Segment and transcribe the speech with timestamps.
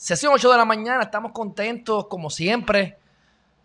[0.00, 1.02] Sesión 8 de la mañana.
[1.02, 2.96] Estamos contentos, como siempre.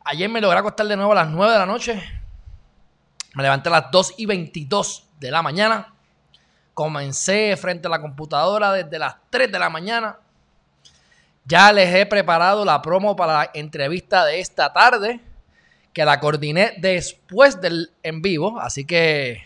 [0.03, 2.03] Ayer me logré acostar de nuevo a las 9 de la noche.
[3.35, 5.93] Me levanté a las 2 y 22 de la mañana.
[6.73, 10.17] Comencé frente a la computadora desde las 3 de la mañana.
[11.45, 15.21] Ya les he preparado la promo para la entrevista de esta tarde,
[15.93, 19.41] que la coordiné después del en vivo, así que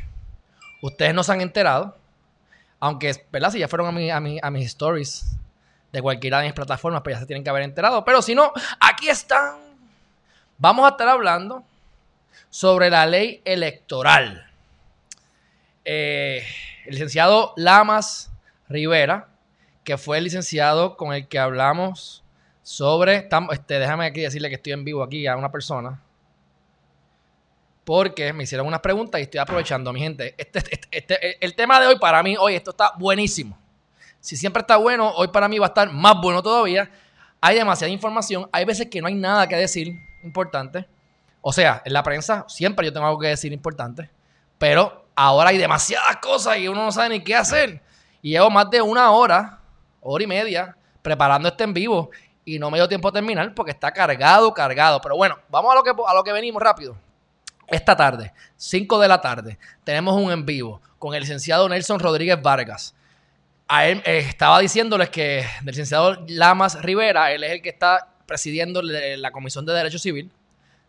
[0.82, 1.96] ustedes no se han enterado.
[2.80, 3.52] Aunque, ¿verdad?
[3.52, 5.38] Si ya fueron a, mi, a, mi, a mis stories
[5.92, 8.04] de cualquiera de mis plataformas, pues ya se tienen que haber enterado.
[8.06, 9.58] Pero si no, aquí están.
[10.58, 11.64] Vamos a estar hablando
[12.50, 14.50] sobre la ley electoral.
[15.86, 16.46] Eh,
[16.86, 18.32] el licenciado Lamas
[18.68, 19.30] Rivera,
[19.84, 22.24] que fue el licenciado con el que hablamos
[22.62, 23.30] sobre.
[23.52, 26.02] Este, déjame aquí decirle que estoy en vivo aquí a una persona.
[27.86, 30.36] Porque me hicieron unas preguntas y estoy aprovechando, mi gente.
[30.38, 33.58] Este, este, este, el tema de hoy para mí, hoy, esto está buenísimo.
[34.20, 36.92] Si siempre está bueno, hoy para mí va a estar más bueno todavía.
[37.42, 38.50] Hay demasiada información.
[38.52, 40.88] Hay veces que no hay nada que decir importante.
[41.42, 44.10] O sea, en la prensa siempre yo tengo algo que decir importante.
[44.58, 47.82] Pero ahora hay demasiadas cosas y uno no sabe ni qué hacer.
[48.22, 49.60] Y llevo más de una hora,
[50.02, 52.10] hora y media, preparando este en vivo.
[52.44, 55.00] Y no me dio tiempo a terminar porque está cargado, cargado.
[55.00, 56.98] Pero bueno, vamos a lo que, a lo que venimos rápido.
[57.68, 62.42] Esta tarde, 5 de la tarde, tenemos un en vivo con el licenciado Nelson Rodríguez
[62.42, 62.96] Vargas.
[63.70, 68.10] A él eh, estaba diciéndoles que el licenciado Lamas Rivera, él es el que está
[68.26, 70.32] presidiendo la Comisión de Derecho Civil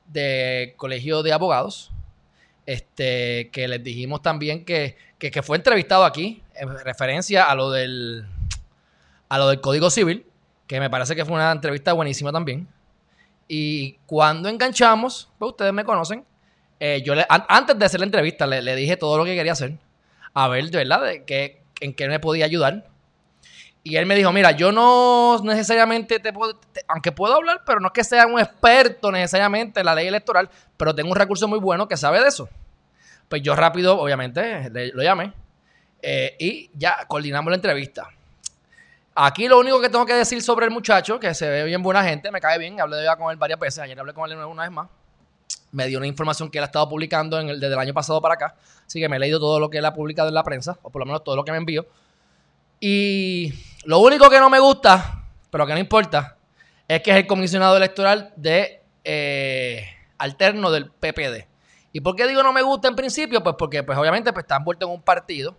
[0.06, 1.92] del Colegio de Abogados.
[2.66, 7.70] Este, que les dijimos también que, que, que fue entrevistado aquí en referencia a lo
[7.70, 8.26] del
[9.28, 10.26] a lo del Código Civil,
[10.66, 12.68] que me parece que fue una entrevista buenísima también.
[13.48, 16.24] Y cuando enganchamos, pues ustedes me conocen,
[16.78, 19.78] eh, yo antes de hacer la entrevista le, dije todo lo que quería hacer,
[20.34, 22.86] a ver, verdad, de qué, en qué me podía ayudar.
[23.82, 27.88] Y él me dijo, mira, yo no necesariamente te puedo, aunque puedo hablar, pero no
[27.88, 31.58] es que sea un experto necesariamente en la ley electoral, pero tengo un recurso muy
[31.58, 32.48] bueno que sabe de eso.
[33.28, 35.32] Pues yo rápido, obviamente, lo llamé
[36.02, 38.08] eh, y ya coordinamos la entrevista.
[39.14, 42.04] Aquí lo único que tengo que decir sobre el muchacho, que se ve bien buena
[42.04, 44.62] gente, me cae bien, hablé ya con él varias veces, ayer hablé con él una
[44.62, 44.88] vez más,
[45.72, 48.20] me dio una información que él ha estado publicando en el, desde el año pasado
[48.20, 48.54] para acá,
[48.86, 50.90] así que me he leído todo lo que él ha publicado en la prensa, o
[50.90, 51.86] por lo menos todo lo que me envió.
[52.80, 53.52] Y
[53.84, 56.36] lo único que no me gusta, pero que no importa,
[56.88, 59.84] es que es el comisionado electoral de eh,
[60.18, 61.46] alterno del PPD.
[61.92, 63.42] ¿Y por qué digo no me gusta en principio?
[63.42, 65.56] Pues porque pues obviamente pues, está envuelto en un partido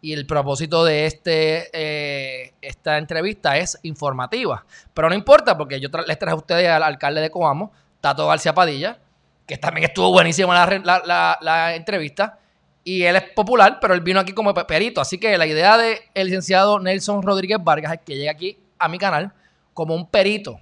[0.00, 4.64] y el propósito de este, eh, esta entrevista es informativa.
[4.94, 8.54] Pero no importa porque yo les traje a ustedes al alcalde de Coamo, Tato García
[8.54, 8.98] Padilla,
[9.48, 12.38] que también estuvo buenísima la, re- la- la- la entrevista.
[12.84, 15.00] Y él es popular, pero él vino aquí como pe- perito.
[15.00, 18.98] Así que la idea del licenciado Nelson Rodríguez Vargas es que llegue aquí a mi
[18.98, 19.32] canal
[19.74, 20.60] como un perito.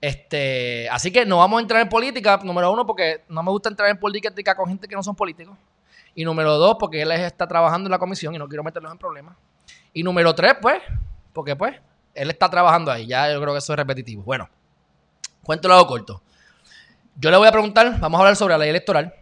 [0.00, 3.68] Este, así que no vamos a entrar en política, número uno, porque no me gusta
[3.68, 5.56] entrar en política con gente que no son políticos.
[6.14, 8.98] Y número dos, porque él está trabajando en la comisión y no quiero meterlos en
[8.98, 9.36] problemas.
[9.92, 10.80] Y número tres, pues,
[11.32, 11.74] porque pues,
[12.14, 13.06] él está trabajando ahí.
[13.06, 14.22] Ya yo creo que eso es repetitivo.
[14.22, 14.48] Bueno,
[15.42, 16.22] cuento lo hago corto.
[17.20, 19.14] Yo le voy a preguntar, vamos a hablar sobre la ley electoral.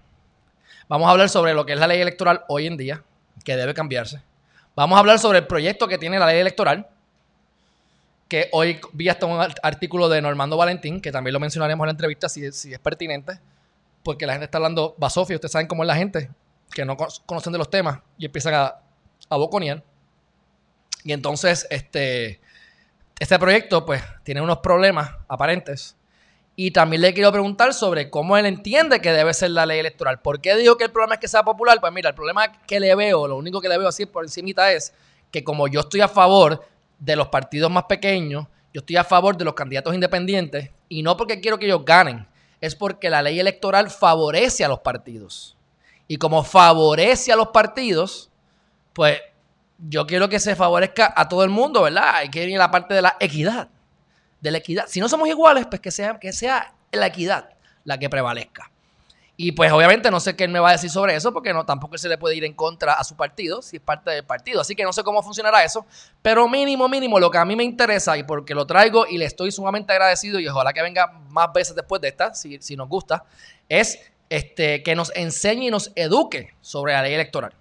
[0.88, 3.02] Vamos a hablar sobre lo que es la ley electoral hoy en día,
[3.44, 4.22] que debe cambiarse.
[4.74, 6.86] Vamos a hablar sobre el proyecto que tiene la ley electoral,
[8.28, 11.88] que hoy vi hasta un art- artículo de Normando Valentín, que también lo mencionaremos en
[11.88, 13.40] la entrevista si, si es pertinente,
[14.02, 16.28] porque la gente está hablando basofia, ustedes saben cómo es la gente,
[16.70, 18.74] que no co- conocen de los temas y empiezan a,
[19.30, 19.82] a boconear.
[21.04, 22.40] Y entonces, este,
[23.18, 25.96] este proyecto, pues, tiene unos problemas aparentes.
[26.58, 30.20] Y también le quiero preguntar sobre cómo él entiende que debe ser la ley electoral.
[30.22, 31.78] ¿Por qué digo que el problema es que sea popular?
[31.80, 34.72] Pues mira, el problema que le veo, lo único que le veo así por encimita
[34.72, 34.94] es
[35.30, 36.66] que como yo estoy a favor
[36.98, 41.16] de los partidos más pequeños, yo estoy a favor de los candidatos independientes, y no
[41.16, 42.26] porque quiero que ellos ganen,
[42.60, 45.56] es porque la ley electoral favorece a los partidos.
[46.08, 48.30] Y como favorece a los partidos,
[48.92, 49.20] pues
[49.78, 52.14] yo quiero que se favorezca a todo el mundo, ¿verdad?
[52.14, 53.68] Hay que ir a la parte de la equidad.
[54.40, 54.86] De la equidad.
[54.88, 57.50] Si no somos iguales, pues que sea, que sea la equidad
[57.84, 58.70] la que prevalezca.
[59.38, 61.66] Y pues obviamente no sé qué él me va a decir sobre eso, porque no,
[61.66, 64.62] tampoco se le puede ir en contra a su partido, si es parte del partido.
[64.62, 65.84] Así que no sé cómo funcionará eso.
[66.22, 69.26] Pero mínimo, mínimo, lo que a mí me interesa y porque lo traigo y le
[69.26, 72.88] estoy sumamente agradecido y ojalá que venga más veces después de esta, si, si nos
[72.88, 73.24] gusta,
[73.68, 73.98] es
[74.30, 77.52] este, que nos enseñe y nos eduque sobre la ley electoral.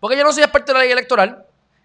[0.00, 1.44] Porque yo no soy experto en la ley electoral,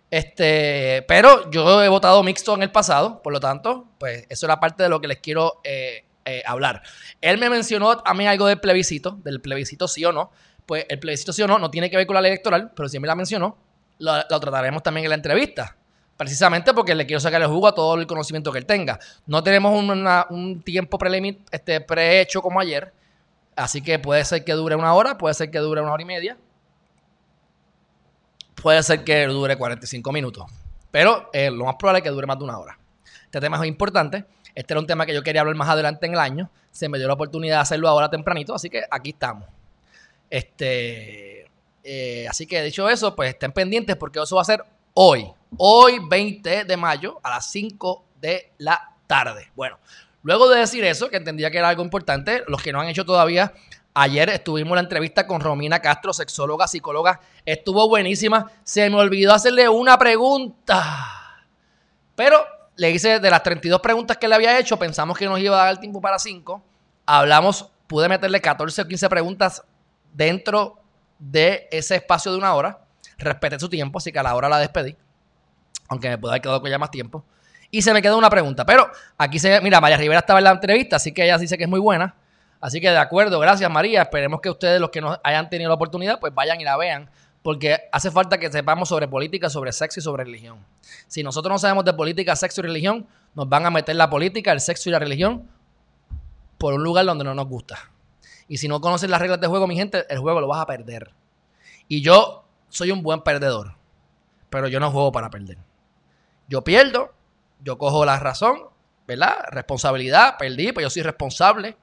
[0.10, 4.60] este, pero yo he votado mixto en el pasado, por lo tanto, pues eso era
[4.60, 6.82] parte de lo que les quiero eh, eh, hablar.
[7.20, 10.32] Él me mencionó a mí algo del plebiscito, del plebiscito sí o no.
[10.66, 12.90] Pues el plebiscito sí o no no tiene que ver con la ley electoral, pero
[12.90, 13.58] si me la mencionó,
[14.00, 15.76] lo, trataremos también en la entrevista.
[16.16, 19.00] Precisamente porque le quiero sacar el jugo a todo el conocimiento que él tenga.
[19.28, 19.72] No tenemos
[20.30, 20.98] un tiempo
[21.52, 22.92] este, prehecho como ayer,
[23.56, 26.06] así que puede ser que dure una hora, puede ser que dure una hora y
[26.06, 26.38] media,
[28.62, 30.46] puede ser que dure 45 minutos,
[30.92, 32.78] pero eh, lo más probable es que dure más de una hora.
[33.26, 34.26] Este tema es importante
[34.58, 36.50] este era un tema que yo quería hablar más adelante en el año.
[36.72, 39.48] Se me dio la oportunidad de hacerlo ahora tempranito, así que aquí estamos.
[40.32, 41.48] Este,
[41.84, 44.64] eh, así que dicho eso, pues estén pendientes porque eso va a ser
[44.96, 45.28] hoy.
[45.58, 49.52] Hoy, 20 de mayo, a las 5 de la tarde.
[49.56, 49.78] Bueno,
[50.24, 53.06] luego de decir eso, que entendía que era algo importante, los que no han hecho
[53.06, 53.54] todavía,
[53.98, 57.20] ayer estuvimos en la entrevista con Romina Castro, sexóloga, psicóloga.
[57.46, 58.52] Estuvo buenísima.
[58.64, 60.86] Se me olvidó hacerle una pregunta.
[62.16, 62.46] Pero
[62.76, 65.66] le hice de las 32 preguntas que le había hecho, pensamos que nos iba a
[65.66, 66.64] dar el tiempo para 5.
[67.08, 69.64] Hablamos, pude meterle 14 o 15 preguntas
[70.14, 70.80] dentro
[71.18, 72.80] de ese espacio de una hora.
[73.18, 74.96] Respeté su tiempo, así que a la hora la despedí.
[75.88, 77.26] Aunque me pudo haber quedado con ya más tiempo.
[77.72, 78.64] Y se me quedó una pregunta.
[78.64, 81.64] Pero aquí se mira, María Rivera estaba en la entrevista, así que ella dice que
[81.64, 82.16] es muy buena.
[82.60, 84.02] Así que de acuerdo, gracias María.
[84.02, 87.10] Esperemos que ustedes, los que no hayan tenido la oportunidad, pues vayan y la vean
[87.48, 90.66] porque hace falta que sepamos sobre política, sobre sexo y sobre religión.
[91.08, 94.52] Si nosotros no sabemos de política, sexo y religión, nos van a meter la política,
[94.52, 95.50] el sexo y la religión
[96.58, 97.90] por un lugar donde no nos gusta.
[98.50, 100.66] Y si no conoces las reglas de juego, mi gente, el juego lo vas a
[100.66, 101.12] perder.
[101.88, 103.76] Y yo soy un buen perdedor,
[104.50, 105.58] pero yo no juego para perder.
[106.50, 107.14] Yo pierdo,
[107.64, 108.60] yo cojo la razón,
[109.08, 109.46] ¿verdad?
[109.52, 111.78] Responsabilidad, perdí, pues yo soy responsable.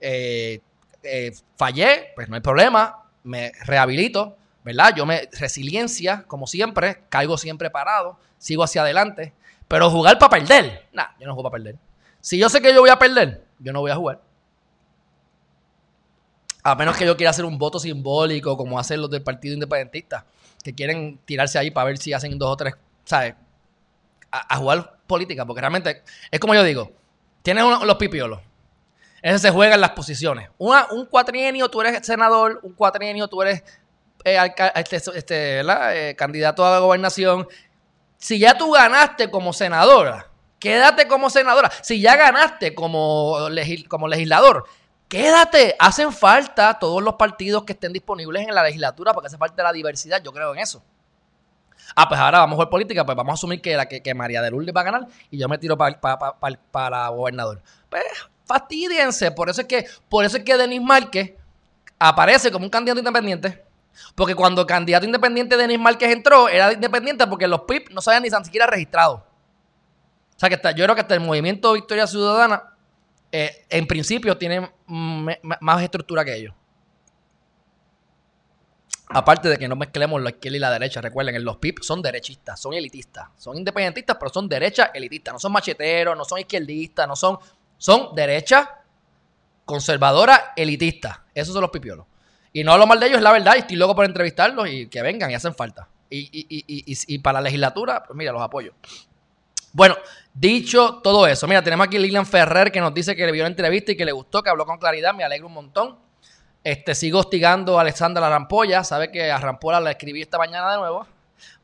[0.00, 0.60] Eh,
[1.02, 4.94] eh, fallé, pues no hay problema, me rehabilito, ¿verdad?
[4.96, 9.32] Yo me, resiliencia, como siempre, caigo siempre parado, sigo hacia adelante,
[9.68, 11.76] pero jugar para perder, nah, yo no juego para perder.
[12.20, 14.20] Si yo sé que yo voy a perder, yo no voy a jugar.
[16.62, 20.24] A menos que yo quiera hacer un voto simbólico, como hacen los del Partido Independentista,
[20.62, 22.74] que quieren tirarse ahí para ver si hacen dos o tres,
[23.04, 23.34] ¿sabes?
[24.30, 26.90] A, jugar política, porque realmente es como yo digo,
[27.42, 28.40] tienes los pipiolos.
[29.24, 30.50] Ese se juega en las posiciones.
[30.58, 33.64] un cuatrienio tú eres senador, un cuatrienio tú eres
[34.22, 34.38] eh,
[34.74, 37.48] este, este, eh, candidato a la gobernación,
[38.18, 40.28] si ya tú ganaste como senadora,
[40.58, 41.70] quédate como senadora.
[41.80, 44.66] Si ya ganaste como, legislador,
[45.08, 45.74] quédate.
[45.78, 49.72] Hacen falta todos los partidos que estén disponibles en la legislatura porque hace falta la
[49.72, 50.22] diversidad.
[50.22, 50.82] Yo creo en eso.
[51.96, 54.74] Ah, pues ahora vamos a ver política, pues vamos a asumir que, María de Lourdes
[54.76, 55.98] va a ganar y yo me tiro para
[56.70, 57.62] para gobernador.
[57.88, 58.04] Pues
[58.44, 59.30] fastidiense.
[59.30, 61.34] Por eso es que, por eso es que Denis Márquez
[61.98, 63.64] aparece como un candidato independiente
[64.14, 68.10] porque cuando el candidato independiente Denis Márquez entró, era independiente porque los PIP no se
[68.10, 69.26] habían ni siquiera registrado.
[70.36, 72.74] O sea que yo creo que hasta el movimiento Victoria Ciudadana,
[73.30, 76.54] eh, en principio, tiene más estructura que ellos.
[79.08, 82.60] Aparte de que no mezclemos la izquierda y la derecha, recuerden, los PIP son derechistas,
[82.60, 83.28] son elitistas.
[83.36, 85.34] Son independentistas, pero son derecha elitistas.
[85.34, 87.38] No son macheteros, no son izquierdistas, no son.
[87.84, 88.80] Son derecha
[89.66, 91.26] conservadora elitista.
[91.34, 92.06] Esos son los pipiolos.
[92.50, 93.56] Y no hablo mal de ellos, es la verdad.
[93.56, 95.86] Y estoy loco por entrevistarlos y que vengan y hacen falta.
[96.08, 98.72] Y, para la legislatura, pues mira, los apoyo.
[99.74, 99.98] Bueno,
[100.32, 103.50] dicho todo eso, mira, tenemos aquí Lilian Ferrer que nos dice que le vio la
[103.50, 105.98] entrevista y que le gustó, que habló con claridad, me alegro un montón.
[106.62, 110.78] Este, sigo hostigando a Alexandra Rampolla, sabe que a Rampolla la escribí esta mañana de
[110.78, 111.06] nuevo,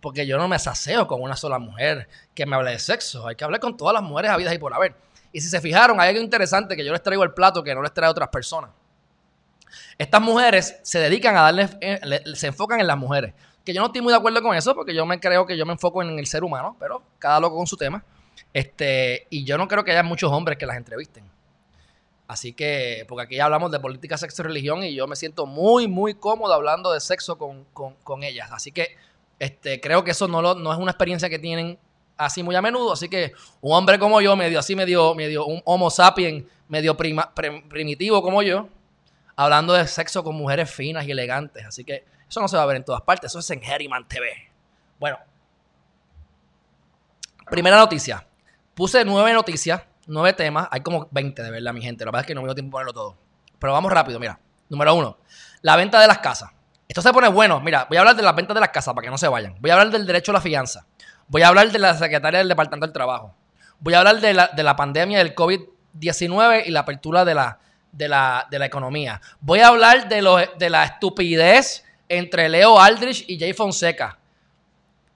[0.03, 3.37] porque yo no me saseo con una sola mujer que me hable de sexo, hay
[3.37, 4.95] que hablar con todas las mujeres habidas y por haber.
[5.33, 7.83] Y si se fijaron, hay algo interesante que yo les traigo el plato que no
[7.83, 8.71] les trae a otras personas.
[9.97, 12.01] Estas mujeres se dedican a darle, eh,
[12.35, 13.35] se enfocan en las mujeres.
[13.65, 15.67] Que yo no estoy muy de acuerdo con eso, porque yo me creo que yo
[15.67, 18.03] me enfoco en el ser humano, pero cada loco con su tema.
[18.53, 21.25] Este, y yo no creo que haya muchos hombres que las entrevisten.
[22.27, 25.47] Así que, porque aquí ya hablamos de política, sexo y religión, y yo me siento
[25.47, 28.51] muy, muy cómodo hablando de sexo con, ellas.
[28.53, 28.97] Así que
[29.39, 31.79] este, creo que eso no, lo, no es una experiencia que tienen
[32.21, 32.93] así muy a menudo.
[32.93, 38.23] Así que un hombre como yo, medio así, medio, medio un homo sapiens, medio primitivo
[38.23, 38.69] como yo,
[39.37, 41.65] hablando de sexo con mujeres finas y elegantes.
[41.67, 43.31] Así que eso no se va a ver en todas partes.
[43.31, 44.31] Eso es en Herriman TV.
[44.99, 45.19] Bueno,
[47.51, 48.27] primera noticia.
[48.75, 50.69] Puse nueve noticias, nueve temas.
[50.71, 52.05] Hay como 20 de verdad, mi gente.
[52.05, 53.17] La verdad es que no me dio tiempo ponerlo todo.
[53.59, 54.39] Pero vamos rápido, mira.
[54.69, 55.19] Número uno,
[55.63, 56.51] la venta de las casas.
[56.87, 57.61] Esto se pone bueno.
[57.61, 59.57] Mira, voy a hablar de la venta de las casas para que no se vayan.
[59.61, 60.87] Voy a hablar del derecho a la fianza.
[61.31, 63.33] Voy a hablar de la secretaria del Departamento del Trabajo.
[63.79, 67.61] Voy a hablar de la, de la pandemia del COVID-19 y la apertura de la,
[67.93, 69.21] de, la, de la economía.
[69.41, 74.19] Voy a hablar de, lo, de la estupidez entre Leo Aldrich y Jay Fonseca.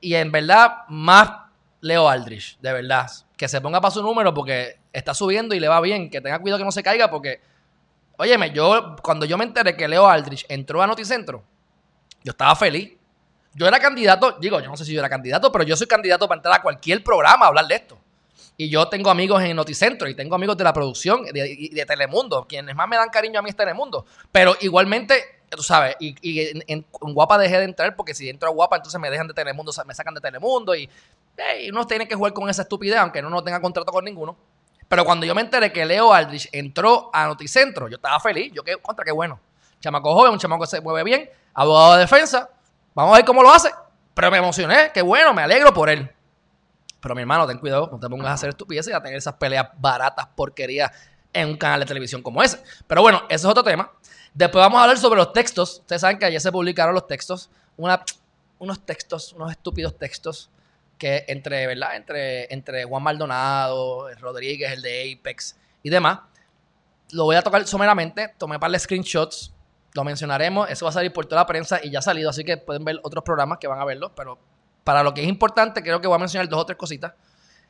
[0.00, 1.30] Y en verdad, más
[1.80, 3.10] Leo Aldrich, de verdad.
[3.36, 6.10] Que se ponga para su número porque está subiendo y le va bien.
[6.10, 7.40] Que tenga cuidado que no se caiga porque,
[8.18, 11.42] óyeme, yo, cuando yo me enteré que Leo Aldrich entró a Noticentro,
[12.22, 12.92] yo estaba feliz.
[13.54, 16.26] Yo era candidato, digo, yo no sé si yo era candidato, pero yo soy candidato
[16.26, 17.98] para entrar a cualquier programa a hablar de esto.
[18.56, 22.46] Y yo tengo amigos en Noticentro y tengo amigos de la producción de, de, Telemundo.
[22.48, 24.06] Quienes más me dan cariño a mí es Telemundo.
[24.30, 28.76] Pero igualmente, tú sabes, y, y en, Guapa dejé de entrar porque si entro Guapa,
[28.76, 30.88] entonces me dejan de Telemundo, me sacan de Telemundo y,
[31.68, 34.36] uno tiene que jugar con esa estupidez, aunque no, no tenga contrato con ninguno.
[34.86, 38.52] Pero cuando yo me enteré que Leo Aldrich entró a Noticentro, yo estaba feliz.
[38.52, 39.40] Yo, qué contra, qué bueno.
[39.80, 42.48] Chamaco joven, un chamaco que se mueve bien, abogado de defensa.
[42.94, 43.70] Vamos a ver cómo lo hace.
[44.14, 46.08] Pero me emocioné, qué bueno, me alegro por él.
[47.00, 49.34] Pero mi hermano, ten cuidado, no te pongas a hacer estupideces y a tener esas
[49.34, 50.90] peleas baratas, porquerías
[51.32, 52.62] en un canal de televisión como ese.
[52.86, 53.90] Pero bueno, eso es otro tema.
[54.32, 55.80] Después vamos a hablar sobre los textos.
[55.80, 57.50] Ustedes saben que ayer se publicaron los textos.
[57.76, 60.50] unos textos, unos estúpidos textos
[60.98, 61.96] que entre, ¿verdad?
[61.96, 66.20] Entre, entre Juan Maldonado, Rodríguez, el de Apex y demás.
[67.10, 68.32] Lo voy a tocar someramente.
[68.38, 69.53] Tomé para los screenshots.
[69.94, 70.68] Lo mencionaremos.
[70.70, 72.30] Eso va a salir por toda la prensa y ya ha salido.
[72.30, 74.12] Así que pueden ver otros programas que van a verlo.
[74.14, 74.38] Pero
[74.84, 77.14] para lo que es importante, creo que voy a mencionar dos o tres cositas.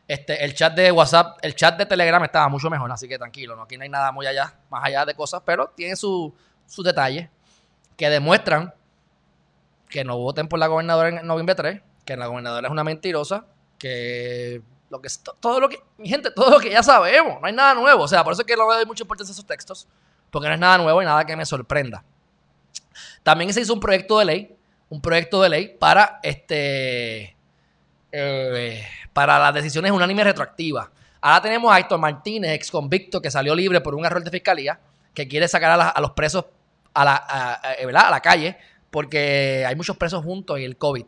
[0.07, 3.57] Este, el chat de WhatsApp, el chat de Telegram estaba mucho mejor, así que tranquilo,
[3.57, 3.63] ¿no?
[3.63, 6.35] aquí no hay nada muy allá, más allá de cosas, pero tiene sus
[6.85, 7.31] detalles
[7.97, 8.75] que demuestran
[9.89, 13.47] que no voten por la gobernadora en noviembre 3, que la gobernadora es una mentirosa,
[13.79, 15.09] que lo que
[15.41, 18.09] todo lo que, mi gente, todo lo que ya sabemos, no hay nada nuevo, o
[18.09, 19.89] sea, por eso es que no le doy mucha importancia a esos textos,
[20.31, 22.05] porque no es nada nuevo y nada que me sorprenda.
[23.25, 24.57] También se hizo un proyecto de ley
[24.95, 27.37] un proyecto de ley para este
[28.13, 30.89] eh, para las decisiones unánimes retroactivas.
[31.21, 34.79] Ahora tenemos a Héctor Martínez, ex convicto, que salió libre por un error de fiscalía,
[35.13, 36.45] que quiere sacar a, los presos
[36.93, 38.57] a la, a, a la calle,
[38.91, 41.07] porque hay muchos presos juntos y el COVID.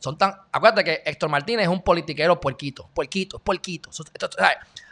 [0.00, 0.34] Son tan.
[0.50, 2.88] Acuérdate que Héctor Martínez es un politiquero puerquito.
[2.92, 3.90] Puerquito, puerquito.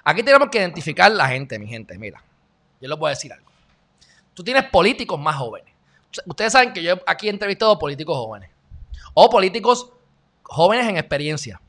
[0.05, 1.99] Aquí tenemos que identificar la gente, mi gente.
[1.99, 2.23] Mira,
[2.81, 3.48] yo les voy a decir algo.
[4.39, 5.75] Tú tienes políticos más jóvenes.
[6.25, 8.49] Ustedes saben que yo aquí he entrevistado políticos jóvenes.
[9.13, 9.91] O políticos
[10.45, 11.61] jóvenes en experiencia.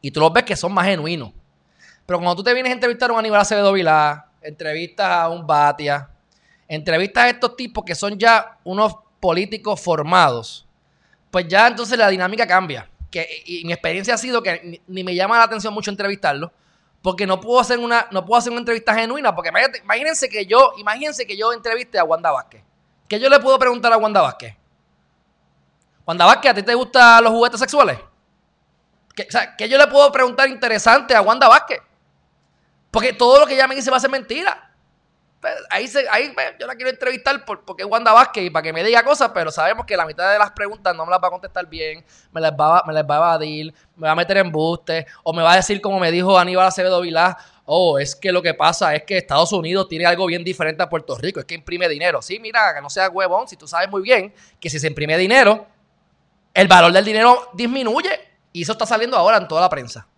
[0.00, 1.30] Y tú los ves que son más genuinos.
[2.04, 5.46] Pero cuando tú te vienes a entrevistar a un Aníbal Acevedo Vilá, entrevistas a un
[5.46, 6.10] Batia,
[6.66, 10.66] entrevistas a estos tipos que son ya unos políticos formados,
[11.30, 12.90] pues ya entonces la dinámica cambia.
[13.12, 16.52] Que, y mi experiencia ha sido que ni, me llama la atención mucho entrevistarlo,
[17.04, 19.50] porque no puedo hacer una, no puedo hacer una entrevista genuina, porque
[19.82, 22.62] imagínense que yo, imagínense que yo entreviste a Wanda Vázquez.
[23.06, 24.56] ¿Qué yo le puedo preguntar a Wanda Vázquez?
[26.06, 27.98] Wanda Vázquez, ¿a ti te gustan los juguetes sexuales?
[29.14, 31.82] ¿Qué, sea, ¿qué yo le puedo preguntar interesante a Wanda Vázquez?
[32.90, 34.73] Porque todo lo que ella me dice va a ser mentira.
[35.44, 38.62] Pues, ahí, se, ahí pues, yo la quiero entrevistar porque es Wanda Vázquez y para
[38.62, 41.22] que me diga cosas, pero sabemos que la mitad de las preguntas no me las
[41.22, 44.14] va a contestar bien, me las va, me las va a evadir, me va a
[44.14, 47.36] meter en buste, o me va a decir como me dijo Aníbal Acevedo Vilá,
[47.66, 50.88] oh, es que lo que pasa es que Estados Unidos tiene algo bien diferente a
[50.88, 52.22] Puerto Rico, es que imprime dinero.
[52.22, 55.18] Sí, mira, que no sea huevón, si tú sabes muy bien que si se imprime
[55.18, 55.66] dinero,
[56.54, 58.18] el valor del dinero disminuye.
[58.50, 60.08] Y eso está saliendo ahora en toda la prensa.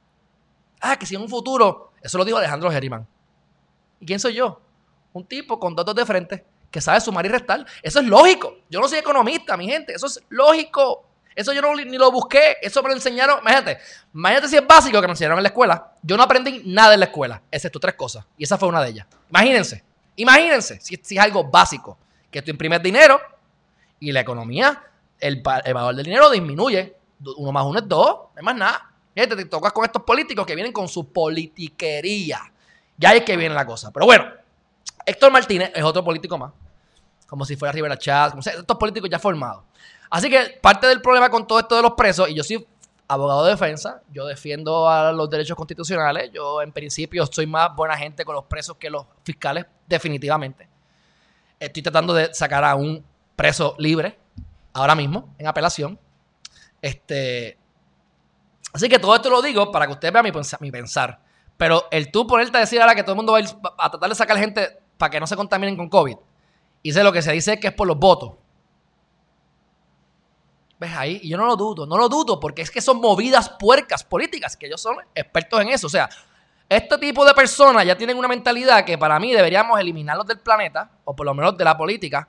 [0.81, 3.09] Ah, que si en un futuro, eso lo dijo Alejandro Geriman.
[3.99, 4.61] ¿Y quién soy yo?
[5.17, 7.65] Un tipo con dos de frente que sabe sumar y restar.
[7.83, 8.59] Eso es lógico.
[8.69, 9.95] Yo no soy economista, mi gente.
[9.95, 11.07] Eso es lógico.
[11.35, 13.41] Eso yo no, ni lo busqué, eso me lo enseñaron.
[13.41, 13.79] Imagínate,
[14.13, 15.93] imagínate si es básico que me enseñaron en la escuela.
[16.03, 18.27] Yo no aprendí nada en la escuela, excepto tres cosas.
[18.37, 19.07] Y esa fue una de ellas.
[19.31, 19.85] Imagínense,
[20.17, 21.99] imagínense si, es algo básico,
[22.31, 23.21] que tú imprimes dinero
[24.01, 24.83] y la economía,
[25.19, 26.95] el, valor del dinero disminuye.
[27.37, 28.91] Uno más uno es dos, no hay más nada.
[29.15, 32.51] Fíjate, te tocas con estos políticos que vienen con su politiquería.
[32.99, 33.91] Ya es que viene la cosa.
[33.91, 34.25] Pero bueno,
[35.05, 36.53] Héctor Martínez es otro político más.
[37.27, 39.65] Como si fuera Rivera Chávez, estos políticos ya formados.
[40.11, 42.67] Así que parte del problema con todo esto de los presos, y yo soy
[43.09, 48.25] abogado de defensa, yo defiendo los derechos constitucionales, yo en principio soy más buena gente
[48.25, 50.69] con los presos que los fiscales, definitivamente.
[51.59, 54.19] Estoy tratando de sacar a un preso libre
[54.73, 55.99] ahora mismo en apelación.
[56.83, 57.57] Este,
[58.73, 61.21] así que todo esto lo digo para que usted vea mi, mi pensar.
[61.57, 63.49] Pero el tú ponerte a decir ahora que todo el mundo va a, ir
[63.79, 66.17] a tratar de sacar gente para que no se contaminen con COVID,
[66.83, 68.35] y lo que se dice que es por los votos.
[70.79, 71.21] ¿Ves ahí?
[71.23, 74.57] Y yo no lo dudo, no lo dudo, porque es que son movidas puercas políticas,
[74.57, 75.87] que ellos son expertos en eso.
[75.87, 76.09] O sea,
[76.69, 80.91] Este tipo de personas ya tienen una mentalidad que para mí deberíamos eliminarlos del planeta,
[81.05, 82.29] o por lo menos de la política,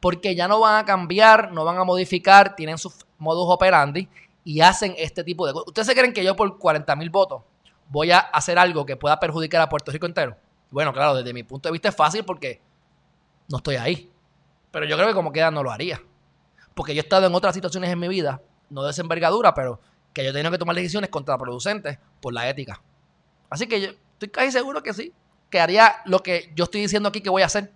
[0.00, 4.08] porque ya no van a cambiar, no van a modificar, tienen sus modus operandi
[4.44, 5.68] y hacen este tipo de cosas.
[5.68, 7.42] ¿Ustedes se creen que yo por 40 mil votos
[7.88, 10.36] voy a hacer algo que pueda perjudicar a Puerto Rico entero?
[10.70, 12.60] Bueno, claro, desde mi punto de vista es fácil porque
[13.48, 14.10] no estoy ahí.
[14.70, 16.02] Pero yo creo que como queda no lo haría.
[16.74, 18.40] Porque yo he estado en otras situaciones en mi vida,
[18.70, 19.80] no de esa envergadura, pero
[20.12, 22.82] que yo he tenido que tomar decisiones contraproducentes por la ética.
[23.50, 25.12] Así que yo estoy casi seguro que sí,
[25.50, 27.72] que haría lo que yo estoy diciendo aquí que voy a hacer.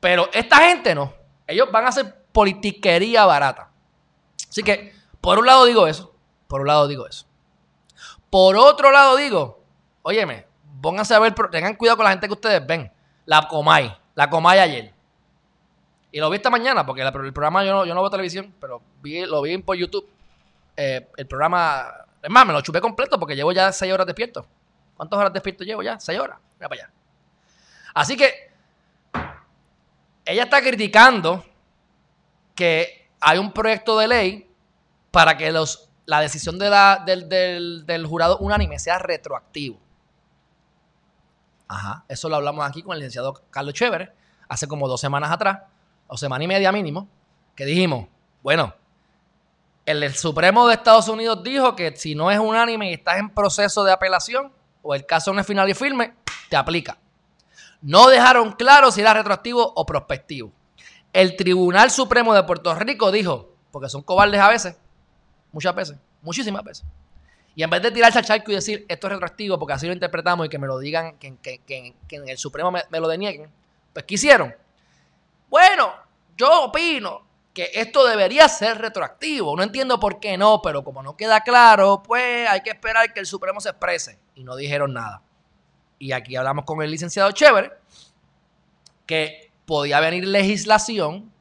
[0.00, 1.14] Pero esta gente no.
[1.46, 3.70] Ellos van a hacer politiquería barata.
[4.48, 6.14] Así que, por un lado digo eso.
[6.46, 7.26] Por un lado digo eso.
[8.34, 9.62] Por otro lado digo,
[10.02, 10.44] óyeme,
[10.82, 12.90] pónganse a ver, tengan cuidado con la gente que ustedes ven.
[13.26, 14.92] La Comay, la Comay ayer.
[16.10, 18.82] Y lo vi esta mañana, porque el programa yo no, yo no veo televisión, pero
[19.00, 20.10] vi, lo vi por YouTube.
[20.76, 21.86] Eh, el programa,
[22.20, 24.44] es más, me lo chupé completo porque llevo ya seis horas despierto.
[24.96, 26.00] ¿Cuántas horas despierto llevo ya?
[26.00, 26.40] Seis horas.
[26.58, 26.92] Mira para allá.
[27.94, 28.50] Así que
[30.24, 31.46] ella está criticando
[32.56, 34.50] que hay un proyecto de ley
[35.12, 39.78] para que los, la decisión del, jurado unánime sea retroactivo.
[41.68, 44.12] Ajá, eso lo hablamos aquí con el licenciado Carlos Chévere
[44.48, 45.60] hace como dos semanas atrás,
[46.06, 47.08] o semana y media mínimo,
[47.54, 48.06] que dijimos,
[48.42, 48.74] bueno,
[49.86, 53.84] el Supremo de Estados Unidos dijo que si no es unánime y estás en proceso
[53.84, 56.14] de apelación, o el caso no es final y firme,
[56.48, 56.98] te aplica.
[57.80, 60.52] No dejaron claro si era retroactivo o prospectivo.
[61.12, 64.76] El Tribunal Supremo de Puerto Rico dijo, porque son cobardes a veces,
[65.54, 66.84] muchas veces, muchísimas veces.
[67.54, 69.92] Y en vez de tirarse al charco y decir esto es retroactivo porque así lo
[69.92, 73.48] interpretamos y que me lo digan, que, en el Supremo me, me, lo denieguen,
[73.92, 74.54] pues ¿qué hicieron?
[75.48, 75.94] Bueno,
[76.36, 79.56] yo opino que esto debería ser retroactivo.
[79.56, 83.20] No entiendo por qué no, pero como no queda claro, pues hay que esperar que
[83.20, 84.18] el Supremo se exprese.
[84.34, 85.22] Y no dijeron nada.
[86.00, 87.72] Y aquí hablamos con el licenciado Chévere,
[89.06, 91.32] que podía venir legislación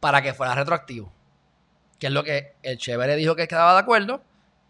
[0.00, 1.12] para que fuera retroactivo.
[2.00, 4.20] Que es lo que el Chévere dijo que estaba de acuerdo,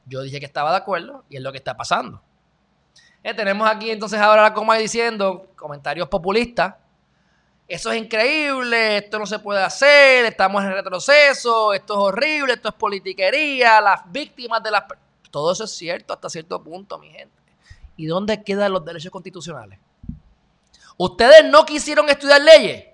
[0.05, 2.21] yo dije que estaba de acuerdo, y es lo que está pasando.
[3.23, 6.75] Eh, tenemos aquí entonces ahora la coma diciendo comentarios populistas
[7.71, 12.71] eso es increíble, esto no se puede hacer, estamos en retroceso, esto es horrible, esto
[12.71, 14.83] es politiquería, las víctimas de las...
[15.31, 17.41] Todo eso es cierto hasta cierto punto, mi gente.
[17.97, 19.79] ¿Y dónde quedan los derechos constitucionales?
[20.97, 22.87] ¿Ustedes no quisieron estudiar leyes?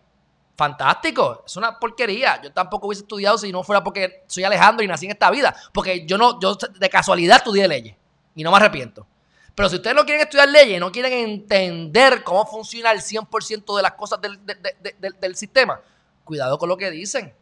[0.57, 2.41] Fantástico, es una porquería.
[2.43, 5.55] Yo tampoco hubiese estudiado si no fuera porque soy Alejandro y nací en esta vida.
[5.73, 7.95] Porque yo no, yo de casualidad estudié leyes
[8.35, 9.07] y no me arrepiento.
[9.55, 13.83] Pero si ustedes no quieren estudiar leyes, no quieren entender cómo funciona el 100% de
[13.83, 15.81] las cosas del, sistema,
[16.25, 17.35] cuidado con lo que dicen.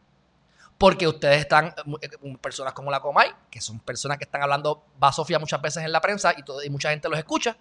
[0.77, 5.13] Porque ustedes están, eh, personas como la Comay, que son personas que están hablando va
[5.13, 7.57] Sofía muchas veces en la prensa y, mucha gente los escucha,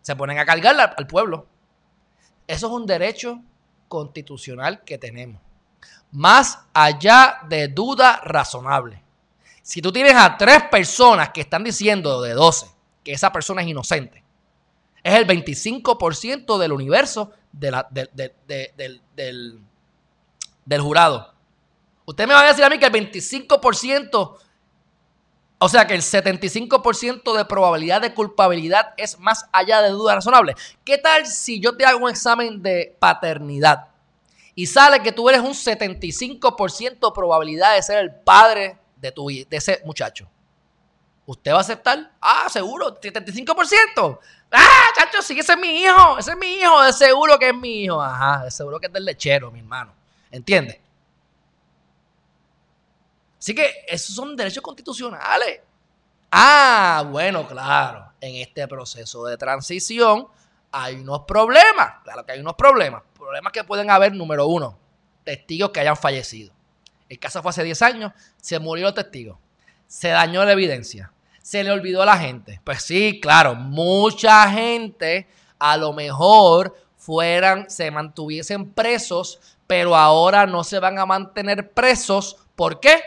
[0.00, 1.46] se ponen a cargar al pueblo.
[2.48, 3.40] Eso es un derecho
[3.92, 5.38] constitucional que tenemos.
[6.12, 9.02] Más allá de duda razonable.
[9.62, 12.68] Si tú tienes a tres personas que están diciendo de 12
[13.04, 14.24] que esa persona es inocente.
[15.02, 17.74] Es el 25% del universo del,
[20.64, 21.34] del, jurado.
[22.06, 24.38] Usted me va a decir a mí que el 25%,
[25.64, 30.56] o sea que el 75% de probabilidad de culpabilidad es más allá de duda razonable.
[30.84, 33.86] ¿Qué tal si yo te hago un examen de paternidad
[34.56, 39.46] y sale que tú eres un 75% probabilidad de ser el padre de, tu, de
[39.52, 40.28] ese muchacho?
[41.26, 42.10] ¿Usted va a aceptar?
[42.20, 44.18] Ah, seguro, 75%.
[44.50, 47.54] Ah, chacho, sí, ese es mi hijo, ese es mi hijo, de seguro que es
[47.54, 48.02] mi hijo.
[48.02, 49.94] Ajá, de seguro que es del lechero, mi hermano.
[50.28, 50.81] ¿Entiende?
[53.42, 55.60] Así que esos son derechos constitucionales.
[56.30, 60.28] Ah, bueno, claro, en este proceso de transición
[60.70, 62.02] hay unos problemas.
[62.04, 63.02] Claro que hay unos problemas.
[63.14, 64.78] Problemas que pueden haber, número uno,
[65.24, 66.52] testigos que hayan fallecido.
[67.08, 69.40] El caso fue hace 10 años, se murió el testigo
[69.92, 71.12] se dañó la evidencia.
[71.42, 72.62] Se le olvidó a la gente.
[72.64, 75.28] Pues sí, claro, mucha gente
[75.58, 82.38] a lo mejor fueran, se mantuviesen presos, pero ahora no se van a mantener presos.
[82.56, 83.02] ¿Por qué?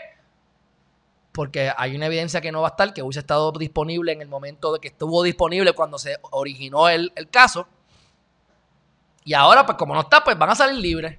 [1.36, 4.28] Porque hay una evidencia que no va a estar, que hubiese estado disponible en el
[4.28, 7.68] momento de que estuvo disponible cuando se originó el, caso.
[9.22, 11.18] Y ahora, pues como no está, pues van a salir libres.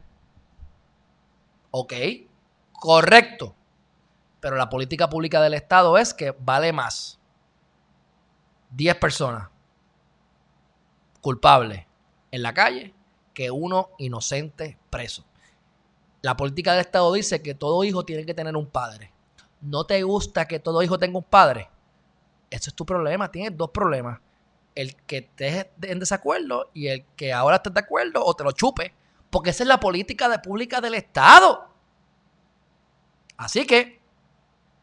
[1.69, 1.93] Ok,
[2.71, 3.53] correcto.
[4.39, 7.19] Pero la política pública del Estado es que vale más
[8.71, 9.49] 10 personas
[11.21, 11.86] culpables
[12.32, 12.95] en la calle
[13.36, 15.25] que uno inocente preso.
[16.23, 19.13] La política del Estado dice que todo hijo tiene que tener un padre.
[19.62, 21.70] ¿No te gusta que todo hijo tenga un padre?
[22.50, 23.32] Ese es tu problema.
[23.32, 24.20] Tienes dos problemas.
[24.76, 28.52] el que estés en desacuerdo y el que ahora estés de acuerdo o te lo
[28.52, 28.93] chupe.
[29.30, 31.67] Porque esa es la política de pública del Estado.
[33.38, 34.00] Así que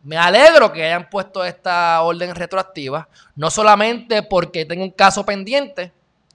[0.02, 5.92] me alegro que hayan puesto esta orden retroactiva, no solamente porque tengo un caso pendiente,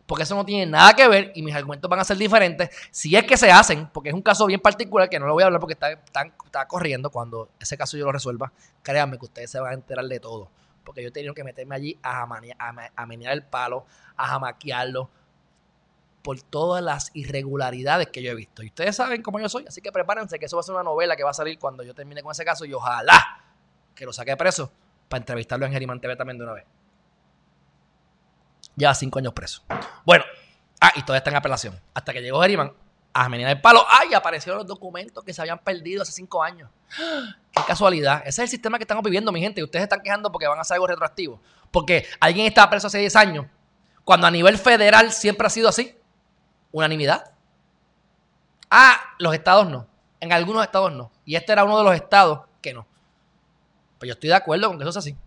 [0.10, 3.16] porque eso no tiene nada que ver y mis argumentos van a ser diferentes, si
[3.16, 5.46] es que se hacen, porque es un caso bien particular que no lo voy a
[5.46, 9.60] hablar porque está, está, corriendo, cuando ese caso yo lo resuelva, créanme que ustedes se
[9.60, 10.50] van a enterar de todo,
[10.84, 13.86] porque yo he tenido que meterme allí a, a, menear el palo,
[14.18, 15.12] a jamaquearlo,
[16.24, 18.64] por todas las irregularidades que yo he visto.
[18.64, 20.84] Y ustedes saben cómo yo soy, así que prepárense que eso va a ser una
[20.84, 23.44] novela que va a salir cuando yo termine con ese caso y ojalá
[23.94, 24.72] que lo saque preso
[25.08, 26.66] para entrevistarlo en Geriman TV también de una vez.
[28.80, 29.62] Lleva cinco años preso.
[30.06, 30.24] Bueno,
[30.80, 31.80] ah, y todavía está en apelación.
[31.94, 32.72] Hasta que llegó Geriman
[33.12, 33.86] a Menina del Palo.
[33.90, 34.14] ¡Ay!
[34.14, 36.70] Aparecieron los documentos que se habían perdido hace cinco años.
[37.52, 38.22] ¡Qué casualidad!
[38.22, 39.60] Ese es el sistema que estamos viviendo, mi gente.
[39.60, 41.42] Y ustedes están quejando porque van a hacer algo retroactivo.
[41.72, 43.46] Porque alguien estaba preso hace 10 años,
[44.06, 45.98] cuando a nivel federal siempre ha sido así.
[46.72, 47.34] Unanimidad.
[48.72, 49.88] Ah, los estados no.
[50.22, 51.12] En algunos estados no.
[51.26, 52.88] Y este era uno de los estados que no.
[53.98, 55.18] Pues yo estoy de acuerdo con que eso es así.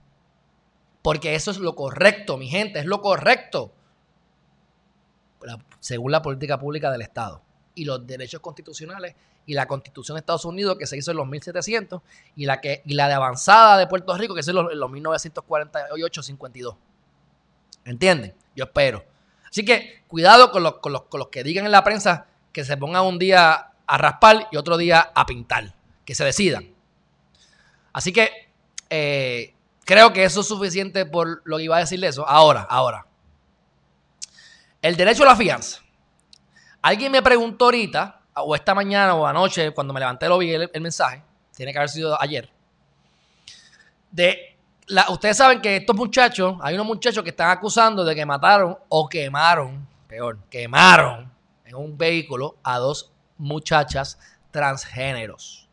[1.03, 3.73] Porque eso es lo correcto, mi gente, es lo correcto.
[5.81, 7.43] Según la política pública del Estado
[7.75, 11.27] y los derechos constitucionales y la constitución de Estados Unidos que se hizo en los
[11.27, 12.01] 1700
[12.37, 14.91] y la, que, y la de avanzada de Puerto Rico que se hizo en los,
[14.91, 16.77] 1948-52.
[17.85, 18.35] ¿Entienden?
[18.55, 19.05] Yo espero.
[19.49, 22.65] Así que cuidado con los, con, los, con los que digan en la prensa que
[22.65, 25.75] se pongan un día a raspar y otro día a pintar.
[26.05, 26.73] Que se decidan.
[27.93, 28.31] Así que
[28.91, 32.27] eh, Creo que eso es suficiente por lo que iba a decirle eso.
[32.27, 33.07] Ahora, ahora.
[34.81, 35.81] El derecho a la fianza.
[36.81, 40.81] Alguien me preguntó ahorita, o esta mañana o anoche, cuando me levanté lo vi el,
[40.81, 41.23] mensaje,
[41.55, 42.51] tiene que haber sido ayer,
[44.11, 44.57] de
[45.09, 49.09] ustedes saben que estos muchachos, hay unos muchachos que están acusando de que mataron o
[49.09, 51.33] quemaron, peor, quemaron
[51.65, 54.19] en un vehículo a dos muchachas
[54.51, 55.69] transgéneros.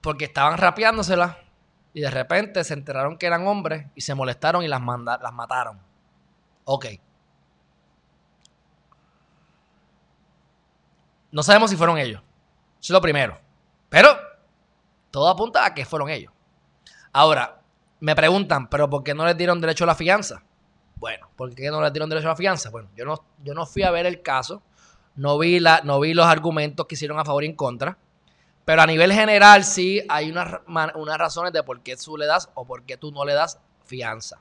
[0.00, 1.36] Porque estaban rapeándoselas
[1.94, 5.80] y de repente se enteraron que eran hombres y se molestaron y las, las mataron.
[6.64, 6.86] Ok.
[11.30, 12.20] No sabemos si fueron ellos.
[12.20, 13.38] Eso es lo primero.
[13.88, 14.08] Pero
[15.10, 16.32] todo apunta a que fueron ellos.
[17.12, 17.60] Ahora,
[18.00, 20.42] me preguntan, ¿pero por qué no les dieron derecho a la fianza?
[20.96, 22.70] Bueno, ¿por qué no les dieron derecho a la fianza?
[22.70, 24.62] Bueno, yo no, yo no fui a ver el caso,
[25.14, 27.96] no vi, la, no vi los argumentos que hicieron a favor y en contra.
[28.64, 32.64] Pero a nivel general sí hay unas, razones de por qué tú le das o
[32.64, 34.40] por qué tú no le das fianza.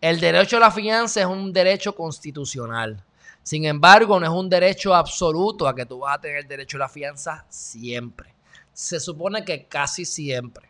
[0.00, 3.02] El derecho a la fianza es un derecho constitucional.
[3.42, 6.76] Sin embargo, no es un derecho absoluto a que tú vas a tener el derecho
[6.76, 8.34] a la fianza siempre.
[8.74, 10.68] Se supone que casi siempre.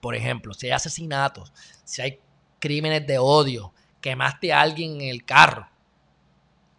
[0.00, 1.52] Por ejemplo, si hay asesinatos,
[1.84, 2.20] si hay
[2.60, 5.68] crímenes de odio, quemaste a alguien en el carro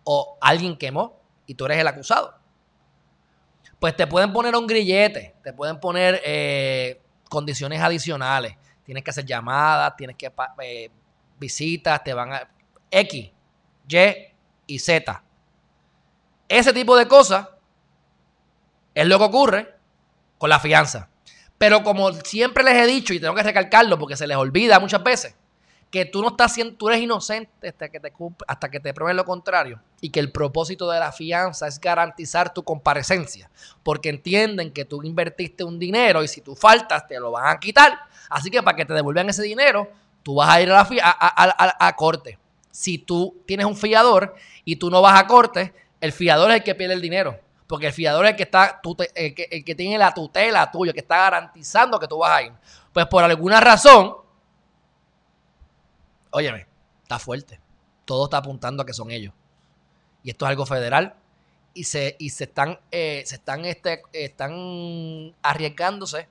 [0.05, 2.40] o alguien quemó y tú eres el acusado
[3.81, 8.55] pues te pueden poner un grillete, te pueden poner eh, condiciones adicionales.
[8.83, 10.91] Tienes que hacer llamadas, tienes que eh,
[11.39, 12.47] visitas, te van a
[12.91, 13.31] X,
[13.89, 13.97] Y
[14.67, 15.23] y Z.
[16.47, 17.47] Ese tipo de cosas
[18.93, 19.75] es lo que ocurre
[20.37, 21.09] con la fianza.
[21.57, 25.01] Pero como siempre les he dicho y tengo que recalcarlo porque se les olvida muchas
[25.01, 25.35] veces,
[25.91, 28.13] que tú no estás siendo, tú eres inocente hasta que te
[28.47, 32.53] hasta que te prueben lo contrario y que el propósito de la fianza es garantizar
[32.53, 33.51] tu comparecencia,
[33.83, 37.59] porque entienden que tú invertiste un dinero y si tú faltas te lo van a
[37.59, 37.99] quitar,
[38.29, 39.91] así que para que te devuelvan ese dinero,
[40.23, 42.39] tú vas a ir a la a, a, corte.
[42.71, 46.63] Si tú tienes un fiador y tú no vas a corte, el fiador es el
[46.63, 47.37] que pierde el dinero.
[47.67, 48.81] Porque el fiador es el que está,
[49.15, 52.43] el que, el que tiene la tutela tuya, que está garantizando que tú vas a
[52.43, 52.51] ir.
[52.93, 54.15] Pues por alguna razón,
[56.31, 56.67] óyeme,
[57.03, 57.59] está fuerte.
[58.05, 59.33] Todo está apuntando a que son ellos.
[60.23, 61.15] Y esto es algo federal.
[61.73, 66.27] Y se, y se están, eh, se están, este, están arriesgándose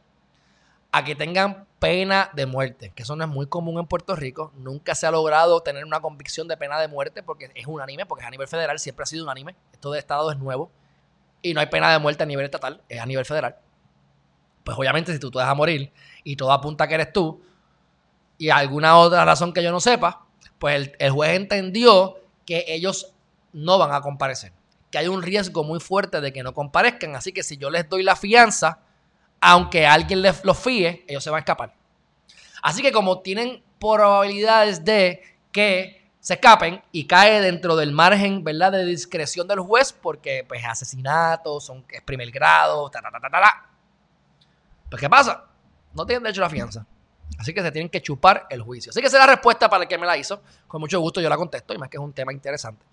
[0.93, 4.53] a que tengan pena de muerte, que eso no es muy común en Puerto Rico.
[4.57, 8.23] Nunca se ha logrado tener una convicción de pena de muerte porque es unánime, porque
[8.23, 9.55] es a nivel federal, siempre ha sido unánime.
[9.73, 10.71] Esto de Estado es nuevo.
[11.43, 13.57] Y no hay pena de muerte a nivel estatal, es a nivel federal.
[14.63, 15.91] Pues obviamente si tú te vas a morir
[16.23, 17.43] y todo apunta a que eres tú,
[18.41, 20.25] y alguna otra razón que yo no sepa,
[20.59, 23.13] pues el, juez entendió que ellos
[23.53, 24.51] no van a comparecer,
[24.91, 27.87] que hay un riesgo muy fuerte de que no comparezcan, así que si yo les
[27.91, 28.79] doy la fianza,
[29.43, 31.75] aunque alguien les los fíe, ellos se van a escapar.
[32.63, 35.23] Así que como tienen probabilidades de
[35.53, 40.65] que se escapen y cae dentro del margen, ¿verdad?, de discreción del juez, porque pues
[40.65, 43.71] asesinatos, son, es primer grado, ta, ta, ta, ta, ta,
[44.89, 45.45] Pues ¿qué pasa?
[45.93, 46.87] No tienen derecho a la fianza.
[47.39, 48.91] Así que se tienen que chupar el juicio.
[48.91, 50.43] Así que esa es la respuesta para el que me la hizo.
[50.67, 52.85] Con mucho gusto yo la contesto, y más que es un tema interesante.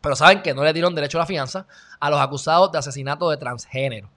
[0.00, 1.66] Pero saben que no le dieron derecho a la fianza
[1.98, 4.10] a los acusados de asesinato de transgénero.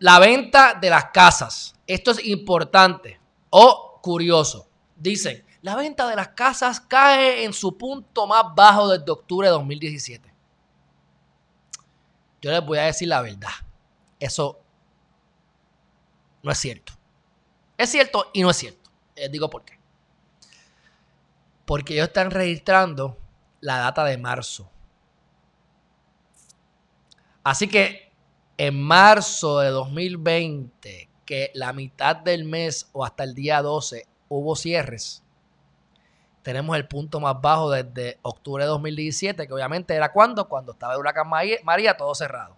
[0.00, 1.74] La venta de las casas.
[1.86, 4.66] Esto es importante o curioso.
[4.96, 9.52] Dicen, la venta de las casas cae en su punto más bajo desde octubre de
[9.52, 10.34] 2017.
[12.40, 13.50] Yo les voy a decir la verdad.
[14.18, 14.60] Eso
[16.42, 16.92] no es cierto.
[17.82, 18.92] Es cierto y no es cierto.
[19.16, 19.76] Les digo por qué.
[21.64, 23.18] Porque ellos están registrando
[23.60, 24.70] la data de marzo.
[27.42, 28.12] Así que
[28.56, 34.54] en marzo de 2020, que la mitad del mes o hasta el día 12 hubo
[34.54, 35.24] cierres,
[36.42, 40.92] tenemos el punto más bajo desde octubre de 2017, que obviamente era cuando, cuando estaba
[40.94, 42.56] el huracán María, todo cerrado.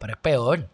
[0.00, 0.68] Pero es peor,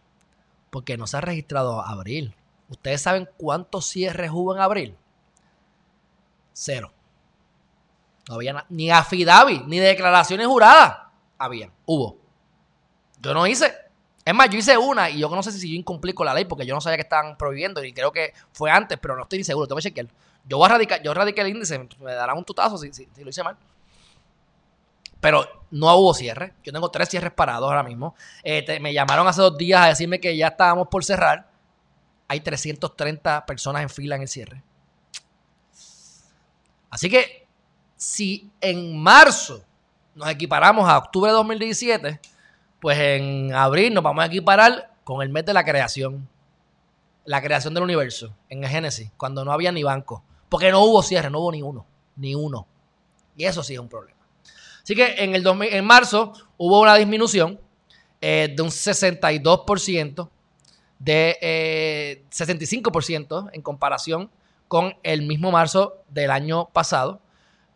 [0.70, 2.34] porque no se ha registrado abril.
[2.68, 4.96] ¿Ustedes saben cuántos cierres hubo en abril?
[6.52, 6.92] Cero.
[8.28, 10.98] No había ni afidavi, ni declaraciones juradas.
[11.38, 12.18] Había, hubo.
[13.20, 13.72] Yo no hice.
[14.24, 16.44] Es más, yo hice una y yo no sé si yo incumplí con la ley
[16.44, 19.44] porque yo no sabía que estaban prohibiendo y creo que fue antes, pero no estoy
[19.44, 19.68] seguro.
[19.68, 20.08] Tengo que chequear.
[20.44, 23.30] Yo voy a radicar, yo radiqué el índice, me darán un tutazo si, si, lo
[23.30, 23.56] hice mal.
[25.20, 26.54] Pero no hubo cierre.
[26.64, 28.16] Yo tengo tres cierres parados ahora mismo.
[28.42, 31.48] Este, me llamaron hace dos días a decirme que ya estábamos por cerrar.
[32.28, 34.62] Hay 330 personas en fila en el cierre.
[36.90, 37.46] Así que
[37.96, 39.64] si en marzo
[40.14, 42.20] nos equiparamos a octubre de 2017,
[42.80, 46.28] pues en abril nos vamos a equiparar con el mes de la creación.
[47.24, 50.22] La creación del universo en Génesis, cuando no había ni banco.
[50.48, 51.84] Porque no hubo cierre, no hubo ni uno.
[52.16, 52.66] Ni uno.
[53.36, 54.18] Y eso sí es un problema.
[54.82, 57.60] Así que en, el en marzo hubo una disminución
[58.20, 60.28] eh, de un 62%,
[60.98, 64.30] de 65% eh, en comparación
[64.68, 67.20] con el mismo marzo del año pasado.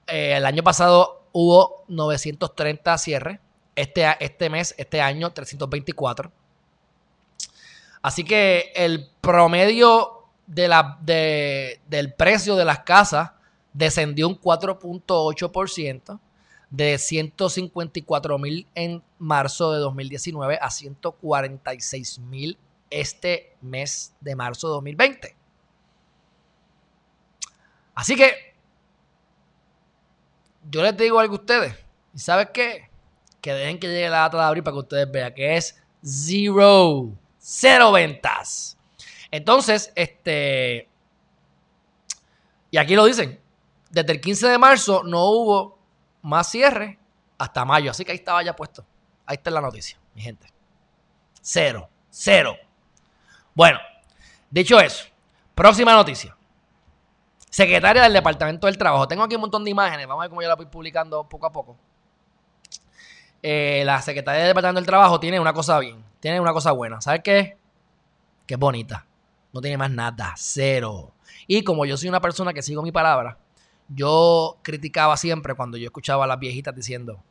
[0.07, 3.41] Eh, el año pasado hubo 930 cierres.
[3.77, 6.31] Este, este mes, este año, 324.
[8.03, 13.33] Así que el promedio del precio de las casas
[13.73, 16.19] descendió un 4.8%
[16.71, 22.59] de 154 mil en marzo de 2019 a 146 mil
[22.91, 25.37] este mes de marzo de 2020.
[27.95, 28.51] Así que
[30.71, 31.75] yo les digo algo a ustedes.
[32.15, 32.89] ¿Y sabes qué?
[33.41, 37.13] Que dejen que llegue la data de abril para que ustedes vean que es zero.
[37.39, 38.77] Cero ventas.
[39.31, 40.89] Entonces, este.
[42.71, 43.41] Y aquí lo dicen.
[43.91, 45.79] Desde el 15 de marzo no hubo
[46.23, 46.99] más cierre
[47.39, 47.91] hasta mayo.
[47.91, 48.85] Así que ahí estaba ya puesto.
[49.27, 50.47] Ahí está la noticia, mi gente.
[51.41, 51.89] Cero.
[52.09, 52.57] Cero.
[53.55, 53.79] Bueno,
[54.51, 55.07] dicho eso,
[55.55, 56.37] próxima noticia.
[57.51, 59.09] Secretaria del Departamento del Trabajo.
[59.09, 60.07] Tengo aquí un montón de imágenes.
[60.07, 61.77] Vamos a ver cómo yo la voy publicando poco a poco.
[63.43, 66.05] Eh, la Secretaria del Departamento del Trabajo tiene una cosa bien.
[66.21, 67.01] Tiene una cosa buena.
[67.01, 67.57] ¿Sabes qué?
[68.47, 69.05] Que es bonita.
[69.53, 70.33] No tiene más nada.
[70.37, 71.13] Cero.
[71.49, 73.37] Y como yo soy una persona que sigo mi palabra,
[73.89, 77.25] yo criticaba siempre cuando yo escuchaba a las viejitas diciendo,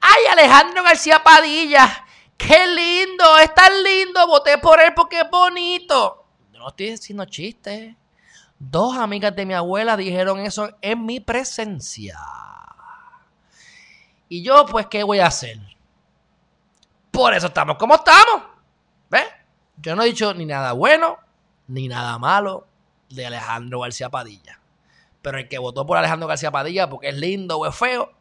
[0.00, 2.06] ¡ay, Alejandro García Padilla!
[2.38, 3.38] ¡Qué lindo!
[3.42, 4.26] ¡Es tan lindo!
[4.26, 6.24] Voté por él porque es bonito.
[6.52, 7.94] no estoy diciendo chistes.
[8.58, 12.18] Dos amigas de mi abuela dijeron eso en mi presencia.
[14.30, 15.58] Y yo, pues, ¿qué voy a hacer?
[17.10, 18.42] Por eso estamos como estamos.
[19.10, 19.26] ¿Ves?
[19.76, 21.18] Yo no he dicho ni nada bueno
[21.68, 22.66] ni nada malo
[23.10, 24.60] de Alejandro García Padilla.
[25.22, 28.12] Pero el que votó por Alejandro García Padilla porque es lindo o es feo,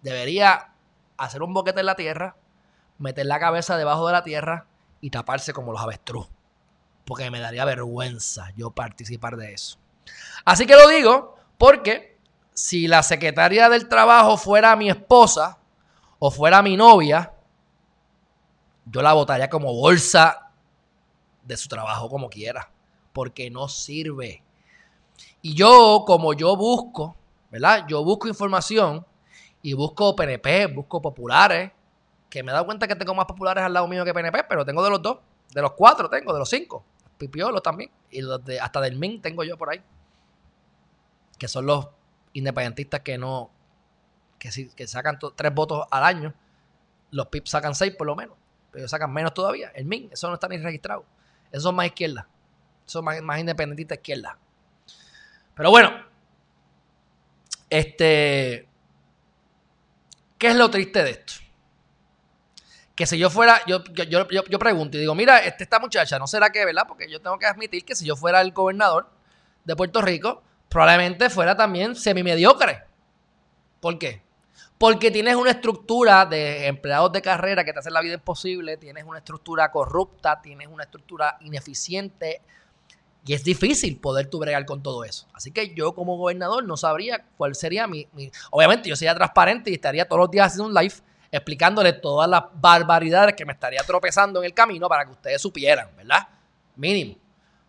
[0.00, 0.72] debería
[1.16, 2.36] hacer un boquete en la tierra,
[2.98, 4.66] meter la cabeza debajo de la tierra
[5.00, 6.28] y taparse como los avestruz.
[7.04, 9.78] Porque me daría vergüenza yo participar de eso.
[10.44, 12.18] Así que lo digo porque
[12.52, 15.58] si la secretaria del trabajo fuera mi esposa
[16.18, 17.32] o fuera mi novia,
[18.84, 20.50] yo la votaría como bolsa
[21.44, 22.70] de su trabajo como quiera.
[23.12, 24.42] Porque no sirve.
[25.40, 27.16] Y yo, como yo busco,
[27.50, 27.86] ¿verdad?
[27.88, 29.04] Yo busco información
[29.62, 31.72] y busco PNP, busco populares,
[32.28, 34.64] que me he dado cuenta que tengo más populares al lado mío que PNP, pero
[34.64, 35.18] tengo de los dos,
[35.52, 36.84] de los cuatro tengo, de los cinco.
[37.16, 38.20] Pipiolos también, y
[38.60, 39.82] hasta del MIN tengo yo por ahí,
[41.36, 41.88] que son los
[42.32, 43.50] independentistas que no,
[44.38, 46.34] que, si, que sacan tres votos al año,
[47.10, 48.36] los PIP sacan seis por lo menos,
[48.70, 49.70] pero sacan menos todavía.
[49.74, 51.04] El MIN, eso no está ni registrado.
[51.50, 52.28] Esos son más izquierda,
[52.82, 54.38] esos son más, más independentistas izquierda.
[55.56, 55.90] Pero bueno,
[57.68, 58.68] este,
[60.38, 61.47] ¿qué es lo triste de esto?
[62.98, 66.18] Que si yo fuera, yo, yo, yo, yo pregunto y digo, mira, este, esta muchacha,
[66.18, 66.82] ¿no será que, verdad?
[66.88, 69.08] Porque yo tengo que admitir que si yo fuera el gobernador
[69.64, 72.82] de Puerto Rico, probablemente fuera también semi-mediocre.
[73.78, 74.20] ¿Por qué?
[74.78, 79.04] Porque tienes una estructura de empleados de carrera que te hacen la vida imposible, tienes
[79.04, 82.42] una estructura corrupta, tienes una estructura ineficiente
[83.24, 85.28] y es difícil poder tu bregar con todo eso.
[85.32, 88.08] Así que yo como gobernador no sabría cuál sería mi...
[88.50, 90.94] Obviamente yo sería transparente y estaría todos los días haciendo un live
[91.30, 95.88] explicándole todas las barbaridades que me estaría tropezando en el camino para que ustedes supieran,
[95.96, 96.28] ¿verdad?
[96.76, 97.16] Mínimo.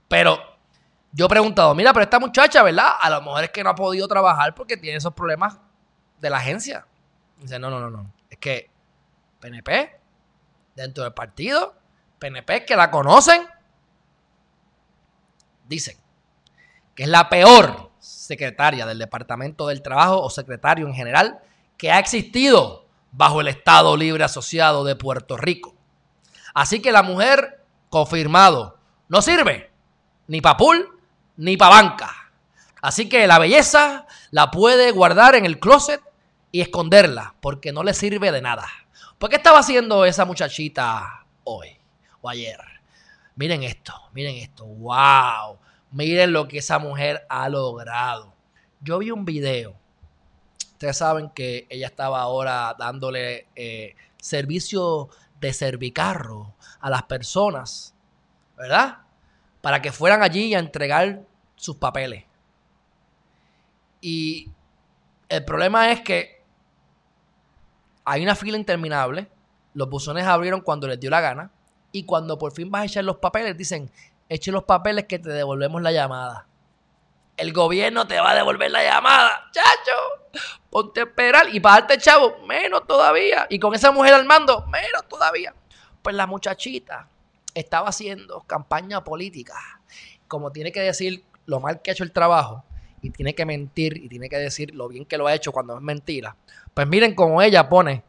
[0.07, 0.39] Pero
[1.11, 2.91] yo he preguntado, mira, pero esta muchacha, ¿verdad?
[2.99, 5.59] A lo mejor es que no ha podido trabajar porque tiene esos problemas
[6.19, 6.85] de la agencia.
[7.37, 8.11] Dice, no, no, no, no.
[8.29, 8.69] Es que
[9.39, 9.99] PNP,
[10.75, 11.75] dentro del partido,
[12.19, 13.47] PNP que la conocen,
[15.67, 15.97] dicen
[16.95, 21.39] que es la peor secretaria del Departamento del Trabajo o secretario en general
[21.77, 25.75] que ha existido bajo el Estado Libre Asociado de Puerto Rico.
[26.53, 29.71] Así que la mujer, confirmado, no sirve
[30.27, 30.99] ni para pool
[31.37, 32.31] ni para banca.
[32.81, 36.01] Así que la belleza la puede guardar en el closet
[36.51, 38.67] y esconderla porque no le sirve de nada.
[39.17, 41.77] ¿Por qué estaba haciendo esa muchachita hoy
[42.21, 42.59] o ayer?
[43.35, 45.57] Miren esto, miren esto, wow.
[45.91, 48.33] Miren lo que esa mujer ha logrado.
[48.81, 49.78] Yo vi un video
[50.79, 55.09] Ustedes saben que ella estaba ahora dándole eh, servicio
[55.41, 57.93] de servicarro a las personas,
[58.55, 58.99] ¿verdad?
[59.59, 61.23] Para que fueran allí a entregar
[61.57, 62.23] sus papeles.
[63.99, 64.49] Y
[65.27, 66.45] el problema es que
[68.05, 69.29] hay una fila interminable,
[69.73, 71.51] los buzones abrieron cuando les dio la gana,
[71.91, 73.91] y cuando por fin vas a echar los papeles, dicen,
[74.29, 76.47] eche los papeles que te devolvemos la llamada.
[77.35, 80.18] El gobierno te va a devolver la llamada, chacho.
[80.69, 83.47] Ponte a esperar y pagarte chavo, menos todavía.
[83.49, 85.53] Y con esa mujer al mando, menos todavía.
[86.01, 87.07] Pues la muchachita
[87.53, 89.55] estaba haciendo campaña política.
[90.27, 92.63] Como tiene que decir lo mal que ha hecho el trabajo,
[93.01, 95.75] y tiene que mentir, y tiene que decir lo bien que lo ha hecho cuando
[95.75, 96.35] es mentira.
[96.73, 98.03] Pues miren cómo ella pone,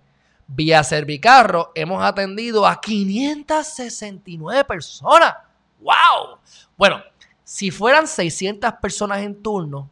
[0.47, 5.37] vía Servicarro hemos atendido a 569 personas.
[5.81, 6.39] ¡Wow!
[6.77, 7.03] Bueno,
[7.45, 9.91] si fueran 600 personas en turno,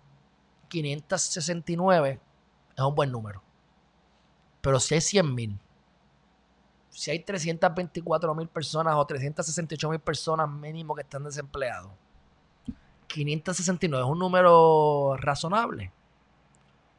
[0.68, 2.20] 569
[2.76, 3.42] es un buen número.
[4.60, 5.58] Pero si hay 100 mil,
[6.90, 11.92] si hay 324 mil personas o 368 mil personas mínimo que están desempleados,
[13.06, 15.92] 569 es un número razonable.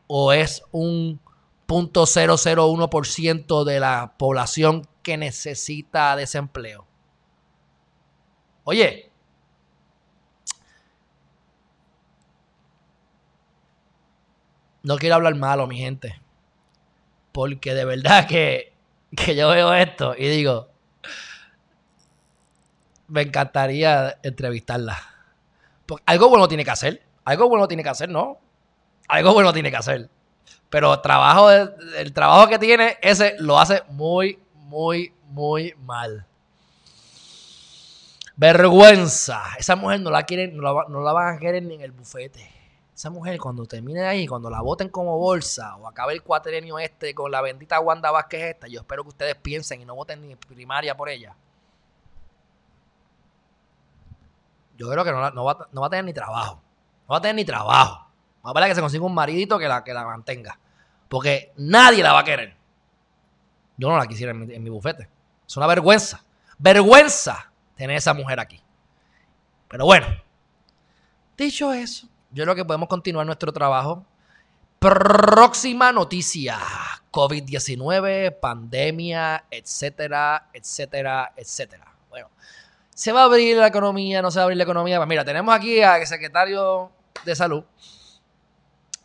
[0.08, 1.20] ¿O es un
[1.68, 6.88] .001% de la población que necesita desempleo?
[8.64, 9.09] Oye,
[14.90, 16.20] no quiero hablar malo, mi gente.
[17.32, 18.74] Porque de verdad que,
[19.36, 20.70] yo veo esto y digo,
[23.08, 24.98] me encantaría entrevistarla.
[26.08, 27.04] algo bueno tiene que hacer.
[27.24, 28.40] Algo bueno tiene que hacer, ¿no?
[29.08, 30.10] Algo bueno tiene que hacer.
[30.72, 36.26] Pero trabajo, el trabajo que tiene, ese lo hace muy, muy, muy mal.
[38.36, 39.44] Vergüenza.
[39.60, 41.92] Esa mujer no la quieren, no la, no la van a querer ni en el
[41.92, 42.59] bufete.
[43.00, 47.16] Esa mujer, cuando termine ahí, cuando la voten como bolsa o acabe el cuatrenio este
[47.16, 50.36] con la bendita Wanda Vázquez esta, yo espero que ustedes piensen y no voten ni
[50.36, 51.34] primaria por ella.
[54.78, 56.62] Yo creo que no, va, a tener ni trabajo.
[57.08, 58.06] No va a tener ni trabajo.
[58.46, 60.60] Va a que se consiga un maridito que la, que la mantenga.
[61.08, 62.54] Porque nadie la va a querer.
[63.78, 65.08] Yo no la quisiera en mi bufete.
[65.48, 66.22] Es una vergüenza.
[66.58, 68.62] Vergüenza tener esa mujer aquí.
[69.70, 70.06] Pero bueno,
[71.38, 74.06] dicho eso, yo creo que podemos continuar nuestro trabajo.
[74.80, 76.58] Próxima noticia.
[77.12, 81.92] COVID-19, pandemia, etcétera, etcétera, etcétera.
[82.10, 82.30] Bueno,
[82.94, 84.22] ¿se va a abrir la economía?
[84.22, 84.98] ¿No se va a abrir la economía?
[84.98, 86.92] Pues mira, tenemos aquí al secretario
[87.26, 87.64] de salud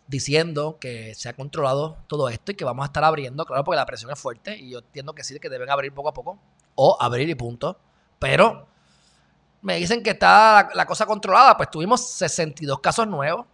[0.06, 3.76] diciendo que se ha controlado todo esto y que vamos a estar abriendo, claro, porque
[3.76, 6.38] la presión es fuerte y yo entiendo que sí, que deben abrir poco a poco
[6.74, 7.78] o abrir y punto.
[8.18, 8.66] Pero
[9.64, 13.46] me dicen que está la, cosa controlada, pues tuvimos 62 casos nuevos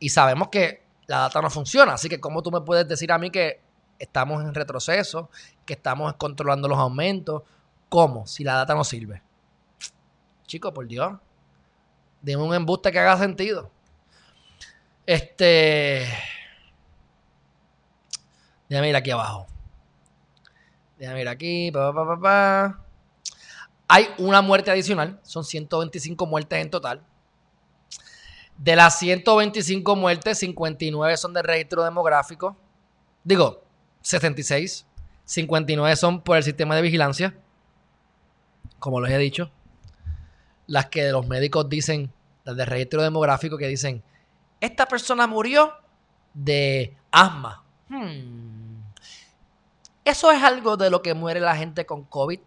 [0.00, 1.92] y sabemos que la data no funciona.
[1.92, 3.60] Así que, ¿cómo tú me puedes decir a mí que
[3.98, 5.28] estamos en retroceso,
[5.66, 7.42] que estamos controlando los aumentos?
[7.90, 8.26] ¿Cómo?
[8.26, 9.22] Si la data no sirve.
[10.46, 11.12] Chico, por Dios.
[12.22, 13.70] Dime un embuste que haga sentido.
[15.04, 16.06] Este.
[18.70, 19.46] Déjame ir aquí abajo.
[20.96, 21.70] Déjame ir aquí.
[21.70, 22.81] Pa, pa, pa.
[23.88, 27.02] Hay una muerte adicional, son 125 muertes en total.
[28.56, 32.56] De las 125 muertes, 59 son de registro demográfico.
[33.24, 33.62] Digo,
[34.02, 34.86] 76.
[35.24, 37.34] 59 son por el sistema de vigilancia,
[38.78, 39.50] como les he dicho.
[40.66, 42.12] Las que los médicos dicen,
[42.44, 44.02] las de registro demográfico que dicen,
[44.60, 45.72] esta persona murió
[46.34, 47.64] de asma.
[47.88, 48.82] Hmm.
[50.04, 52.40] Eso es algo de lo que muere la gente con COVID.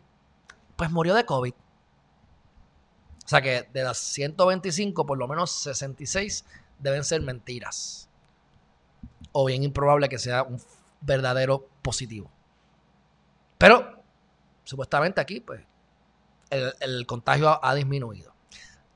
[0.75, 1.53] Pues murió de COVID.
[1.53, 6.45] O sea que de las 125, por lo menos 66
[6.79, 8.09] deben ser mentiras.
[9.31, 10.61] O bien improbable que sea un
[11.01, 12.31] verdadero positivo.
[13.57, 14.03] Pero,
[14.63, 15.61] supuestamente aquí, pues,
[16.49, 18.33] el, contagio ha, disminuido.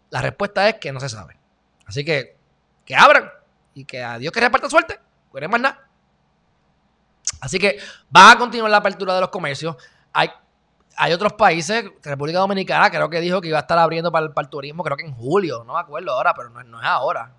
[0.10, 1.38] La respuesta es que no se sabe.
[1.86, 2.38] Así que,
[2.86, 3.30] que abran
[3.74, 5.00] y que a Dios que reparta suerte.
[5.34, 5.90] No más nada.
[7.42, 7.80] Así que
[8.16, 9.76] va a continuar la apertura de los comercios.
[10.12, 10.30] Hay,
[11.02, 14.50] hay otros países, República Dominicana creo que dijo que iba a estar abriendo para el,
[14.50, 17.34] turismo, creo que en julio, no me acuerdo ahora, pero no, no es ahora.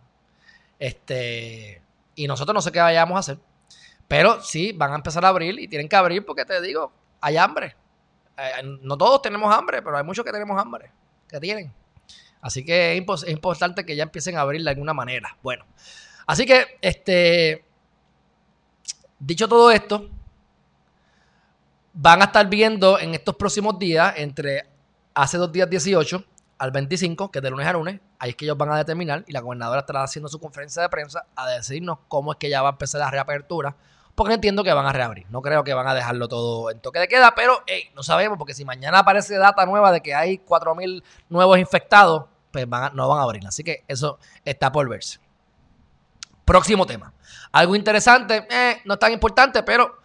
[0.79, 1.83] Este,
[2.15, 3.39] y nosotros no sé qué vayamos a hacer.
[4.09, 6.91] Pero sí, van a empezar a abrir y tienen que abrir porque te digo,
[7.21, 7.77] hay hambre.
[8.39, 10.91] Eh, no todos tenemos hambre, pero hay muchos que tenemos hambre,
[11.29, 11.71] que tienen.
[12.41, 15.37] Así que es, importante que ya empiecen a abrir de alguna manera.
[15.43, 15.67] Bueno,
[16.27, 17.63] así que, este,
[19.19, 20.09] dicho todo esto,
[21.93, 24.68] van a estar viendo en estos próximos días, entre
[25.14, 26.24] hace dos días 18
[26.59, 29.24] al 25, que es de lunes a lunes, ahí es que ellos van a determinar
[29.26, 32.62] y la gobernadora estará haciendo su conferencia de prensa a decirnos cómo es que ya
[32.62, 33.76] va a empezar la reapertura
[34.14, 35.26] porque entiendo que van a reabrir.
[35.30, 37.64] No creo que van a dejarlo todo en toque de queda, pero
[37.95, 42.66] no sabemos, porque si mañana aparece data nueva de que hay 4.000 nuevos infectados, pues
[42.68, 43.47] no van a abrir.
[43.47, 45.20] Así que eso está por verse.
[46.45, 47.14] Próximo tema.
[47.53, 49.99] Algo interesante, eh, no tan importante, pero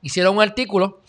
[0.00, 1.00] hicieron un artículo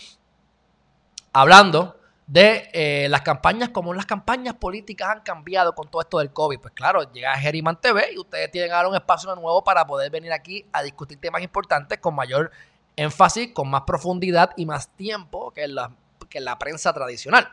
[1.38, 6.34] hablando de eh, las campañas, como las campañas políticas han cambiado con todo esto del
[6.34, 6.60] COVID.
[6.60, 10.34] Pues claro, llega Geriman TV y ustedes tienen ahora un espacio nuevo para poder venir
[10.34, 12.52] aquí a discutir temas importantes con mayor
[12.96, 15.92] énfasis, con más profundidad y más tiempo que la,
[16.28, 17.48] que la prensa tradicional.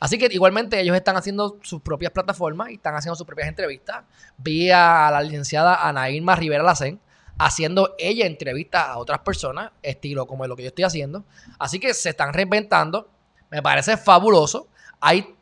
[0.00, 4.02] Así que igualmente ellos están haciendo sus propias plataformas y están haciendo sus propias entrevistas.
[4.38, 7.00] Vi a la licenciada Ana Irma Rivera Lacén
[7.40, 11.24] haciendo ella entrevistas a otras personas, estilo como lo que yo estoy haciendo.
[11.58, 13.08] Así que se están reinventando
[13.50, 14.68] me parece fabuloso.
[15.00, 15.34] Ahí,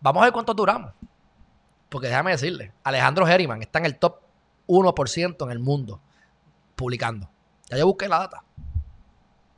[0.00, 0.92] vamos a ver cuánto duramos.
[1.88, 4.20] Porque déjame decirle, Alejandro Herriman está en el top
[4.66, 6.00] 1% en el mundo
[6.74, 7.28] publicando.
[7.68, 8.42] Ya yo busqué la data.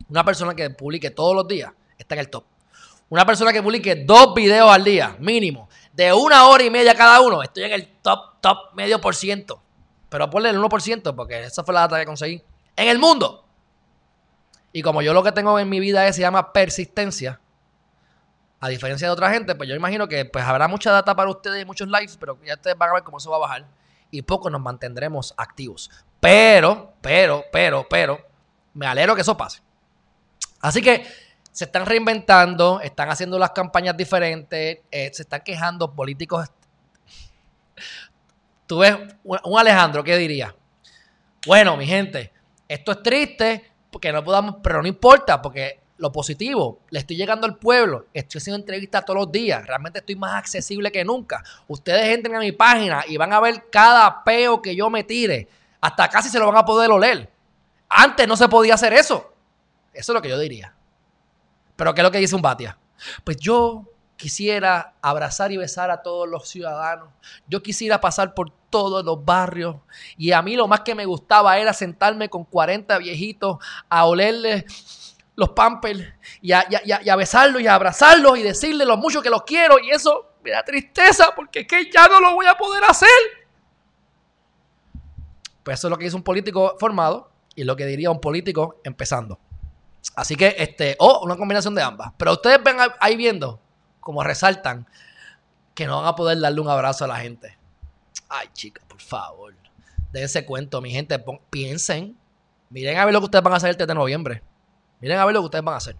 [0.08, 2.44] Una persona que publique todos los días está en el top.
[3.08, 7.20] Una persona que publique dos videos al día, mínimo, de una hora y media cada
[7.20, 9.62] uno, estoy en el top, top medio por ciento.
[10.08, 12.42] Pero ponle el 1%, porque esa fue la data que conseguí.
[12.76, 13.44] En el mundo.
[14.72, 17.40] Y como yo lo que tengo en mi vida es, se llama persistencia,
[18.64, 21.60] a diferencia de otra gente, pues yo imagino que pues habrá mucha data para ustedes
[21.60, 23.66] y muchos likes, pero ya ustedes van a ver cómo eso va a bajar
[24.10, 25.90] y poco nos mantendremos activos.
[26.18, 28.18] Pero, pero, pero, pero,
[28.72, 29.60] me alegro que eso pase.
[30.62, 31.04] Así que
[31.52, 36.48] se están reinventando, están haciendo las campañas diferentes, eh, se están quejando políticos.
[38.66, 40.56] Tú ves un Alejandro, ¿qué diría?
[41.46, 42.32] Bueno, mi gente,
[42.66, 47.46] esto es triste, porque no podamos, pero no importa, porque lo positivo, le estoy llegando
[47.46, 51.42] al pueblo, estoy haciendo entrevistas todos los días, realmente estoy más accesible que nunca.
[51.68, 55.48] Ustedes entren a mi página y van a ver cada peo que yo me tire,
[55.80, 57.30] hasta casi se lo van a poder oler.
[57.88, 59.32] Antes no se podía hacer eso.
[59.92, 60.74] Eso es lo que yo diría.
[61.76, 62.76] Pero ¿qué es lo que dice un Batia?
[63.22, 63.84] Pues yo
[64.16, 67.08] quisiera abrazar y besar a todos los ciudadanos.
[67.46, 69.76] Yo quisiera pasar por todos los barrios.
[70.16, 74.64] Y a mí lo más que me gustaba era sentarme con 40 viejitos a olerles
[75.36, 76.00] los pampers
[76.40, 79.78] y a, y, a, besarlos y a abrazarlos y decirles lo mucho que los quiero.
[79.78, 83.08] Y eso me da tristeza porque es que ya no lo voy a poder hacer.
[85.62, 88.80] Pues eso es lo que dice un político formado y lo que diría un político
[88.84, 89.38] empezando.
[90.14, 92.12] Así que, este, o una combinación de ambas.
[92.16, 93.60] Pero ustedes ven ahí viendo
[94.00, 94.86] como resaltan
[95.74, 97.56] que no van a poder darle un abrazo a la gente.
[98.28, 99.54] Ay, chicas, por favor.
[100.12, 101.22] ese cuento, mi gente.
[101.50, 102.16] Piensen.
[102.70, 104.42] Miren a ver lo que ustedes van a hacer el 3 de noviembre.
[105.04, 105.96] Miren a ver lo que ustedes van a hacer.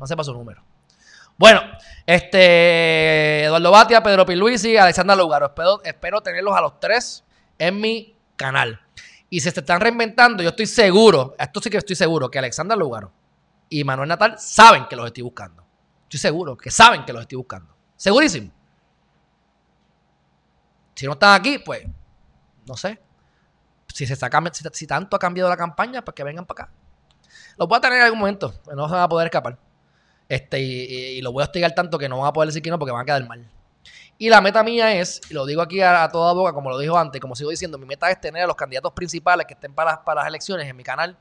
[0.00, 0.64] No sepa su número.
[1.38, 1.60] Bueno,
[2.04, 5.46] este Eduardo Batia, Pedro Piluisi, Alexandra Lugaro.
[5.46, 7.22] Espero, espero tenerlos a los tres
[7.56, 8.80] en mi canal.
[9.30, 12.76] Y si se están reinventando, yo estoy seguro, esto sí que estoy seguro, que Alexandra
[12.76, 13.12] Lugaro
[13.68, 15.64] y Manuel Natal saben que los estoy buscando.
[16.02, 17.72] Estoy seguro que saben que los estoy buscando.
[17.94, 18.50] Segurísimo.
[20.96, 21.86] Si no están aquí, pues,
[22.66, 23.00] no sé.
[23.86, 26.72] Si, se está, si, si tanto ha cambiado la campaña, pues que vengan para acá.
[27.58, 29.58] Lo voy a tener en algún momento, no se van a poder escapar.
[30.28, 32.78] Este, y, lo voy a hostigar tanto que no van a poder decir que no
[32.78, 33.46] porque van a quedar mal.
[34.18, 36.96] Y la meta mía es, y lo digo aquí a, toda boca, como lo dijo
[36.96, 40.04] antes, como sigo diciendo, mi meta es tener a los candidatos principales que estén para,
[40.04, 41.16] para las elecciones en mi canal,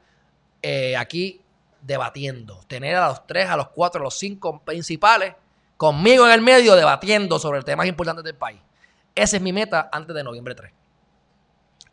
[0.62, 1.42] eh, aquí
[1.82, 2.62] debatiendo.
[2.68, 5.34] Tener a los tres, a los cuatro, a los cinco principales
[5.78, 8.62] conmigo en el medio debatiendo sobre el tema más importante del país.
[9.16, 10.72] Esa es mi meta antes de noviembre 3.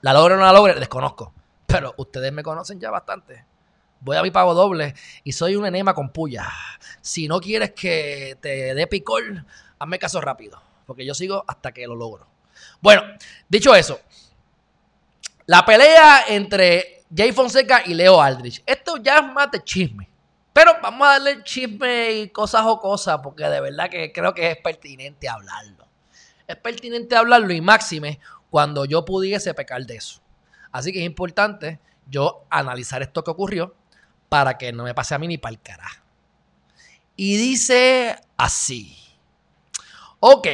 [0.03, 1.33] La logre o no la logre, desconozco.
[1.67, 3.45] Pero ustedes me conocen ya bastante.
[4.01, 4.95] Voy a mi pago doble
[5.25, 6.49] y soy un enema con puya.
[7.01, 9.45] Si no quieres que te dé picor,
[9.79, 10.61] hazme caso rápido.
[10.87, 12.27] Porque yo sigo hasta que lo logro.
[12.81, 13.03] Bueno,
[13.49, 14.01] dicho eso,
[15.47, 18.63] la pelea entre Jay Fonseca y Leo Aldrich.
[18.65, 20.09] Esto ya es más de chisme.
[20.53, 24.51] Pero vamos a darle chisme y cosas o cosas, porque de verdad que creo que
[24.51, 25.87] es pertinente hablarlo.
[26.47, 28.21] Es pertinente hablarlo y máxime
[28.51, 30.21] cuando yo pudiese pecar de eso.
[30.73, 31.79] Así que es importante
[32.09, 33.75] yo analizar esto que ocurrió
[34.29, 36.03] para que no me pase a mí ni para el carajo.
[37.17, 38.97] Y dice así.
[40.21, 40.47] Ok.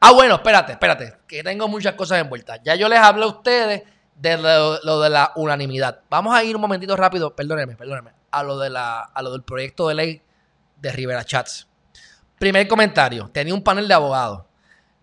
[0.00, 2.60] Ah, bueno, espérate, espérate, que tengo muchas cosas envueltas.
[2.64, 3.82] Ya yo les hablé a ustedes
[4.16, 6.00] de lo, de la unanimidad.
[6.08, 9.42] Vamos a ir un momentito rápido, perdónenme, perdónenme, a lo, de la, a lo del
[9.42, 10.22] proyecto de ley
[10.76, 11.68] de Rivera Chats.
[12.38, 14.44] Primer comentario, tenía un panel de abogados.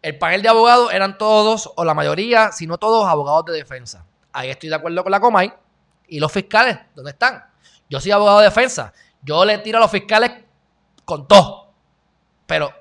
[0.01, 4.05] El panel de abogados eran todos, o la mayoría, si no todos, abogados de defensa.
[4.31, 5.53] Ahí estoy de acuerdo con la Comay.
[6.07, 6.77] ¿Y los fiscales?
[6.95, 7.43] ¿Dónde están?
[7.89, 8.93] Yo soy abogado de defensa.
[9.21, 10.31] Yo le tiro a los fiscales
[11.05, 11.73] con todo.
[12.45, 12.71] Pero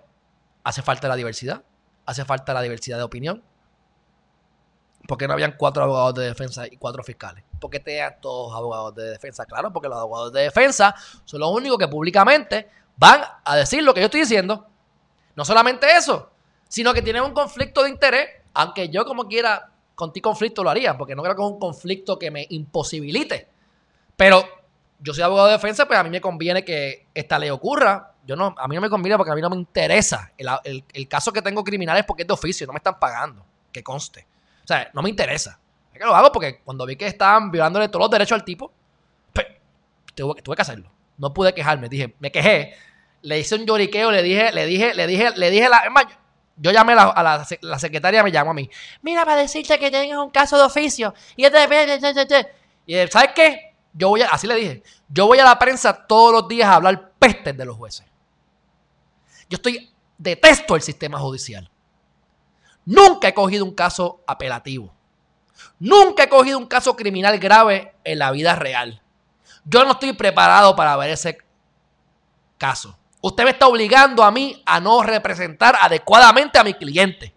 [0.62, 1.62] hace falta la diversidad.
[2.06, 3.42] Hace falta la diversidad de opinión.
[5.06, 7.42] ¿Por qué no habían cuatro abogados de defensa y cuatro fiscales?
[7.58, 9.46] ¿Por qué tenían todos abogados de defensa?
[9.46, 10.94] Claro, porque los abogados de defensa
[11.24, 14.66] son los únicos que públicamente van a decir lo que yo estoy diciendo.
[15.34, 16.30] No solamente eso,
[16.68, 20.70] sino que tienen un conflicto de interés, aunque yo como quiera con ti conflicto lo
[20.70, 23.48] haría, porque no creo que es un conflicto que me imposibilite.
[24.16, 24.44] Pero
[25.00, 28.14] yo soy abogado de defensa, pues a mí me conviene que esta ley ocurra.
[28.26, 30.32] Yo no, a mí no me conviene porque a mí no me interesa.
[30.36, 33.82] El, caso que tengo criminal es porque es de oficio, no me están pagando, que
[33.82, 34.26] conste.
[34.64, 35.58] O sea, no me interesa.
[35.92, 38.72] Es que lo hago porque cuando vi que estaban violándole todos los derechos al tipo,
[39.32, 39.46] pues
[40.14, 40.90] tuve, que hacerlo.
[41.16, 42.74] No pude quejarme, dije, me quejé,
[43.22, 45.82] le hice un lloriqueo, le dije, le dije, le dije, le dije la.
[46.56, 48.68] yo llamé a, la, la, secretaria, me llamó a mí.
[49.02, 51.14] Mira, para decirte que tienes un caso de oficio.
[51.36, 51.58] Y, este,
[52.86, 53.67] y ¿sabes qué?
[53.92, 56.76] Yo voy a, así le dije, yo voy a la prensa todos los días a
[56.76, 58.06] hablar pestes de los jueces.
[59.48, 61.70] Yo estoy, detesto el sistema judicial.
[62.84, 64.94] Nunca he cogido un caso apelativo.
[65.78, 69.02] Nunca he cogido un caso criminal grave en la vida real.
[69.64, 71.38] Yo no estoy preparado para ver ese
[72.56, 72.98] caso.
[73.20, 77.34] Usted me está obligando a mí a no representar adecuadamente a mi cliente.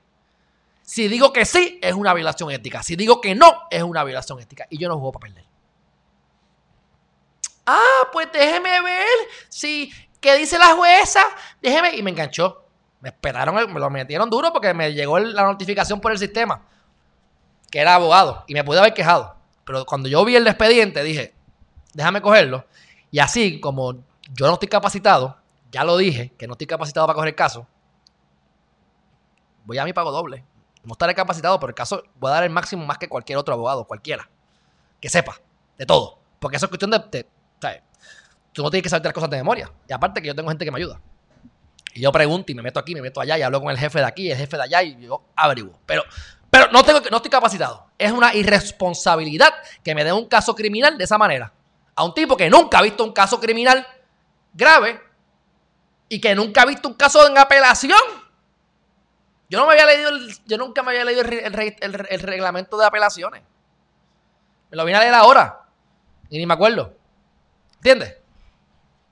[0.81, 2.83] Si digo que sí, es una violación ética.
[2.83, 4.67] Si digo que no, es una violación ética.
[4.69, 5.50] Y yo no juego para perder.
[7.73, 9.07] Ah, pues déjeme ver
[9.47, 11.21] si qué dice la jueza.
[11.61, 11.95] Déjeme.
[11.95, 12.65] Y me enganchó.
[12.99, 16.65] Me esperaron, me lo metieron duro porque me llegó la notificación por el sistema.
[17.71, 18.43] Que era abogado.
[18.47, 19.35] Y me pude haber quejado.
[19.63, 21.33] Pero cuando yo vi el expediente, dije,
[21.93, 22.65] déjame cogerlo.
[23.09, 23.93] Y así, como
[24.33, 25.37] yo no estoy capacitado,
[25.71, 27.65] ya lo dije, que no estoy capacitado para coger el caso.
[29.63, 30.43] Voy a mi pago doble.
[30.83, 33.53] No estaré capacitado, pero el caso voy a dar el máximo más que cualquier otro
[33.53, 34.29] abogado, cualquiera.
[34.99, 35.39] Que sepa
[35.77, 36.19] de todo.
[36.39, 37.25] Porque eso es cuestión de
[38.53, 39.71] tú no tienes que saber las cosas de memoria.
[39.87, 40.99] Y aparte que yo tengo gente que me ayuda.
[41.93, 43.99] Y yo pregunto y me meto aquí, me meto allá y hablo con el jefe
[43.99, 45.77] de aquí, el jefe de allá y yo averiguo.
[45.85, 46.03] Pero,
[46.49, 47.87] pero no, tengo, no estoy capacitado.
[47.97, 51.51] Es una irresponsabilidad que me dé un caso criminal de esa manera.
[51.95, 53.85] A un tipo que nunca ha visto un caso criminal
[54.53, 55.01] grave
[56.07, 57.99] y que nunca ha visto un caso en apelación.
[59.49, 60.11] Yo no me había leído,
[60.45, 63.43] yo nunca me había leído el, reglamento de apelaciones.
[64.69, 65.65] Me lo vine a leer ahora
[66.29, 66.95] y ni me acuerdo.
[67.75, 68.20] ¿Entiendes?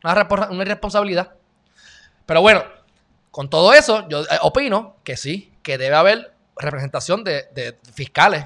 [0.04, 1.34] Una, irresponsabilidad.
[2.26, 2.64] Pero bueno,
[3.32, 8.46] con todo eso, yo eh, opino que sí, que debe haber representación de, fiscales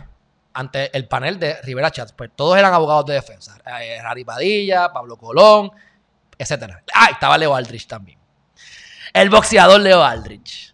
[0.53, 2.13] ante el panel de Rivera Chats.
[2.13, 3.57] Pues todos eran abogados de defensa.
[3.81, 5.71] Eh, Rari Padilla, Pablo Colón,
[6.37, 6.75] etc.
[6.93, 8.19] Ah, estaba Leo Aldrich también.
[9.13, 10.73] El boxeador Leo Aldrich.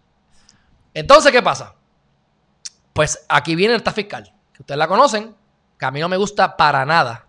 [0.94, 1.76] Entonces, ¿qué pasa?
[2.94, 5.36] Pues aquí viene esta fiscal, que ustedes la conocen,
[5.78, 7.29] que a mí no me gusta para nada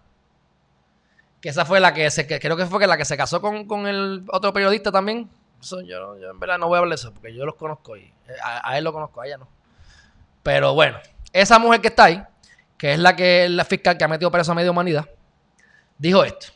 [1.41, 3.86] que esa fue la que se, que creo que fue la que se casó con,
[3.86, 5.30] el otro periodista también.
[5.61, 8.03] Eso yo, en verdad no voy a hablar de eso, porque yo los conozco y
[8.03, 9.49] eh, a, él lo conozco, a ella no.
[10.43, 10.99] Pero bueno,
[11.32, 12.22] esa mujer que está ahí,
[12.76, 15.09] que es la que la fiscal que ha metido preso a media humanidad,
[15.99, 16.49] dijo esto.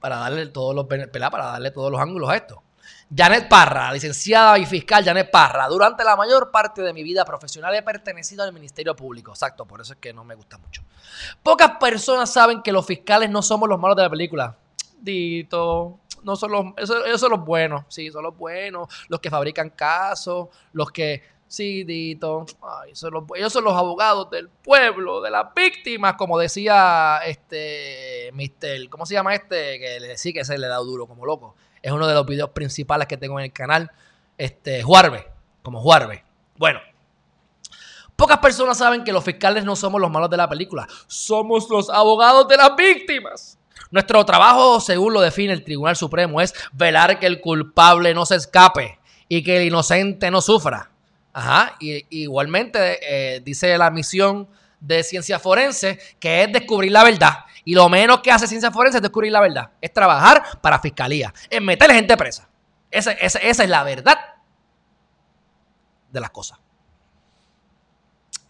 [0.00, 2.63] Para darle todos los para darle todos los ángulos a esto.
[3.16, 5.68] Janet Parra, licenciada y fiscal Janet Parra.
[5.68, 9.30] Durante la mayor parte de mi vida profesional he pertenecido al Ministerio Público.
[9.30, 10.82] Exacto, por eso es que no me gusta mucho.
[11.42, 14.56] Pocas personas saben que los fiscales no somos los malos de la película.
[14.98, 19.70] Dito, no son los, esos, son los buenos, sí, son los buenos, los que fabrican
[19.70, 22.46] casos, los que Cidito.
[22.62, 28.30] Ay, son los- ellos son los abogados del pueblo, de las víctimas, como decía este
[28.32, 29.78] Mister, ¿cómo se llama este?
[29.78, 31.54] Que le decía que se le da duro como loco.
[31.84, 33.90] Es uno de los videos principales que tengo en el canal.
[34.38, 35.30] Este, Juarbe,
[35.62, 36.24] como Juarbe.
[36.56, 36.80] Bueno.
[38.16, 41.90] Pocas personas saben que los fiscales no somos los malos de la película, somos los
[41.90, 43.58] abogados de las víctimas.
[43.90, 48.36] Nuestro trabajo, según lo define el Tribunal Supremo, es velar que el culpable no se
[48.36, 50.90] escape y que el inocente no sufra.
[51.34, 54.48] Ajá, y, igualmente eh, dice la misión
[54.86, 57.38] de ciencia forense que es descubrir la verdad.
[57.64, 59.70] Y lo menos que hace ciencia forense es descubrir la verdad.
[59.80, 62.48] Es trabajar para fiscalía, es meter gente presa.
[62.90, 64.18] Esa, esa- esa es la verdad
[66.10, 66.58] de las cosas.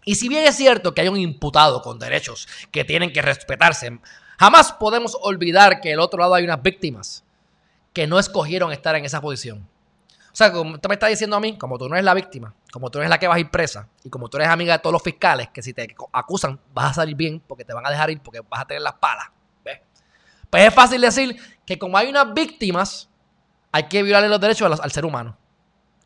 [0.03, 3.97] Y si bien es cierto que hay un imputado con derechos que tienen que respetarse,
[4.37, 7.23] jamás podemos olvidar que del otro lado hay unas víctimas
[7.93, 9.67] que no escogieron estar en esa posición.
[10.35, 12.53] O sea, como tú me estás diciendo a mí, como tú no eres la víctima,
[12.69, 14.79] como tú eres la que vas a ir presa, y como tú eres amiga de
[14.79, 17.89] todos los fiscales, que si te acusan vas a salir bien porque te van a
[17.89, 19.27] dejar ir porque vas a tener las palas.
[19.63, 19.79] ¿ves?
[20.49, 23.07] Pues es fácil decir que como hay unas víctimas,
[23.71, 25.37] hay que violarle los derechos al ser humano.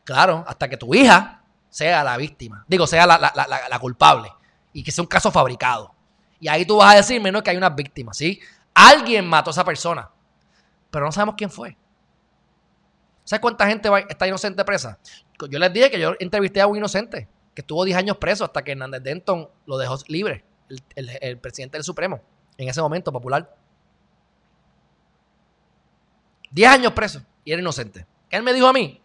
[0.03, 2.63] Claro, hasta que tu hija sea la víctima.
[2.67, 4.31] Digo, sea la culpable.
[4.73, 5.95] Y que sea un caso fabricado.
[6.39, 8.39] Y ahí tú vas a decirme, no, que hay unas víctimas, ¿sí?
[8.75, 10.07] Alguien mató a esa persona.
[10.91, 11.75] Pero no sabemos quién fue.
[13.29, 14.97] ¿Sabes cuánta gente va- está inocente presa?
[15.51, 18.63] Yo les dije que yo entrevisté a un inocente que estuvo 10 años preso hasta
[18.63, 20.43] que Hernández Denton lo dejó libre,
[20.95, 22.21] el, presidente del Supremo,
[22.57, 23.55] en ese momento popular.
[26.49, 28.07] 10 años preso y era inocente.
[28.31, 28.99] Él me dijo a mí,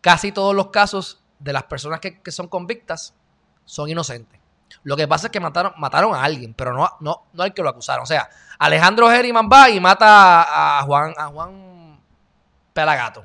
[0.00, 3.12] casi todos los casos de las personas que, son convictas
[3.64, 4.38] son inocentes.
[4.84, 7.70] Lo que pasa es que mataron, a alguien, pero no, no, no al que lo
[7.70, 8.04] acusaron.
[8.04, 11.69] O sea, Alejandro Geriman va y mata a Juan, a Juan
[12.72, 13.24] Pelagato.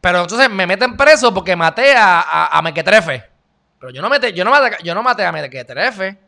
[0.00, 3.24] Pero entonces me meten preso porque maté a, a, a Mequetrefe.
[3.80, 6.18] Pero yo no, maté, yo, no maté, yo no maté a Mequetrefe.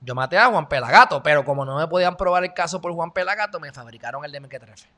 [0.00, 1.22] Yo maté a Juan Pelagato.
[1.22, 4.40] Pero como no me podían probar el caso por Juan Pelagato, me fabricaron el de
[4.40, 4.88] Mequetrefe.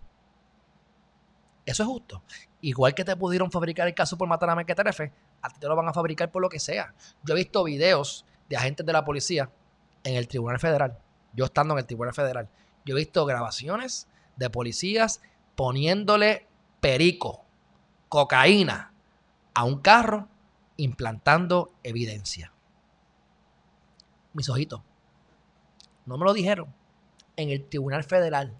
[1.64, 2.22] Eso es justo.
[2.60, 5.12] Igual que te pudieron fabricar el caso por matar a Mequetrefe,
[5.42, 6.94] a ti te lo van a fabricar por lo que sea.
[7.22, 9.50] Yo he visto videos de agentes de la policía
[10.02, 10.98] en el Tribunal Federal.
[11.34, 12.48] Yo estando en el Tribunal Federal.
[12.84, 15.20] Yo he visto grabaciones de policías
[15.58, 16.46] poniéndole
[16.78, 17.44] perico,
[18.08, 18.92] cocaína
[19.54, 20.28] a un carro,
[20.76, 22.52] implantando evidencia.
[24.34, 24.80] Mis ojitos.
[26.06, 26.72] No me lo dijeron.
[27.34, 28.56] En el Tribunal Federal.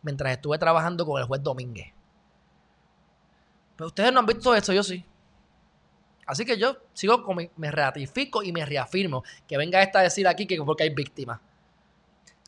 [0.00, 1.92] Mientras estuve trabajando con el juez Domínguez.
[3.76, 5.04] Pero ustedes no han visto eso, yo sí.
[6.26, 7.22] Así que yo sigo
[7.56, 11.38] me ratifico y me reafirmo que venga esta a decir aquí que porque hay víctimas.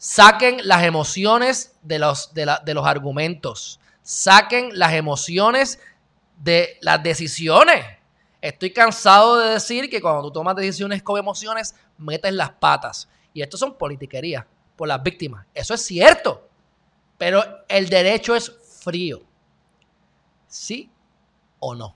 [0.05, 3.79] Saquen las emociones de los, de, la- de los argumentos.
[4.03, 5.79] Saquen las emociones
[6.39, 7.85] de las decisiones.
[8.41, 13.09] Estoy cansado de decir que cuando tú tomas decisiones con emociones, metes las patas.
[13.33, 14.45] Y esto son politiquerías
[14.75, 15.47] por las víctimas.
[15.55, 16.49] Eso es cierto.
[17.17, 18.51] Pero el derecho es
[18.83, 19.23] frío.
[20.49, 20.91] ¿Sí
[21.61, 21.95] o no?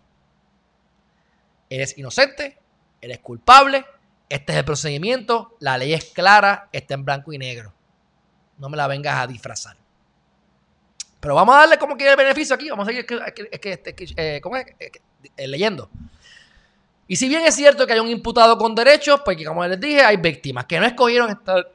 [1.69, 2.57] Eres inocente,
[3.01, 3.85] eres culpable,
[4.29, 7.75] este es el procedimiento, la ley es clara, está en blanco y negro.
[8.59, 9.77] No me la vengas a disfrazar.
[11.21, 13.07] Pero vamos a darle como que el beneficio aquí, vamos a seguir
[15.37, 15.91] leyendo.
[17.09, 20.03] Y si bien es cierto que hay un imputado con derechos, pues como les dije,
[20.03, 21.71] hay víctimas que no escogieron estar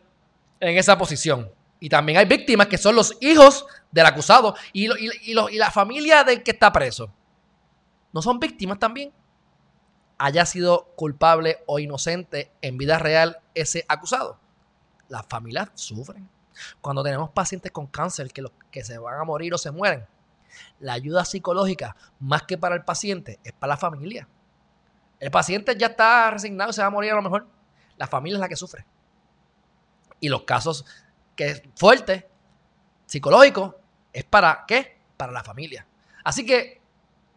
[0.60, 1.52] en esa posición.
[1.80, 6.44] Y también hay víctimas que son los hijos del acusado y, y la familia del
[6.44, 7.12] que está preso.
[8.14, 9.12] ¿No son víctimas también?
[10.18, 14.38] Haya sido culpable o inocente en vida real ese acusado.
[15.08, 16.30] Las familias sufren.
[16.82, 20.06] Cuando tenemos pacientes con cáncer que, los, que se van a morir o se mueren,
[20.80, 24.28] la ayuda psicológica, más que para el paciente, es para la familia.
[25.20, 27.48] El paciente ya está resignado y se va a morir a lo mejor.
[27.98, 28.86] La familia es la que sufre.
[30.20, 30.86] Y los casos
[31.36, 32.30] que es fuerte,
[33.06, 33.80] psicológico,
[34.14, 34.98] es para qué?
[35.18, 35.86] Para la familia.
[36.24, 36.82] Así que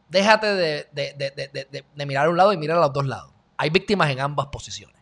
[0.08, 3.32] déjate de- de- de- de mirar a un lado y mirar a los dos lados.
[3.56, 4.93] Hay víctimas en ambas posiciones.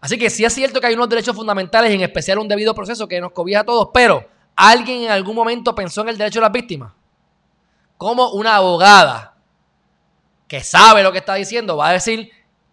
[0.00, 3.06] Así que sí es cierto que hay unos derechos fundamentales, en especial un debido proceso
[3.06, 4.24] que nos cobija a todos, pero
[4.56, 6.92] ¿alguien en algún momento pensó en el derecho de las víctimas?
[7.98, 9.36] Como una abogada
[10.48, 12.30] que sabe lo que está diciendo va a decir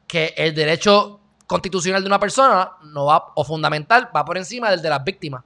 [0.07, 4.81] que el derecho constitucional de una persona no va, o fundamental va por encima del
[4.81, 5.43] de las víctimas.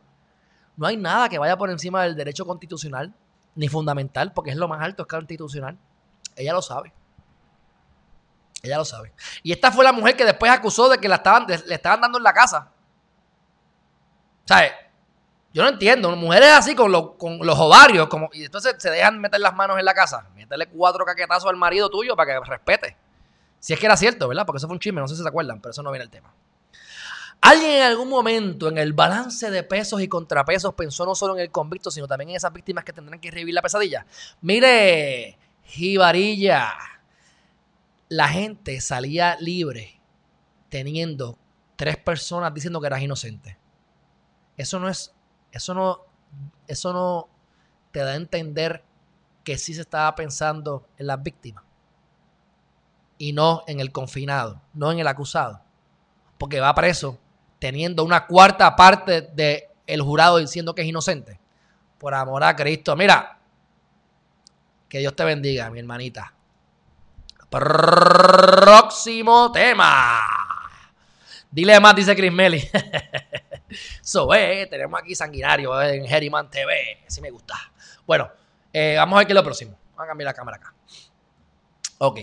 [0.77, 3.13] No hay nada que vaya por encima del derecho constitucional
[3.55, 5.77] ni fundamental, porque es lo más alto, es constitucional.
[6.36, 6.93] Ella lo sabe.
[8.64, 9.12] Ella lo sabe.
[9.43, 12.18] Y esta fue la mujer que después acusó de que la estaban, le estaban dando
[12.18, 12.70] en la casa.
[14.45, 14.72] ¿Sabes?
[15.53, 16.16] Yo no entiendo.
[16.16, 19.78] Mujeres así con, los- con los ovarios como, y entonces se dejan meter las manos
[19.80, 20.26] en la casa.
[20.36, 22.95] meterle cuatro caquetazos al marido tuyo para que respete.
[23.59, 24.45] Si es que era cierto, ¿verdad?
[24.45, 26.09] Porque eso fue un chisme, no sé si se acuerdan, pero eso no viene el
[26.09, 26.34] tema.
[27.41, 31.41] ¿Alguien en algún momento en el balance de pesos y contrapesos pensó no solo en
[31.41, 34.05] el convicto, sino también en esas víctimas que tendrán que revivir la pesadilla?
[34.41, 36.74] Mire, Jibarilla,
[38.12, 40.01] la gente salía libre
[40.68, 41.38] teniendo
[41.78, 43.57] tres personas diciendo que eras inocente.
[44.57, 45.14] Eso no es,
[45.53, 46.01] eso no,
[46.68, 47.30] eso no
[47.91, 48.84] te da a entender
[49.45, 51.64] que sí se estaba pensando en las víctimas
[53.18, 55.62] y no en el confinado, no en el acusado,
[56.38, 57.18] porque va preso
[57.59, 61.39] teniendo una cuarta parte del jurado diciendo que es inocente.
[61.97, 62.93] Por amor a Cristo.
[62.97, 63.39] Mira,
[64.89, 66.34] que Dios te bendiga, mi hermanita.
[67.51, 70.21] Próximo tema.
[71.51, 72.63] Dile más, dice Chris Melly.
[74.01, 77.03] so, eh, tenemos aquí sanguinario en Herriman TV.
[77.05, 77.55] Así me gusta.
[78.07, 78.31] Bueno,
[78.71, 79.77] eh, vamos a ver qué es lo próximo.
[79.89, 80.73] Vamos a cambiar la cámara acá.
[81.97, 82.19] Ok.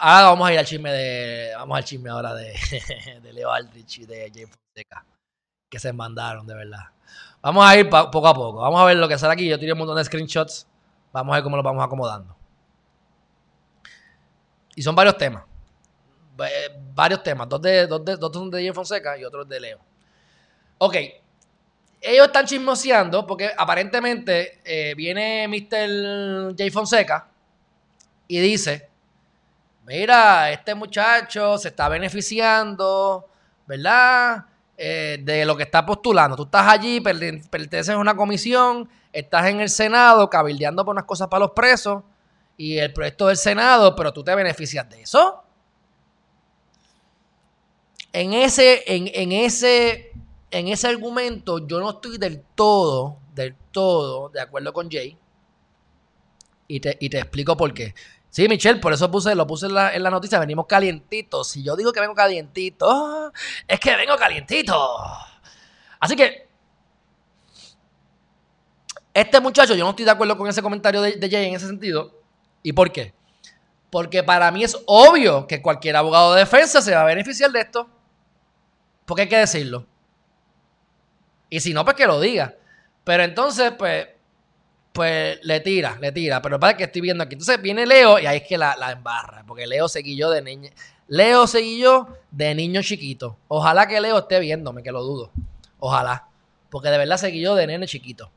[0.00, 1.52] Ahora vamos a ir al chisme de.
[1.54, 2.58] Vamos al chisme ahora de,
[3.22, 5.06] de Leo Aldrich y de James Fonseca.
[5.70, 6.97] Que se mandaron, de verdad.
[7.40, 8.60] Vamos a ir poco a poco.
[8.60, 9.48] Vamos a ver lo que sale aquí.
[9.48, 10.66] Yo tiré un montón de screenshots.
[11.12, 12.36] Vamos a ver cómo lo vamos acomodando.
[14.74, 15.44] Y son varios temas.
[16.94, 17.48] Varios temas.
[17.48, 19.78] Dos, de, dos, de, dos son de James Fonseca y otros de Leo.
[20.78, 20.96] Ok.
[22.00, 26.54] Ellos están chismoseando porque aparentemente eh, viene Mr.
[26.56, 27.28] Jay Fonseca
[28.28, 28.88] y dice
[29.88, 33.26] mira, este muchacho se está beneficiando,
[33.66, 34.44] ¿verdad?
[34.80, 36.36] Eh, de lo que está postulando.
[36.36, 41.26] Tú estás allí, perteneces a una comisión, estás en el Senado cabildeando por unas cosas
[41.26, 42.04] para los presos
[42.56, 45.42] y el proyecto del Senado, pero tú te beneficias de eso.
[48.12, 50.12] En ese, en, ese,
[50.52, 55.18] en ese argumento yo no estoy del todo, del todo de acuerdo con Jay.
[56.68, 57.96] Y te, y te explico por qué.
[58.30, 61.48] Sí, Michelle, por eso puse, lo puse en la, en la, noticia, venimos calientitos.
[61.48, 63.32] Si yo digo que vengo calientito,
[63.66, 64.76] es que vengo calientito.
[65.98, 66.48] Así que,
[69.14, 71.66] este muchacho, yo no estoy de acuerdo con ese comentario de, de Jay en ese
[71.66, 72.12] sentido.
[72.62, 73.14] ¿Y por qué?
[73.90, 77.60] Porque para mí es obvio que cualquier abogado de defensa se va a beneficiar de
[77.60, 77.88] esto.
[79.06, 79.86] Porque hay que decirlo.
[81.48, 82.54] Y si no, pues que lo diga.
[83.04, 84.06] Pero entonces, pues,
[84.92, 86.42] pues le tira, le tira.
[86.42, 87.34] Pero para que estoy viendo aquí.
[87.34, 89.44] Entonces viene Leo y ahí es que la, embarra.
[89.46, 90.70] Porque Leo seguí yo de niño.
[91.06, 93.36] Leo seguí yo de niño chiquito.
[93.48, 95.30] Ojalá que Leo esté viéndome, que lo dudo.
[95.78, 96.28] Ojalá.
[96.70, 98.30] Porque de verdad seguí yo de nene chiquito.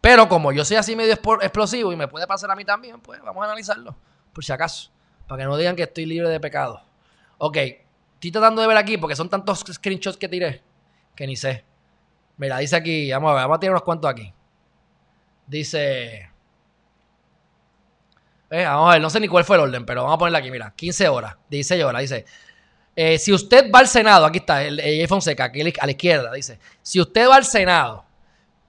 [0.00, 3.20] Pero como yo soy así medio explosivo y me puede pasar a mí también, pues
[3.22, 3.96] vamos a analizarlo.
[4.32, 4.90] Por si acaso.
[5.26, 6.82] Para que no digan que estoy libre de pecado.
[7.38, 7.56] Ok.
[8.14, 10.62] Estoy tratando de ver aquí porque son tantos screenshots que tiré
[11.18, 11.64] que ni sé.
[12.36, 14.32] Mira, dice aquí, vamos a ver, vamos a tirar unos cuantos aquí.
[15.48, 16.30] Dice.
[18.50, 20.38] Eh, vamos a ver, no sé ni cuál fue el orden, pero vamos a ponerle
[20.38, 22.24] aquí, mira, 15 horas, 16 horas, dice.
[22.94, 26.32] Eh, si usted va al Senado, aquí está, el, el Fonseca, aquí a la izquierda,
[26.32, 28.04] dice, si usted va al Senado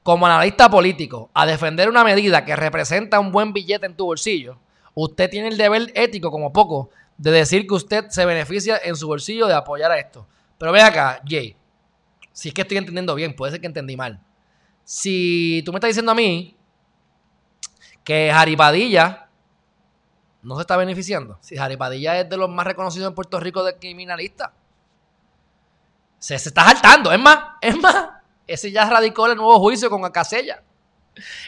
[0.04, 4.60] como analista político a defender una medida que representa un buen billete en tu bolsillo,
[4.94, 9.08] usted tiene el deber ético, como poco, de decir que usted se beneficia en su
[9.08, 10.28] bolsillo de apoyar a esto.
[10.58, 11.56] Pero ve acá, Jay,
[12.32, 14.22] si es que estoy entendiendo bien, puede ser que entendí mal.
[14.84, 16.56] Si tú me estás diciendo a mí
[18.10, 19.30] que Jaripadilla
[20.42, 21.38] no se está beneficiando.
[21.42, 24.52] Si Jaripadilla es de los más reconocidos en Puerto Rico de criminalista.
[26.18, 27.12] Se, está saltando.
[27.12, 28.10] Es más, es más.
[28.48, 30.64] Ese ya radicó el nuevo juicio con Acasella.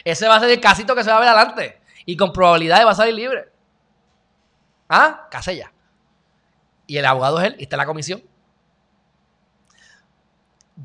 [0.04, 1.80] Ese va a ser el casito que se va a ver adelante.
[2.06, 3.50] Y con probabilidad va a salir libre.
[4.88, 5.26] ¿Ah?
[5.32, 5.72] Casella.
[6.86, 7.56] Y el abogado es él.
[7.58, 8.22] Y está en la comisión.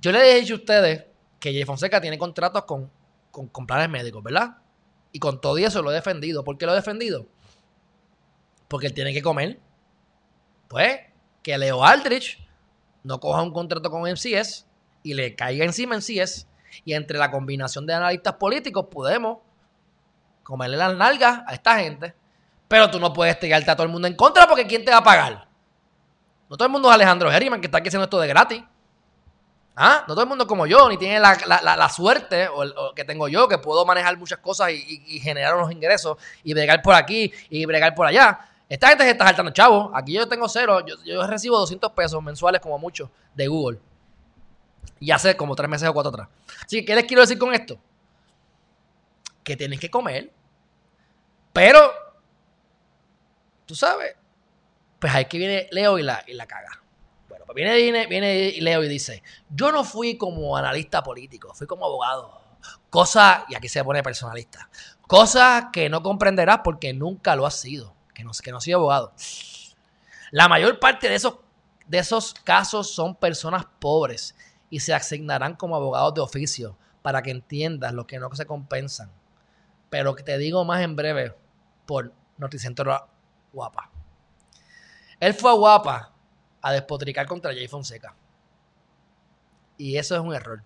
[0.01, 1.05] Yo le he dicho a ustedes
[1.39, 2.89] que Jay Fonseca tiene contratos con,
[3.29, 4.57] con, con planes médicos, ¿verdad?
[5.17, 6.43] Y con todo eso lo he defendido.
[6.43, 7.25] ¿Por qué lo he defendido?
[8.67, 9.59] Porque él tiene que comer.
[10.67, 10.99] Pues
[11.41, 12.37] que Leo Aldrich
[13.01, 14.67] no coja un contrato con MCS
[15.01, 16.45] y le caiga encima en MCS.
[16.85, 19.39] Y entre la combinación de analistas políticos podemos
[20.43, 22.13] comerle las nalgas a esta gente.
[22.67, 24.97] Pero tú no puedes tirarte a todo el mundo en contra porque ¿quién te va
[24.97, 25.47] a pagar?
[26.47, 28.63] No todo el mundo es Alejandro Herriman que está aquí haciendo esto de gratis.
[29.79, 30.03] ¿Ah?
[30.07, 33.59] No todo el mundo como yo, ni tiene la, suerte o, que tengo yo, que
[33.59, 38.07] puedo manejar muchas cosas y, generar unos ingresos y bregar por aquí y bregar por
[38.07, 38.39] allá.
[38.67, 39.91] Esta gente se está saltando, chavo.
[39.93, 40.83] Aquí yo tengo cero.
[41.05, 43.79] Yo, recibo 200 pesos mensuales como mucho de Google.
[44.99, 46.27] Y hace como tres meses o cuatro atrás.
[46.65, 47.77] Así que, ¿qué les quiero decir con esto?
[49.43, 50.31] Que tienen que comer.
[51.53, 51.91] Pero,
[53.67, 54.15] tú sabes,
[54.97, 56.81] pues ahí que viene Leo y la, y la caga.
[57.47, 62.41] Pues viene, viene, Leo y dice, yo no fui como analista político, fui como abogado.
[62.89, 64.69] Cosa, y aquí se pone personalista,
[65.07, 69.13] cosa que no comprenderás porque nunca lo has sido, que no, que no sido abogado.
[70.31, 71.37] La mayor parte de esos,
[71.87, 74.35] de esos casos son personas pobres
[74.69, 79.09] y se asignarán como abogados de oficio para que entiendas lo que no se compensan.
[79.89, 81.33] Pero te digo más en breve
[81.85, 83.07] por Noticentro
[83.53, 83.89] Guapa.
[85.21, 86.16] Él fue a Guapa
[86.67, 88.13] a despotricar contra Jay Fonseca.
[89.77, 90.63] Y eso es un error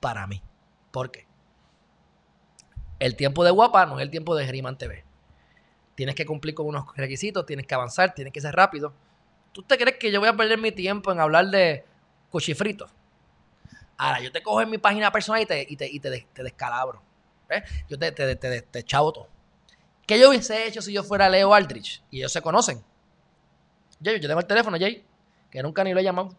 [0.00, 0.42] para mí.
[0.90, 1.26] ¿Por qué?
[2.98, 5.04] El tiempo de Guapa no es el tiempo de Geriman TV.
[5.94, 8.92] Tienes que cumplir con unos requisitos, tienes que avanzar, tienes que ser rápido.
[9.52, 11.84] ¿Tú te crees que yo voy a perder mi tiempo en hablar de
[12.30, 12.90] cuchifritos?
[13.98, 17.02] Ahora, yo te cojo en mi página personal y te, y te, descalabro.
[17.88, 18.84] Yo te, te, te.
[20.06, 22.02] ¿Qué yo hubiese hecho si yo fuera Leo Aldrich?
[22.10, 22.82] Y ellos se conocen.
[24.02, 25.04] Jay, yo tengo el teléfono, Jay,
[25.50, 26.30] que nunca ni lo he llamado.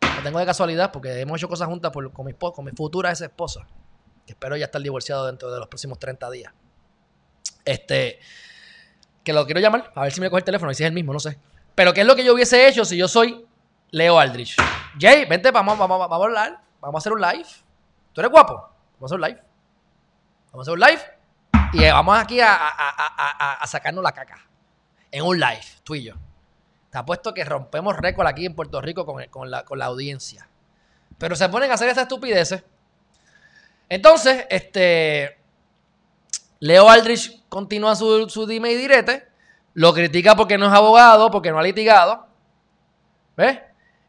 [0.00, 3.20] Lo tengo de casualidad porque hemos hecho cosas juntas con, mi, con mi futura ex
[3.20, 3.66] esposa.
[4.26, 6.52] Que espero ya estar divorciado dentro de los próximos 30 días.
[7.64, 8.18] Este.
[9.22, 10.94] Que lo quiero llamar, a ver si me coge el teléfono y si es el
[10.94, 11.36] mismo, no sé.
[11.74, 13.44] Pero ¿qué es lo que yo hubiese hecho si yo soy
[13.90, 14.56] Leo Aldrich?
[14.98, 16.60] Jay, vente, vamos, vamos, vamos a hablar.
[16.80, 17.48] Vamos a hacer un live.
[18.12, 18.54] ¿Tú eres guapo?
[18.54, 19.42] Vamos a hacer un live.
[20.52, 21.02] Vamos a hacer un live.
[21.72, 22.54] Y vamos aquí a,
[23.60, 24.46] a sacarnos la caca.
[25.10, 26.14] En un live, tú y yo.
[26.96, 30.48] Te apuesto que rompemos récord aquí en Puerto Rico con, la, audiencia.
[31.18, 32.64] Pero se ponen a hacer estas estupideces.
[33.90, 35.36] Entonces, este.
[36.58, 39.28] Leo Aldrich continúa su, su dime y direte.
[39.74, 42.28] Lo critica porque no es abogado, porque no ha litigado.
[43.36, 43.58] ¿Ves?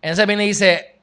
[0.01, 1.01] Entonces viene y dice: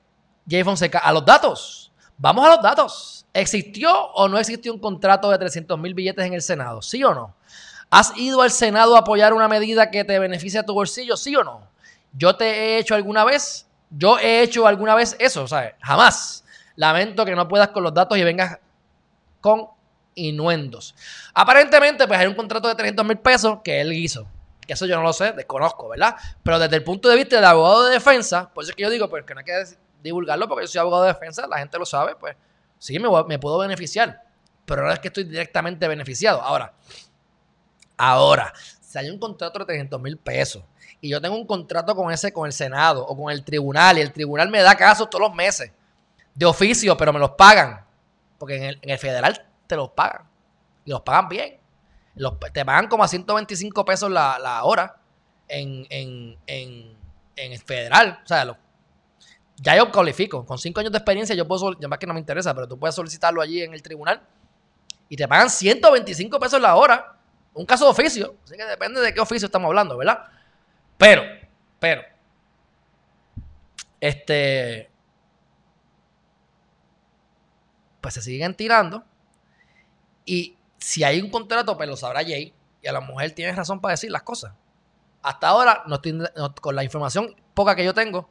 [0.49, 1.93] Jay Fonseca, a los datos.
[2.16, 3.26] Vamos a los datos.
[3.35, 6.80] ¿Existió o no existió un contrato de 300 mil billetes en el Senado?
[6.80, 7.35] ¿Sí o no?
[7.91, 11.18] ¿Has ido al Senado a apoyar una medida que te beneficie a tu bolsillo?
[11.18, 11.74] ¿Sí o no?
[12.16, 13.66] ¿Yo te he hecho alguna vez?
[13.90, 15.46] ¿Yo he hecho alguna vez eso?
[15.46, 15.74] ¿Sabes?
[15.80, 16.44] Jamás.
[16.76, 18.58] Lamento que no puedas con los datos y vengas
[19.40, 19.68] con
[20.14, 20.94] inuendos.
[21.34, 24.26] Aparentemente, pues hay un contrato de 300 mil pesos que él hizo.
[24.66, 26.16] Que eso yo no lo sé, desconozco, ¿verdad?
[26.42, 28.90] Pero desde el punto de vista del abogado de defensa, por eso es que yo
[28.90, 29.64] digo, pues que no hay que
[30.02, 32.36] divulgarlo porque yo soy abogado de defensa, la gente lo sabe, pues
[32.78, 34.22] sí me, me puedo beneficiar.
[34.64, 36.40] Pero no es que estoy directamente beneficiado.
[36.40, 36.72] Ahora,
[37.96, 40.64] Ahora, si hay un contrato de 300 mil pesos
[41.05, 44.00] y yo tengo un contrato con ese, con el Senado o con el tribunal y
[44.00, 45.70] el tribunal me da casos todos los meses
[46.34, 47.84] de oficio, pero me los pagan,
[48.38, 50.22] porque en el, federal te los pagan
[50.82, 51.59] y los pagan bien.
[52.55, 54.96] te pagan como a 125 pesos la, hora
[55.46, 55.86] en,
[56.46, 58.20] el federal.
[58.24, 58.59] O sea,
[59.57, 60.46] ya yo cualifico.
[60.46, 62.78] Con 5 años de experiencia yo puedo, ya más que no me interesa, pero tú
[62.78, 64.22] puedes solicitarlo allí en el tribunal
[65.11, 67.18] y te pagan 125 pesos la hora
[67.52, 70.24] un caso de oficio, así que depende de qué oficio estamos hablando, ¿verdad?
[71.05, 71.22] Pero,
[71.78, 72.02] pero,
[74.00, 74.88] este,
[78.00, 79.05] pues se siguen tirando
[80.24, 83.82] y si hay un contrato, pues lo sabrá Jay y a la mujer tiene razón
[83.82, 84.55] para decir las cosas.
[85.22, 86.18] Hasta ahora, no estoy,
[86.62, 88.30] con la información poca que yo tengo,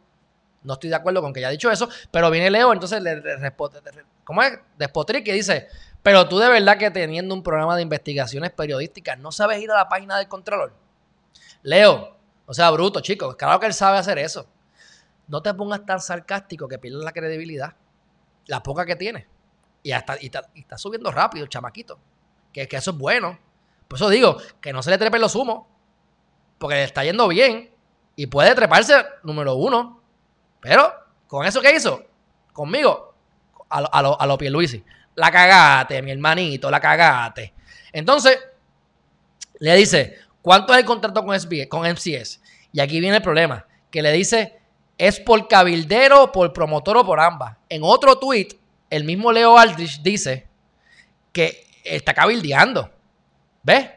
[0.63, 3.81] no estoy de acuerdo con que haya dicho eso, pero viene Leo, entonces le, responde,
[4.23, 4.57] ¿cómo es?
[4.79, 5.67] Despotrique dice,
[6.01, 9.75] pero tú de verdad que teniendo un programa de investigaciones periodísticas, ¿no sabes ir a
[9.75, 10.73] la página del Contralor?
[11.61, 14.47] Leo, o sea, bruto, chicos, claro que él sabe hacer eso.
[15.27, 17.75] No te pongas tan sarcástico que pierdas la credibilidad,
[18.47, 19.27] la poca que tiene.
[19.81, 21.99] Y, hasta, y, está, subiendo rápido, chamaquito.
[22.51, 23.39] Que, que eso es bueno.
[23.87, 25.65] Por eso digo, que no se le trepen los humos,
[26.57, 27.71] porque le está yendo bien
[28.15, 30.01] y puede treparse número uno.
[30.59, 30.93] Pero,
[31.27, 32.03] con eso que hizo,
[32.51, 33.13] conmigo,
[33.69, 34.83] a lo, a lo, a lo Pierluisi
[35.15, 37.53] la cagate, mi hermanito, la cagate.
[37.91, 38.39] Entonces,
[39.59, 41.35] le dice, ¿cuánto es el contrato con,
[41.69, 42.39] con MCS?
[42.71, 44.59] Y aquí viene el problema, que le dice,
[44.99, 47.57] ¿es por cabildero, por promotor o por ambas?
[47.69, 48.49] En otro tweet,
[48.91, 50.47] el mismo Leo Aldrich dice
[51.31, 52.91] que está cabildeando.
[53.63, 53.89] ¿Ves?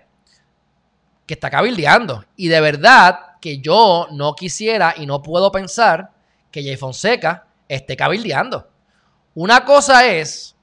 [1.26, 2.24] Que está cabildeando.
[2.36, 6.12] Y de verdad que yo no quisiera y no puedo pensar
[6.50, 8.68] que Jay Fonseca esté cabildeando.
[9.34, 10.56] Una cosa es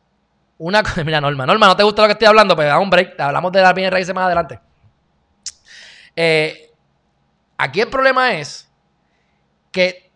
[0.58, 1.04] una cosa.
[1.06, 3.20] Mira, Norma, Norma, no te gusta lo que estoy hablando, pero da un break.
[3.20, 4.60] Hablamos de la bienes raíces más adelante.
[6.16, 6.72] Eh,
[7.58, 8.70] aquí el problema es
[9.72, 10.12] que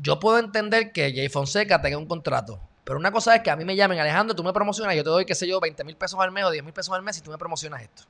[0.00, 2.60] yo puedo entender que Jay Fonseca tenga un contrato.
[2.84, 5.10] Pero una cosa es que a mí me llamen, Alejandro, tú me promocionas, yo te
[5.10, 7.16] doy, qué sé yo, 20 mil pesos al mes o 10 mil pesos al mes
[7.18, 8.04] y tú me promocionas esto.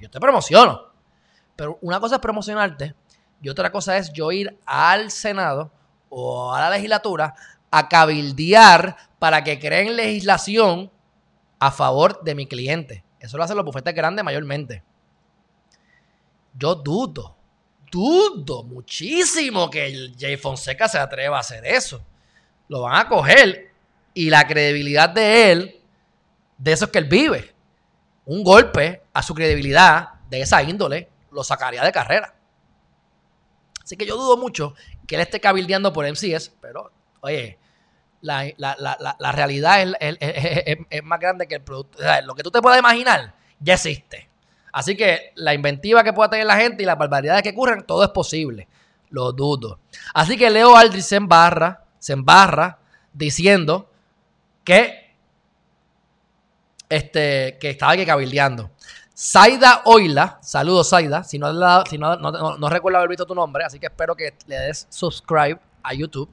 [0.00, 0.92] Yo te promociono.
[1.56, 2.94] Pero una cosa es promocionarte
[3.40, 5.72] y otra cosa es yo ir al Senado
[6.08, 7.34] o a la legislatura
[7.70, 10.90] a cabildear para que creen legislación
[11.58, 13.04] a favor de mi cliente.
[13.18, 14.82] Eso lo hacen los bufetes grandes mayormente.
[16.54, 17.36] Yo dudo,
[17.90, 22.02] dudo muchísimo que el Jay Fonseca se atreva a hacer eso.
[22.68, 23.72] Lo van a coger
[24.14, 25.80] y la credibilidad de él
[26.58, 27.54] de eso es que él vive.
[28.24, 32.34] Un golpe a su credibilidad de esa índole lo sacaría de carrera.
[33.82, 34.74] Así que yo dudo mucho
[35.06, 37.58] que él esté cabildeando por MCS, pero oye,
[38.20, 41.98] la, realidad es, más grande que el producto.
[42.24, 44.28] lo que tú te puedas imaginar ya existe.
[44.72, 48.02] Así que la inventiva que pueda tener la gente y las barbaridades que ocurren, todo
[48.02, 48.66] es posible.
[49.10, 49.78] Lo dudo.
[50.14, 52.78] Así que Leo Aldrich se embarra, se embarra
[53.12, 53.90] diciendo
[54.64, 55.14] que,
[56.88, 58.70] este, que estaba aquí cabildeando.
[59.14, 63.78] Saida Oila, saludos Saida, si, no, si no, no, recuerdo haber visto tu nombre, así
[63.78, 66.30] que espero que le des subscribe a YouTube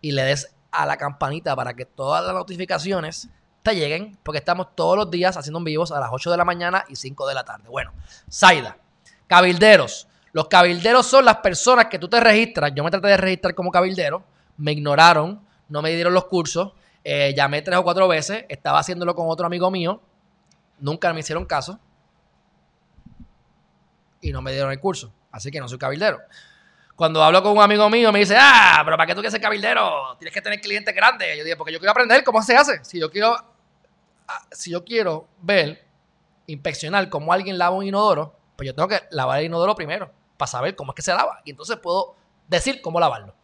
[0.00, 3.28] y le des a la campanita para que todas las notificaciones
[3.74, 6.96] lleguen, porque estamos todos los días haciendo vivos a las 8 de la mañana y
[6.96, 7.68] 5 de la tarde.
[7.68, 7.92] Bueno,
[8.28, 8.76] Saida,
[9.26, 10.08] cabilderos.
[10.32, 12.72] Los cabilderos son las personas que tú te registras.
[12.74, 14.22] Yo me traté de registrar como cabildero,
[14.58, 19.14] me ignoraron, no me dieron los cursos, eh, llamé tres o cuatro veces, estaba haciéndolo
[19.14, 20.02] con otro amigo mío,
[20.78, 21.78] nunca me hicieron caso
[24.20, 25.12] y no me dieron el curso.
[25.30, 26.18] Así que no soy cabildero.
[26.96, 29.40] Cuando hablo con un amigo mío me dice, ah, pero ¿para qué tú quieres ser
[29.40, 30.16] cabildero?
[30.18, 31.36] Tienes que tener clientes grandes.
[31.36, 32.82] Yo digo, porque yo quiero aprender cómo se hace.
[32.84, 33.36] Si yo quiero,
[34.50, 35.86] si yo quiero ver,
[36.46, 40.46] inspeccionar cómo alguien lava un inodoro, pues yo tengo que lavar el inodoro primero para
[40.46, 41.40] saber cómo es que se lava.
[41.44, 42.16] Y entonces puedo
[42.48, 43.34] decir cómo lavarlo.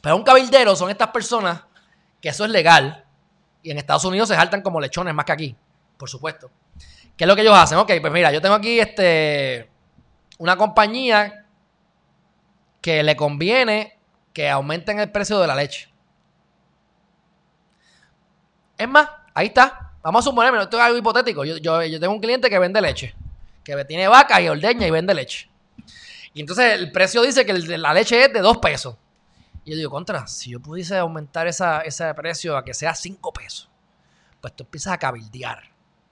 [0.00, 1.62] Pero un cabildero son estas personas
[2.20, 3.04] que eso es legal.
[3.62, 5.56] Y en Estados Unidos se saltan como lechones más que aquí,
[5.96, 6.50] por supuesto.
[7.16, 7.78] ¿Qué es lo que ellos hacen?
[7.78, 9.70] Ok, pues mira, yo tengo aquí este,
[10.38, 11.46] una compañía
[12.80, 13.98] que le conviene
[14.32, 15.91] que aumenten el precio de la leche.
[18.76, 19.92] Es más, ahí está.
[20.02, 21.44] Vamos a suponerme, esto es algo hipotético.
[21.44, 23.14] Yo, yo, tengo un cliente que vende leche,
[23.62, 25.48] que tiene vaca y ordeña y vende leche.
[26.34, 28.96] Y entonces el precio dice que la leche es de 2 pesos.
[29.64, 33.70] Y yo digo, contra, si yo pudiese aumentar ese precio a que sea 5 pesos,
[34.40, 35.62] pues tú empiezas a cabildear.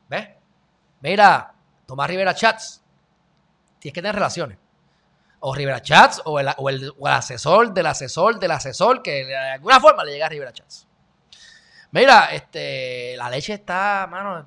[0.08, 0.28] ¿Ves?
[1.00, 1.52] Mira,
[1.86, 2.82] Tomás Rivera Chats,
[3.80, 4.58] tienes que tener relaciones.
[5.40, 10.12] O Rivera Chats, o el, asesor del asesor del asesor, que de alguna forma le
[10.12, 10.86] llega a Rivera Chats.
[11.92, 14.46] Mira, este, la leche está, mano,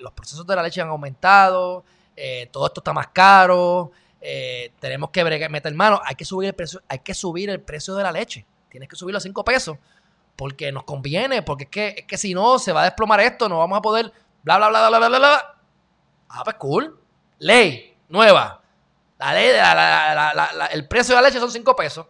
[0.00, 1.84] los procesos de la leche han aumentado,
[2.16, 3.90] eh, todo esto está más caro,
[4.20, 7.94] eh, tenemos que meter mano, hay que subir el precio, hay que subir el precio
[7.94, 8.46] de la leche.
[8.70, 9.76] Tienes que subirlo a 5 pesos.
[10.34, 13.48] Porque nos conviene, porque es que, es que si no, se va a desplomar esto,
[13.48, 15.56] no vamos a poder, bla, bla, bla, bla, bla, bla, bla.
[16.28, 16.98] Ah, pues cool.
[17.38, 18.62] Ley nueva.
[19.18, 22.06] La ley de la, el precio de la leche son 5 pesos.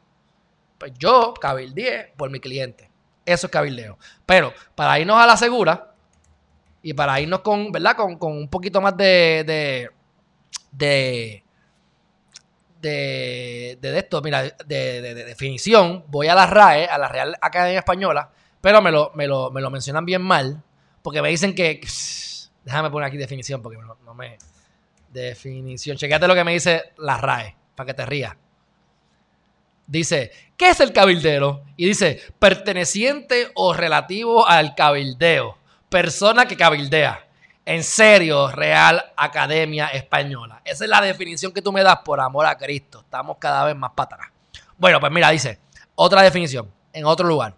[0.79, 2.91] Pues yo cabildeé por mi cliente.
[3.25, 3.99] Eso es cabildeo.
[4.27, 5.95] Pero para irnos a la segura
[6.83, 7.97] y para irnos con, ¿verdad?
[7.97, 9.91] Con, un poquito más de, de,
[10.73, 11.43] de,
[12.81, 18.31] de, de esto, mira, de, definición, voy a la RAE, a la Real Academia Española,
[18.61, 20.63] pero me lo, me lo, me lo mencionan bien mal,
[21.03, 21.81] porque me dicen que
[22.65, 24.39] Déjame poner aquí definición porque no, me.
[25.11, 25.97] Definición.
[25.97, 28.35] Chequete lo que me dice la RAE, para que te rías.
[29.87, 31.63] Dice, ¿qué es el cabildero?
[31.77, 35.59] Y dice, perteneciente o relativo al cabildeo.
[35.89, 37.27] Persona que cabildea.
[37.67, 40.61] En serio, Real Academia Española.
[40.65, 43.01] Esa es la definición que tú me das por amor a Cristo.
[43.01, 44.31] Estamos cada vez más para atrás.
[44.77, 45.61] Bueno, pues mira, dice,
[45.95, 47.55] otra definición, en otro lugar.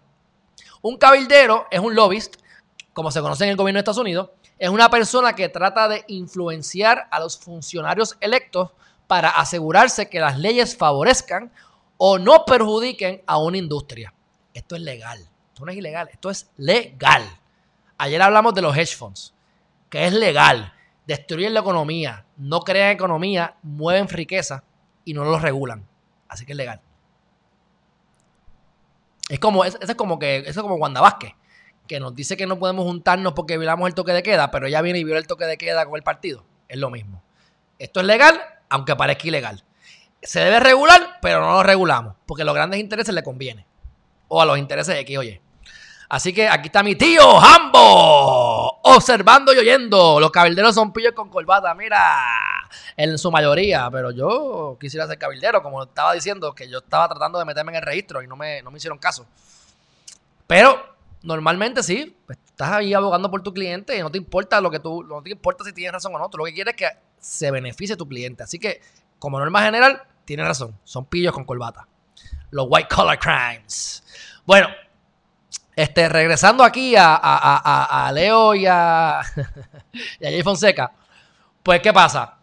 [0.81, 2.35] Un cabildero es un lobbyist,
[2.93, 6.03] como se conoce en el gobierno de Estados Unidos, es una persona que trata de
[6.07, 8.71] influenciar a los funcionarios electos
[9.07, 11.51] para asegurarse que las leyes favorezcan
[11.97, 14.13] o no perjudiquen a una industria.
[14.53, 15.19] Esto es legal.
[15.19, 17.23] Esto no es ilegal, esto es legal.
[17.97, 19.33] Ayer hablamos de los hedge funds,
[19.89, 20.73] que es legal.
[21.05, 24.63] Destruyen la economía, no crean economía, mueven riqueza
[25.05, 25.87] y no lo regulan.
[26.27, 26.81] Así que es legal.
[29.29, 31.33] Es como, es como que, eso es como Wanda Vázquez
[31.87, 34.81] que nos dice que no podemos juntarnos porque violamos el toque de queda, pero ella
[34.81, 36.45] viene y viola el toque de queda con el partido.
[36.67, 37.23] Es lo mismo.
[37.79, 38.39] Esto es legal,
[38.69, 39.63] aunque parezca ilegal.
[40.21, 43.65] Se debe regular, pero no lo regulamos, porque a los grandes intereses le conviene.
[44.27, 45.41] O a los intereses de aquí, oye.
[46.09, 50.19] Así que aquí está mi tío, Hambo, observando y oyendo.
[50.19, 51.99] Los cabilderos son pillos con corbata, mira,
[52.95, 53.89] en su mayoría.
[53.91, 57.77] Pero yo quisiera ser cabildero, como estaba diciendo, que yo estaba tratando de meterme en
[57.77, 59.25] el registro y no me, no me hicieron caso.
[60.47, 64.69] Pero Normalmente sí, pues, estás ahí abogando por tu cliente y no te importa lo
[64.69, 66.77] que tú, no te importa si tienes razón o no, tú lo que quieres es
[66.77, 66.89] que
[67.19, 68.43] se beneficie tu cliente.
[68.43, 68.81] Así que,
[69.19, 71.87] como norma general, tienes razón, son pillos con corbata.
[72.51, 74.03] Los white collar crimes.
[74.45, 74.67] Bueno,
[75.75, 79.21] este, regresando aquí a, Leo y a,
[80.19, 80.91] y a Jay Fonseca,
[81.61, 82.37] pues, ¿qué pasa?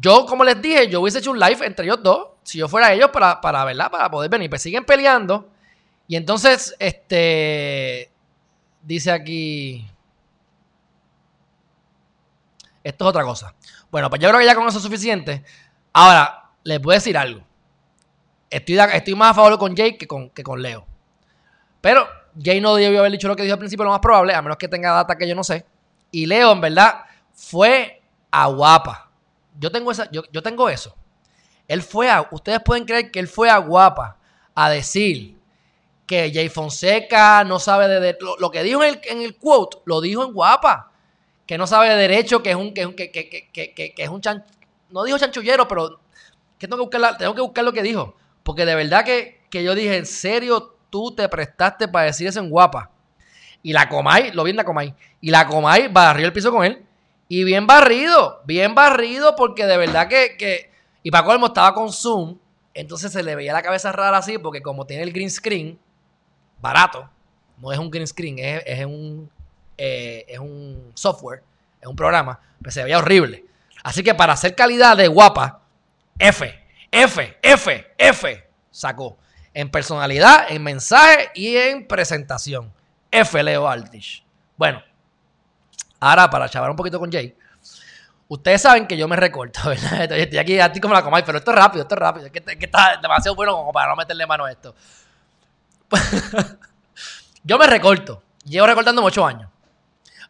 [0.00, 2.92] Yo, como les dije, yo hubiese hecho un live entre ellos dos, si yo fuera
[2.92, 3.90] ellos, para, para, ¿verdad?
[3.90, 4.48] para poder venir.
[4.48, 5.50] Pues siguen peleando.
[6.08, 8.10] Y entonces, este,
[8.82, 9.86] dice aquí,
[12.84, 13.54] Esto es otra cosa.
[13.90, 15.44] Bueno, pues yo creo que ya con eso es suficiente.
[15.92, 17.42] Ahora, les voy a decir algo.
[18.48, 20.86] Estoy, estoy más a favor con Jay que con, que con Leo.
[21.80, 22.06] Pero
[22.42, 24.56] Jay no debió haber dicho lo que dijo al principio, lo más probable, a menos
[24.56, 25.66] que tenga data que yo no sé.
[26.10, 29.10] Y Leo, en verdad, fue a guapa.
[29.58, 30.94] Yo tengo, esa, yo, yo tengo eso.
[31.68, 32.28] Él fue a.
[32.30, 34.18] Ustedes pueden creer que él fue a guapa
[34.54, 35.36] a decir
[36.06, 38.18] que Jay Fonseca no sabe de.
[38.38, 40.90] lo, que dijo en el, en el, quote, lo dijo en guapa.
[41.46, 42.72] Que no sabe de derecho, que es un.
[42.72, 44.44] Que, que, que, que es un chan,
[44.92, 46.00] No dijo chanchullero, pero.
[46.58, 48.14] Que tengo, que buscar tengo que buscar lo que dijo.
[48.42, 52.38] Porque de verdad que, que yo dije, en serio, tú te prestaste para decir eso
[52.38, 52.90] en guapa.
[53.62, 54.94] Y la Comay, lo vi en la Comay.
[55.20, 56.84] Y la Comay barrió el piso con él.
[57.28, 60.36] Y bien barrido, bien barrido, porque de verdad que.
[60.36, 60.70] que
[61.02, 62.38] y para colmo estaba con Zoom.
[62.74, 65.78] Entonces se le veía la cabeza rara así, porque como tiene el green screen,
[66.60, 67.08] barato,
[67.58, 69.30] no es un green screen, es, es un,
[69.76, 71.42] eh, es un software,
[71.80, 73.44] es un programa, pues se veía horrible.
[73.82, 75.60] Así que para hacer calidad de guapa,
[76.18, 79.18] F, F, F, F, sacó.
[79.54, 82.72] En personalidad, en mensaje y en presentación.
[83.10, 83.42] F.
[83.42, 84.24] Leo Altich.
[84.56, 84.82] Bueno,
[86.00, 87.36] ahora para chavar un poquito con Jay.
[88.28, 90.10] Ustedes saben que yo me recorto, ¿verdad?
[90.10, 92.26] Estoy aquí, aquí como la comáis, pero esto es rápido, esto es rápido.
[92.26, 94.74] Es que, está demasiado bueno como para no meterle mano a esto.
[97.44, 98.22] yo me recorto.
[98.44, 99.50] Llevo recortando ocho años.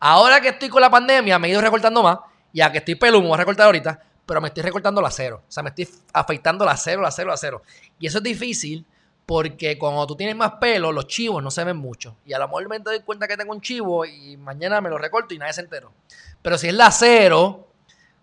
[0.00, 2.18] Ahora que estoy con la pandemia, me he ido recortando más.
[2.52, 4.00] Ya que estoy peludo, me voy a recortar ahorita.
[4.26, 5.42] Pero me estoy recortando la cero.
[5.48, 7.62] O sea, me estoy afeitando la cero, la cero, la cero.
[7.98, 8.86] Y eso es difícil
[9.26, 12.16] porque cuando tú tienes más pelo, los chivos no se ven mucho.
[12.24, 14.98] Y a lo mejor me doy cuenta que tengo un chivo y mañana me lo
[14.98, 15.92] recorto y nadie se enteró.
[16.40, 17.68] Pero si es la cero,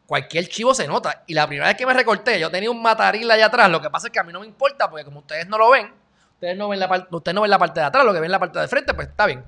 [0.06, 1.24] cualquier chivo se nota.
[1.28, 3.70] Y la primera vez que me recorté, yo tenía un mataril allá atrás.
[3.70, 5.70] Lo que pasa es que a mí no me importa porque como ustedes no lo
[5.70, 5.94] ven,
[6.34, 8.32] ustedes no ven la, parte, ustedes no ven la parte de atrás, lo que ven
[8.32, 9.44] la parte de frente, pues está bien.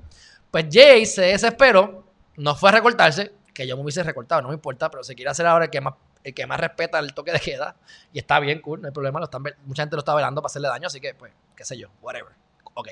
[0.50, 2.04] Pues Jay se desesperó,
[2.36, 5.30] no fue a recortarse, que yo me hubiese recortado, no me importa, pero se quiere
[5.30, 5.94] hacer ahora el que más,
[6.24, 7.76] el que más respeta el toque de queda.
[8.12, 9.18] Y está bien, cool, no hay problema.
[9.18, 11.78] Lo están, mucha gente lo está velando para hacerle daño, así que, pues, qué sé
[11.78, 12.32] yo, whatever.
[12.74, 12.88] Ok.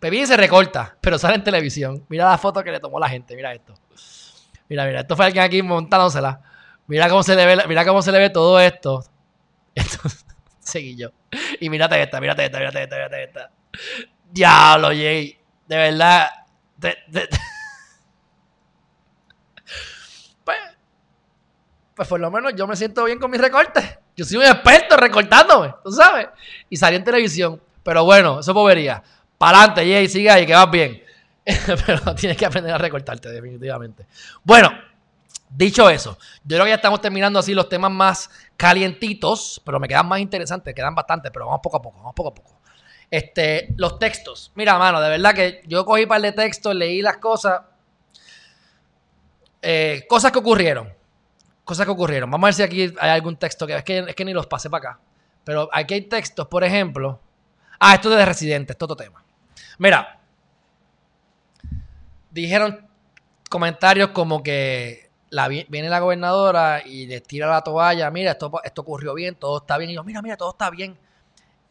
[0.00, 2.04] Pepi se recorta, pero sale en televisión.
[2.08, 3.74] Mira la foto que le tomó la gente, mira esto.
[4.68, 6.40] Mira, mira, esto fue alguien aquí montándosela.
[6.86, 9.04] Mira cómo se le ve, mira cómo se le ve todo esto.
[9.76, 10.08] Esto
[10.58, 11.10] seguí yo.
[11.60, 13.50] Y mírate esta, mírate esta, mírate esta, mírate esta.
[14.30, 15.38] Diablo, Jay.
[15.66, 16.30] De verdad.
[16.80, 16.96] Pues,
[21.96, 23.98] pues por lo menos yo me siento bien con mis recortes.
[24.14, 26.28] Yo soy un experto recortándome, tú sabes.
[26.70, 27.60] Y salí en televisión.
[27.82, 29.02] Pero bueno, eso povería.
[29.38, 31.02] Para adelante, Jay, sigue ahí, que vas bien.
[31.86, 34.06] Pero tienes que aprender a recortarte, definitivamente.
[34.44, 34.70] Bueno,
[35.48, 39.86] Dicho eso, yo creo que ya estamos terminando así los temas más calientitos, pero me
[39.86, 42.60] quedan más interesantes, quedan bastante, pero vamos poco a poco, vamos poco a poco.
[43.08, 44.50] Este, los textos.
[44.56, 47.60] Mira, mano, de verdad que yo cogí un par de textos, leí las cosas.
[49.62, 50.92] Eh, cosas que ocurrieron.
[51.66, 52.30] Cosas que ocurrieron.
[52.30, 54.46] Vamos a ver si aquí hay algún texto que es que, es que ni los
[54.46, 55.00] pasé para acá.
[55.44, 57.20] Pero aquí hay textos, por ejemplo.
[57.78, 59.22] Ah, esto es de residentes, esto otro tema.
[59.76, 60.20] Mira.
[62.30, 62.86] Dijeron
[63.50, 65.10] comentarios como que
[65.68, 69.76] viene la gobernadora y le tira la toalla, mira, esto, esto ocurrió bien, todo está
[69.76, 69.90] bien.
[69.90, 70.96] Y yo, mira, mira, todo está bien.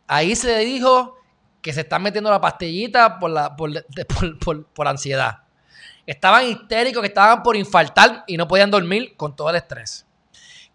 [0.07, 1.17] Ahí se le dijo
[1.61, 3.71] que se están metiendo la pastillita por, la, por,
[4.87, 5.44] ansiedad.
[6.05, 10.05] Estaban histéricos, que estaban por infartar y no podían dormir con todo el estrés.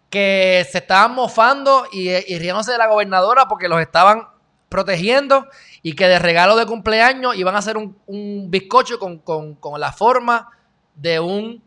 [0.09, 4.27] Que se estaban mofando y, riéndose de la gobernadora porque los estaban
[4.67, 5.47] protegiendo
[5.81, 10.49] y que de regalo de cumpleaños iban a hacer un, bizcocho con, con la forma
[10.95, 11.63] de un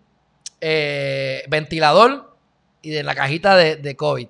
[0.67, 2.35] eh, ventilador
[2.81, 4.29] y de la cajita de, COVID.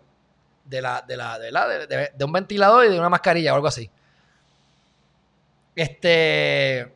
[0.64, 3.88] De, la, de, la, de, de, un ventilador y de una mascarilla o algo así.
[5.76, 6.92] Este.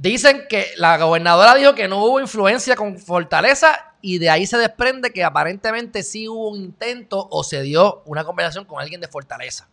[0.00, 4.56] Dicen que la gobernadora dijo que no hubo influencia con Fortaleza y de ahí se
[4.56, 9.08] desprende que aparentemente sí hubo un intento o se dio una conversación con alguien de
[9.08, 9.68] Fortaleza.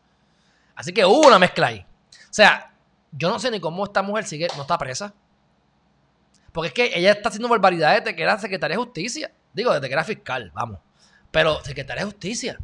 [0.75, 1.79] Así que hubo una mezcla ahí.
[1.79, 2.73] O sea,
[3.13, 5.13] yo no sé ni cómo esta mujer sigue, no está presa.
[6.51, 9.31] Porque es que ella está haciendo barbaridades desde que era secretaria de justicia.
[9.53, 10.79] Digo, desde que era fiscal, vamos.
[11.31, 12.59] Pero secretaria de justicia.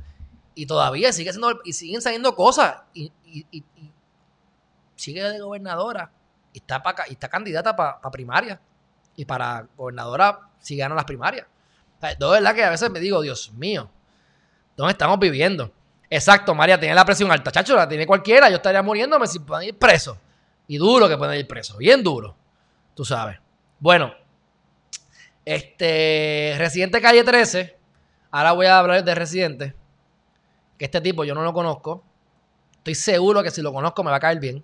[0.53, 2.81] Y todavía sigue siendo, y siguen saliendo cosas.
[2.94, 3.10] Y,
[4.98, 6.11] sigue de gobernadora.
[6.53, 8.59] Y está, para, y está candidata para primaria.
[9.15, 11.45] Y para gobernadora si ganan las primarias.
[12.21, 13.89] O verdad que a veces me digo, Dios mío,
[14.75, 15.71] ¿dónde estamos viviendo?
[16.09, 17.51] Exacto, María tiene la presión alta.
[17.51, 18.49] Chacho, la tiene cualquiera.
[18.49, 20.17] Yo estaría muriéndome si pueden ir preso.
[20.67, 21.77] Y duro que pueden ir preso.
[21.77, 22.35] Bien duro.
[22.93, 23.39] Tú sabes.
[23.80, 24.13] Bueno,
[25.45, 27.77] este Residente Calle 13.
[28.31, 29.75] Ahora voy a hablar de Residente.
[30.77, 32.03] Que este tipo yo no lo conozco.
[32.77, 34.63] Estoy seguro que si lo conozco me va a caer bien.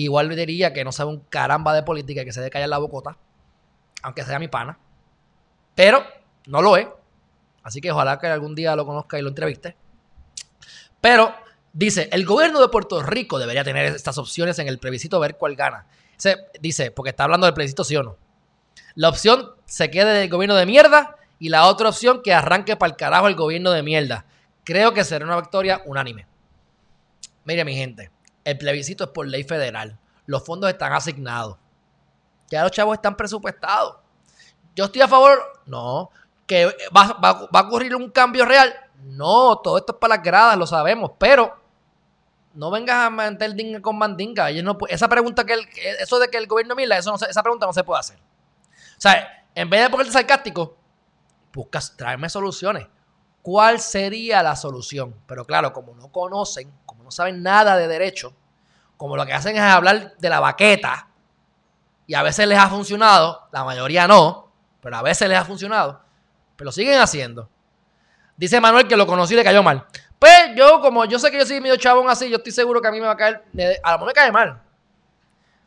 [0.00, 2.78] Igual diría que no sabe un caramba de política y que se debe callar la
[2.78, 3.16] bocota.
[4.02, 4.78] Aunque sea mi pana.
[5.74, 6.02] Pero
[6.46, 6.88] no lo es.
[7.62, 9.76] Así que ojalá que algún día lo conozca y lo entreviste.
[11.00, 11.34] Pero
[11.72, 15.56] dice, el gobierno de Puerto Rico debería tener estas opciones en el plebiscito, ver cuál
[15.56, 15.86] gana.
[16.16, 18.16] Se, dice, porque está hablando del plebiscito sí o no.
[18.94, 22.90] La opción se quede del gobierno de mierda y la otra opción que arranque para
[22.90, 24.24] el carajo el gobierno de mierda.
[24.64, 26.26] Creo que será una victoria unánime.
[27.44, 28.10] Mire, mi gente,
[28.44, 29.98] el plebiscito es por ley federal.
[30.26, 31.56] Los fondos están asignados.
[32.48, 33.96] Ya los chavos están presupuestados.
[34.74, 36.10] Yo estoy a favor, no.
[36.46, 36.66] Que
[36.96, 38.74] va, a ocurrir un cambio real,
[39.04, 39.56] no.
[39.58, 41.56] Todo esto es para las gradas, lo sabemos, pero
[42.54, 44.50] no vengas a meter dinga con mandinga.
[44.88, 45.54] esa pregunta que
[46.00, 48.18] eso de que el gobierno mira, eso esa pregunta no se puede hacer.
[48.18, 50.76] O sea, en vez de ponerte sarcástico,
[51.52, 52.86] buscas traerme soluciones.
[53.42, 55.14] ¿Cuál sería la solución?
[55.26, 56.81] Pero claro, como no conocen, no
[57.12, 58.34] saben nada de derecho,
[58.96, 61.08] como lo que hacen es hablar de la baqueta,
[62.06, 66.02] y a veces les ha funcionado, la mayoría no, pero a veces les ha funcionado,
[66.56, 67.48] pero lo siguen haciendo.
[68.36, 69.86] Dice Manuel que lo conocí y le cayó mal.
[70.18, 72.88] Pues yo, como yo sé que yo soy medio chabón así, yo estoy seguro que
[72.88, 73.42] a mí me va a caer,
[73.82, 74.60] a lo mejor me cae mal.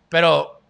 [0.10, 0.62] Pero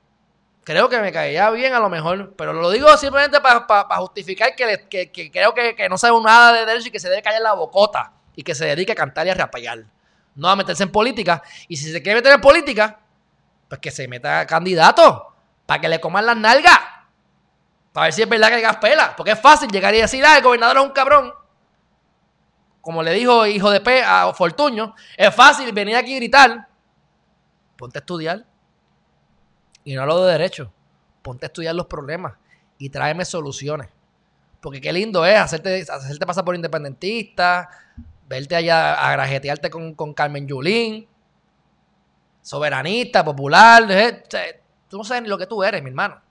[0.64, 2.34] creo que me caería bien a lo mejor.
[2.36, 3.66] Pero lo digo simplemente para
[3.98, 7.54] justificar que, creo que, no sabe nada de derecho y que se debe callar la
[7.54, 9.86] bocota y que se dedique a cantar y a rapallar.
[10.36, 11.42] No a meterse en política.
[11.68, 13.00] Y si se quiere meter en política,
[13.68, 15.34] pues que se meta candidato
[15.66, 16.80] para que le coman las nalgas.
[17.94, 19.16] Para ver si es verdad que gas pela.
[19.16, 21.34] Porque es fácil llegar y decir, ah, el gobernador es un cabrón.
[22.82, 24.94] Como le dijo hijo de P a Fortuño.
[25.18, 26.68] Es fácil venir aquí y gritar.
[27.78, 28.46] Ponte a estudiar.
[29.84, 30.72] Y no hablo de derecho.
[31.22, 32.34] Ponte a estudiar los problemas
[32.78, 33.90] y tráeme soluciones.
[34.62, 37.70] Porque qué lindo es hacerte, hacerte pasar por independentista,
[38.28, 41.08] verte allá a grajetearte con, Carmen Yulín,
[42.42, 43.88] soberanista, popular.
[44.90, 46.22] Tú no sabes ni lo que tú eres, mi hermano.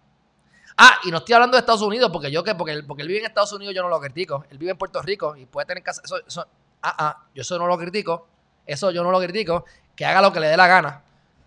[0.76, 3.08] Ah, y no estoy hablando de Estados Unidos, porque yo que, porque él, porque él
[3.08, 4.44] vive en Estados Unidos, yo no lo critico.
[4.50, 6.02] Él vive en Puerto Rico y puede tener casa.
[6.04, 6.46] Eso,
[6.82, 8.26] ah, ah, yo eso no lo critico.
[8.66, 9.64] Eso yo no lo critico.
[9.94, 11.02] Que haga lo que le dé la gana.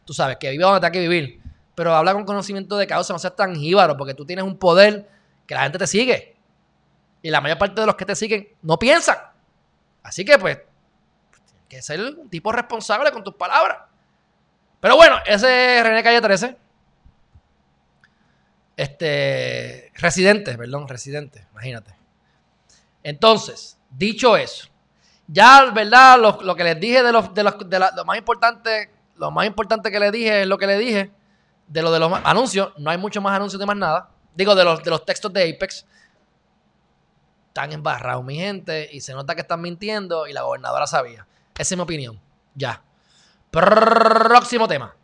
[0.05, 1.41] Tú sabes, que vive donde tenga que vivir.
[1.75, 5.09] Pero habla con conocimiento de causa, no seas tan jíbaro, porque tú tienes un poder
[5.45, 6.37] que la gente te sigue.
[7.21, 9.17] Y la mayor parte de los que te siguen no piensan.
[10.07, 10.57] Así que, pues,
[11.31, 13.79] tienes que ser un tipo responsable con tus palabras.
[14.79, 16.57] Pero bueno, ese es René Calle 13.
[18.77, 21.93] Este, residente, perdón, residente, imagínate.
[23.03, 24.69] Entonces, dicho eso,
[25.27, 26.19] ya, ¿verdad?
[26.19, 29.91] Lo, que les dije de, los, de, los, de lo más importante, lo más importante
[29.91, 31.11] que les dije es lo que les dije
[31.67, 32.71] de lo de los anuncios.
[32.77, 34.09] No hay mucho más anuncios de más nada.
[34.35, 35.85] Digo, de los, de los textos de Apex.
[37.57, 41.25] Están embarrados, mi gente, y se nota que están mintiendo y la gobernadora sabía.
[41.57, 42.21] Esa es mi opinión.
[42.53, 42.83] Ya.
[43.49, 44.95] Próximo tema.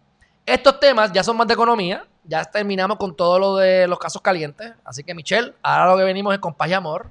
[0.46, 2.06] Estos temas ya son más de economía.
[2.24, 4.72] Ya terminamos con todo lo de los casos calientes.
[4.86, 7.10] Así que, Michelle, ahora lo que venimos es con y amor.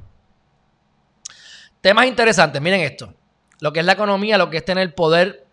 [1.80, 2.62] Temas interesantes.
[2.62, 3.12] Miren esto.
[3.58, 5.44] Lo que es la economía, lo que es tener poder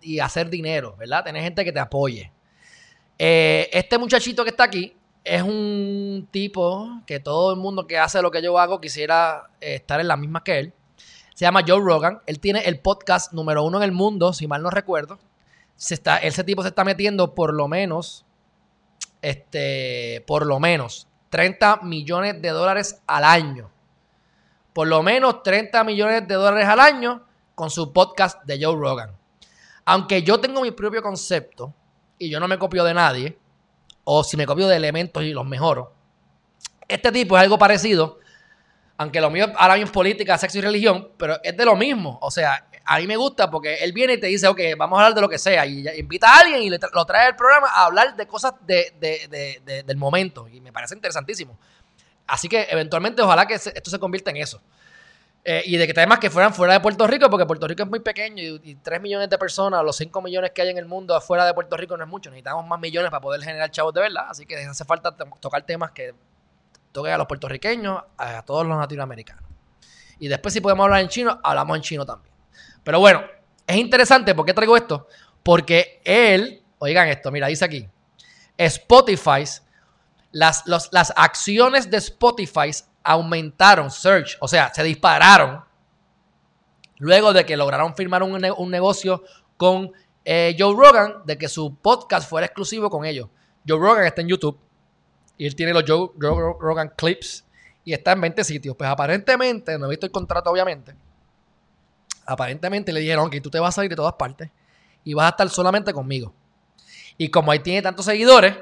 [0.00, 1.22] y hacer dinero, ¿verdad?
[1.22, 2.32] Tener gente que te apoye.
[3.18, 8.22] Eh, este muchachito que está aquí es un tipo que todo el mundo que hace
[8.22, 10.72] lo que yo hago quisiera eh, estar en la misma que él.
[11.34, 12.20] Se llama Joe Rogan.
[12.26, 15.18] Él tiene el podcast número uno en el mundo, si mal no recuerdo
[15.76, 18.24] se está, ese tipo se está metiendo por lo menos,
[19.22, 23.70] este, por lo menos 30 millones de dólares al año.
[24.72, 27.24] Por lo menos 30 millones de dólares al año
[27.54, 29.10] con su podcast de Joe Rogan.
[29.84, 31.72] Aunque yo tengo mi propio concepto
[32.18, 33.38] y yo no me copio de nadie,
[34.04, 35.92] o si me copio de elementos y los mejoro,
[36.86, 38.18] este tipo es algo parecido,
[38.96, 42.18] aunque lo mío ahora mismo es política, sexo y religión, pero es de lo mismo.
[42.22, 45.02] O sea, a mí me gusta porque él viene y te dice, ok, vamos a
[45.02, 45.66] hablar de lo que sea.
[45.66, 50.46] Y invita a alguien y lo trae al programa a hablar de cosas del momento.
[50.48, 51.58] Y me parece interesantísimo.
[52.26, 54.60] Así que eventualmente ojalá que esto se convierta en eso.
[55.46, 57.88] Eh, y de que temas que fueran fuera de Puerto Rico, porque Puerto Rico es
[57.90, 61.14] muy pequeño y, 3 millones de personas, los 5 millones que hay en el mundo
[61.14, 62.30] afuera de Puerto Rico no es mucho.
[62.30, 64.24] Necesitamos más millones para poder generar chavos de verdad.
[64.30, 66.14] Así que hace falta tocar temas que
[66.92, 69.44] toquen a los puertorriqueños, a todos los latinoamericanos.
[70.18, 72.34] Y después si podemos hablar en chino, hablamos en chino también.
[72.82, 73.22] Pero bueno,
[73.66, 74.34] es interesante.
[74.34, 75.08] ¿Por qué traigo esto?
[75.42, 77.86] Porque él, oigan esto, mira, dice aquí,
[78.56, 79.44] Spotify,
[80.32, 82.70] las, las acciones de Spotify
[83.04, 85.62] aumentaron, search, o sea, se dispararon
[86.98, 89.22] luego de que lograron firmar un, negocio
[89.56, 89.92] con
[90.24, 93.28] eh, Joe Rogan, de que su podcast fuera exclusivo con ellos.
[93.68, 94.58] Joe Rogan está en YouTube
[95.36, 97.44] y él tiene los Joe, Joe Rogan Clips
[97.84, 98.74] y está en 20 sitios.
[98.76, 100.94] Pues aparentemente, no he visto el contrato obviamente,
[102.26, 104.50] aparentemente le dijeron que tú te vas a ir de todas partes
[105.04, 106.32] y vas a estar solamente conmigo.
[107.18, 108.56] Y como ahí tiene tantos seguidores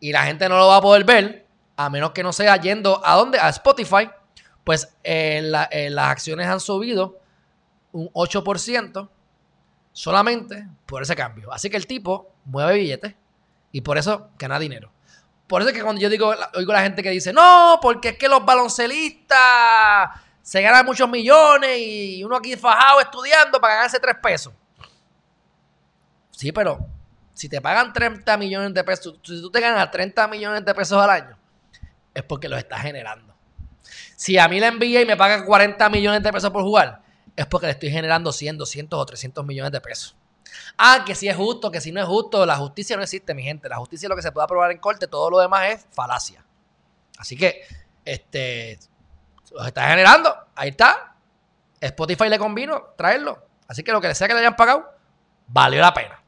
[0.00, 1.47] y la gente no lo va a poder ver,
[1.78, 4.10] a menos que no sea yendo a dónde, a Spotify,
[4.64, 5.40] pues eh,
[5.70, 7.20] eh, las acciones han subido
[7.92, 9.08] un 8%
[9.92, 11.52] solamente por ese cambio.
[11.52, 13.14] Así que el tipo mueve billetes
[13.70, 14.90] y por eso gana dinero.
[15.46, 18.08] Por eso es que cuando yo digo, oigo a la gente que dice, no, porque
[18.08, 20.10] es que los baloncelistas
[20.42, 24.52] se ganan muchos millones y uno aquí fajado estudiando para ganarse tres pesos.
[26.32, 26.84] Sí, pero
[27.34, 31.00] si te pagan 30 millones de pesos, si tú te ganas 30 millones de pesos
[31.00, 31.37] al año,
[32.18, 33.34] es porque los estás generando.
[34.16, 37.02] Si a mí la envía y me pagan 40 millones de pesos por jugar,
[37.36, 40.16] es porque le estoy generando 100, 200 o 300 millones de pesos.
[40.76, 43.44] Ah, que si es justo, que si no es justo, la justicia no existe, mi
[43.44, 43.68] gente.
[43.68, 46.44] La justicia es lo que se puede aprobar en corte, todo lo demás es falacia.
[47.18, 47.62] Así que,
[48.04, 48.78] este,
[49.52, 51.14] los está generando, ahí está.
[51.80, 53.46] Spotify le convino traerlo.
[53.68, 54.90] Así que lo que sea que le hayan pagado,
[55.46, 56.20] valió la pena.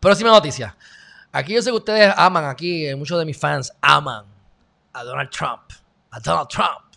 [0.00, 0.76] Próxima noticia.
[1.30, 4.24] Aquí yo sé que ustedes aman, aquí eh, muchos de mis fans aman
[4.92, 5.62] a Donald Trump.
[6.10, 6.88] A Donald Trump.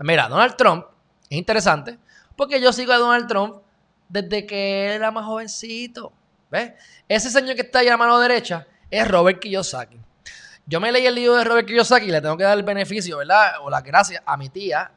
[0.00, 0.86] Mira, Donald Trump
[1.30, 1.98] es interesante
[2.36, 3.56] porque yo sigo a Donald Trump
[4.08, 6.12] desde que era más jovencito.
[6.50, 6.72] ¿Ves?
[7.08, 9.98] Ese señor que está ahí a la mano derecha es Robert Kiyosaki.
[10.66, 13.18] Yo me leí el libro de Robert Kiyosaki y le tengo que dar el beneficio,
[13.18, 13.54] ¿verdad?
[13.62, 14.90] O la gracia a mi tía,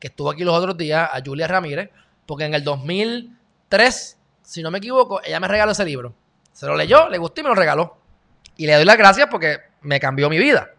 [0.00, 1.90] que estuvo aquí los otros días, a Julia Ramírez,
[2.26, 6.14] porque en el 2003, si no me equivoco, ella me regaló ese libro.
[6.54, 7.98] Se lo leyó, le gustó y me lo regaló.
[8.56, 10.70] Y le doy las gracias porque me cambió mi vida.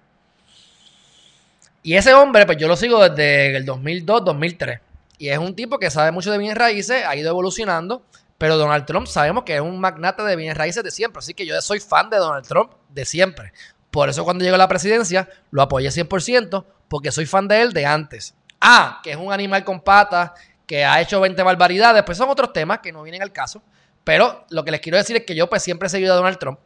[1.83, 4.79] Y ese hombre, pues yo lo sigo desde el 2002, 2003.
[5.19, 8.03] Y es un tipo que sabe mucho de bienes raíces, ha ido evolucionando.
[8.37, 11.19] Pero Donald Trump sabemos que es un magnate de bienes raíces de siempre.
[11.19, 13.53] Así que yo soy fan de Donald Trump de siempre.
[13.91, 17.73] Por eso cuando llegó a la presidencia lo apoyé 100% porque soy fan de él
[17.73, 18.33] de antes.
[18.59, 20.31] Ah, que es un animal con patas,
[20.65, 22.03] que ha hecho 20 barbaridades.
[22.03, 23.61] Pues son otros temas que no vienen al caso.
[24.05, 26.37] Pero lo que les quiero decir es que yo pues siempre he seguido a Donald
[26.37, 26.59] Trump.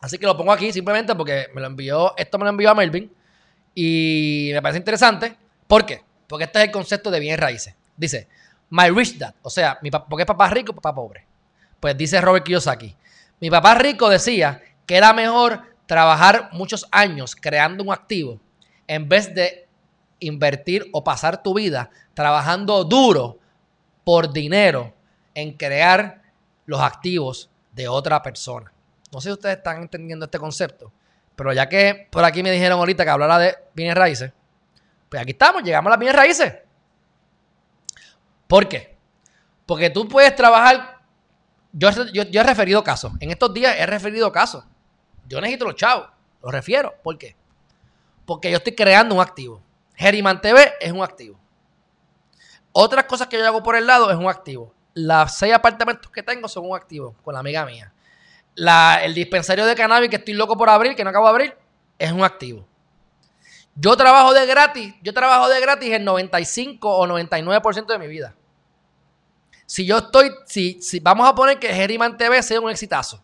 [0.00, 2.74] Así que lo pongo aquí simplemente porque me lo envió, esto me lo envió a
[2.74, 3.12] Melvin
[3.74, 5.36] y me parece interesante.
[5.66, 6.02] ¿Por qué?
[6.28, 7.74] Porque este es el concepto de bienes raíces.
[7.96, 8.28] Dice,
[8.70, 11.26] my rich dad, o sea, mi porque es papá rico, papá pobre.
[11.80, 12.94] Pues dice Robert Kiyosaki,
[13.40, 18.40] mi papá rico decía que era mejor trabajar muchos años creando un activo
[18.86, 19.66] en vez de
[20.20, 23.38] invertir o pasar tu vida trabajando duro
[24.04, 24.94] por dinero
[25.34, 26.22] en crear
[26.66, 28.72] los activos de otra persona.
[29.12, 30.92] No sé si ustedes están entendiendo este concepto,
[31.34, 34.32] pero ya que por aquí me dijeron ahorita que hablara de bienes raíces,
[35.08, 36.54] pues aquí estamos, llegamos a las bienes raíces.
[38.46, 38.96] ¿Por qué?
[39.64, 41.00] Porque tú puedes trabajar.
[41.72, 43.12] Yo, yo, he referido casos.
[43.20, 44.64] En estos días he referido casos.
[45.28, 46.08] Yo necesito los chavos.
[46.42, 46.94] Los refiero.
[47.02, 47.36] ¿Por qué?
[48.24, 49.60] Porque yo estoy creando un activo.
[49.94, 51.38] Geriman TV es un activo.
[52.72, 54.72] Otras cosas que yo hago por el lado es un activo.
[54.96, 57.92] Las seis apartamentos que tengo son un activo con la amiga mía.
[59.02, 61.58] el dispensario de cannabis que estoy loco por abrir, que no acabo de abrir,
[61.98, 62.66] es un activo.
[63.74, 68.34] Yo trabajo de gratis, yo trabajo de gratis el 95 o 99% de mi vida.
[69.66, 73.22] Si yo estoy, si, si vamos a poner que Geriman TV sea un exitazo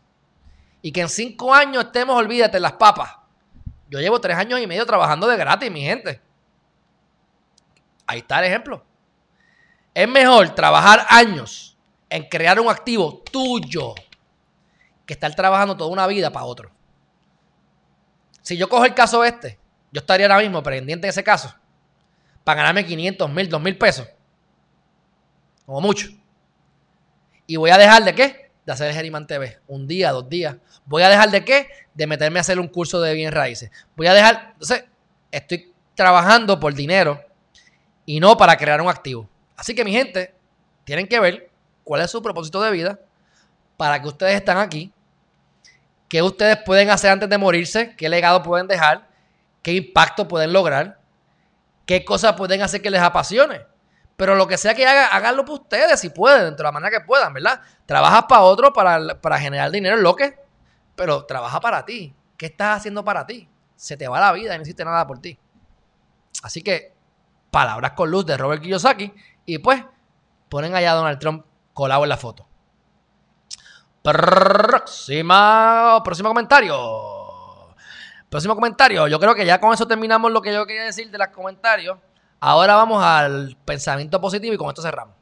[0.83, 3.17] y que en cinco años estemos, olvídate, las papas.
[3.89, 6.21] Yo llevo tres años y medio trabajando de gratis, mi gente.
[8.07, 8.85] Ahí está el ejemplo.
[9.95, 11.77] Es mejor trabajar años
[12.09, 13.95] en crear un activo tuyo
[15.07, 16.71] que estar trabajando toda una vida para otro.
[18.41, 19.59] Si yo cojo el caso este,
[19.91, 21.55] yo estaría ahora mismo pendiente de ese caso
[22.45, 24.09] para ganarme 500, 1000, 2000 pesos.
[25.67, 26.09] Como mucho.
[27.47, 28.51] Y voy a dejar de qué?
[28.65, 29.61] De hacer el Geriman TV.
[29.69, 30.57] Un día, dos días.
[30.87, 31.69] Voy a dejar de qué?
[31.95, 33.71] De meterme a hacer un curso de bien raíces.
[33.97, 34.51] Voy a dejar.
[34.53, 34.85] Entonces,
[35.31, 37.21] estoy trabajando por dinero
[38.07, 39.29] y no para crear un activo.
[39.63, 40.35] Así que mi gente,
[40.83, 41.49] tienen que ver
[41.85, 42.99] cuál es su propósito de vida,
[43.77, 44.93] para que ustedes están aquí,
[46.09, 49.09] qué ustedes pueden hacer antes de morirse, qué legado pueden dejar,
[49.63, 50.99] qué impacto pueden lograr,
[51.87, 53.65] qué cosas pueden hacer que les apasione.
[54.17, 56.99] Pero lo que sea que hagan, háganlo por ustedes si pueden, dentro de la manera
[56.99, 57.61] que puedan, ¿verdad?
[57.87, 60.41] Trabajas para otro para, para generar dinero, lo que,
[60.97, 62.13] pero trabaja para ti.
[62.37, 63.49] ¿Qué estás haciendo para ti?
[63.77, 65.39] Se te va la vida y no hiciste nada por ti.
[66.43, 66.92] Así que,
[67.53, 69.13] palabras con luz de Robert Kiyosaki.
[69.47, 69.85] Y pues,
[70.49, 72.49] ponen allá a Donald Trump colado en la foto.
[74.03, 75.31] Próximo
[76.31, 76.75] comentario.
[78.29, 79.07] Próximo comentario.
[79.07, 81.99] Yo creo que ya con eso terminamos lo que yo quería decir de los comentarios.
[82.41, 85.15] Ahora vamos al pensamiento positivo y con esto cerramos.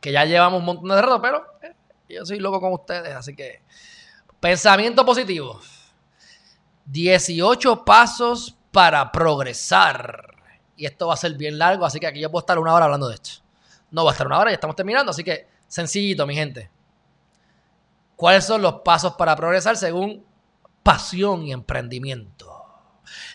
[0.00, 1.74] Que ya llevamos un montón de rato, pero eh,
[2.08, 3.62] yo soy loco con ustedes, así que.
[4.38, 5.60] Pensamiento positivo.
[6.86, 10.29] 18 pasos para progresar
[10.80, 12.86] y esto va a ser bien largo, así que aquí yo puedo estar una hora
[12.86, 13.30] hablando de esto.
[13.90, 16.70] No va a estar una hora, ya estamos terminando, así que sencillito, mi gente.
[18.16, 20.24] ¿Cuáles son los pasos para progresar según
[20.82, 22.64] pasión y emprendimiento.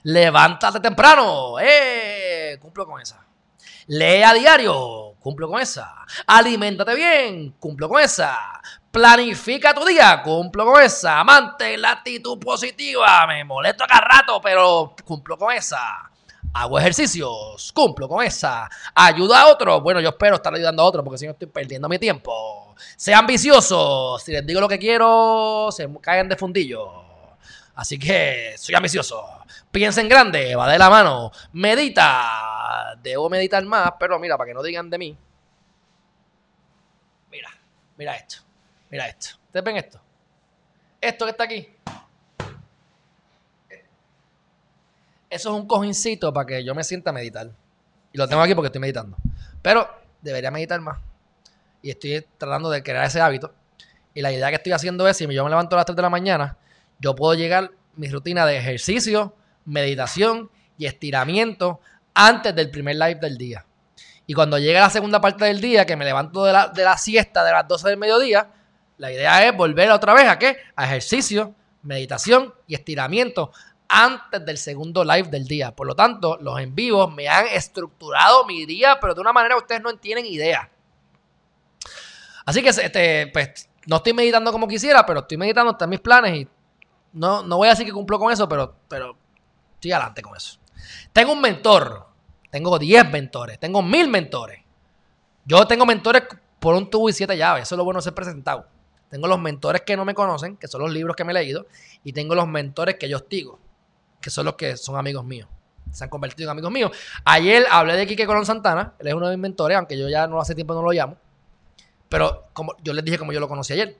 [0.03, 2.57] Levántate temprano, ¡eh!
[2.61, 3.25] Cumplo con esa.
[3.87, 6.05] Lee a diario, cumplo con esa.
[6.25, 8.61] Aliméntate bien, cumplo con esa.
[8.91, 11.23] Planifica tu día, cumplo con esa.
[11.23, 16.09] Mantén la actitud positiva, me molesto acá rato, pero cumplo con esa.
[16.53, 18.69] Hago ejercicios, cumplo con esa.
[18.93, 19.81] Ayuda a otro.
[19.81, 22.73] Bueno, yo espero estar ayudando a otro porque si no estoy perdiendo mi tiempo.
[22.95, 24.17] Sea ambicioso.
[24.19, 27.03] Si les digo lo que quiero, se caen de fundillo.
[27.75, 29.25] Así que soy ambicioso.
[29.69, 31.31] Piensa en grande, va de la mano.
[31.51, 32.95] Medita.
[33.01, 35.17] Debo meditar más, pero mira, para que no digan de mí.
[37.29, 37.49] Mira,
[37.97, 38.37] mira esto.
[38.89, 39.35] Mira esto.
[39.47, 39.99] ¿Ustedes ven esto?
[41.01, 41.69] Esto que está aquí.
[45.35, 47.51] Eso es un cojincito para que yo me sienta a meditar.
[48.13, 49.17] Y lo tengo aquí porque estoy meditando.
[49.61, 49.85] Pero
[50.21, 50.97] debería meditar más.
[51.81, 53.53] Y estoy tratando de crear ese hábito.
[54.13, 56.01] Y la idea que estoy haciendo es, si yo me levanto a las 3 de
[56.01, 56.57] la mañana,
[56.99, 59.35] yo puedo llegar mi rutina de ejercicio,
[59.65, 61.81] meditación y estiramiento
[62.13, 63.65] antes del primer live del día.
[64.27, 66.97] Y cuando llega la segunda parte del día, que me levanto de la, de la
[66.97, 68.51] siesta de las 12 del mediodía,
[68.97, 70.55] la idea es volver otra vez a qué?
[70.77, 71.53] A ejercicio,
[71.83, 73.51] meditación y estiramiento
[73.87, 75.75] antes del segundo live del día.
[75.75, 79.55] Por lo tanto, los en vivos me han estructurado mi día, pero de una manera
[79.55, 80.69] que ustedes no tienen idea.
[82.45, 86.35] Así que este, pues, no estoy meditando como quisiera, pero estoy meditando hasta mis planes
[86.35, 86.47] y
[87.13, 89.17] no, no voy a decir que cumplo con eso, pero, pero
[89.73, 90.59] estoy adelante con eso.
[91.13, 92.07] Tengo un mentor,
[92.51, 94.61] tengo 10 mentores, tengo mil mentores.
[95.45, 96.23] Yo tengo mentores
[96.59, 98.67] por un tubo y siete llaves, eso es lo bueno de ser presentado.
[99.09, 101.67] Tengo los mentores que no me conocen, que son los libros que me he leído,
[102.03, 103.59] y tengo los mentores que yo hostigo,
[104.25, 105.47] que son los que son amigos míos.
[105.91, 106.89] Se han convertido en amigos míos.
[107.25, 110.25] Ayer hablé de Quique Colón Santana, él es uno de mis mentores, aunque yo ya
[110.25, 111.15] no hace tiempo no lo llamo.
[112.09, 113.95] Pero como yo les dije como yo lo conocí ayer.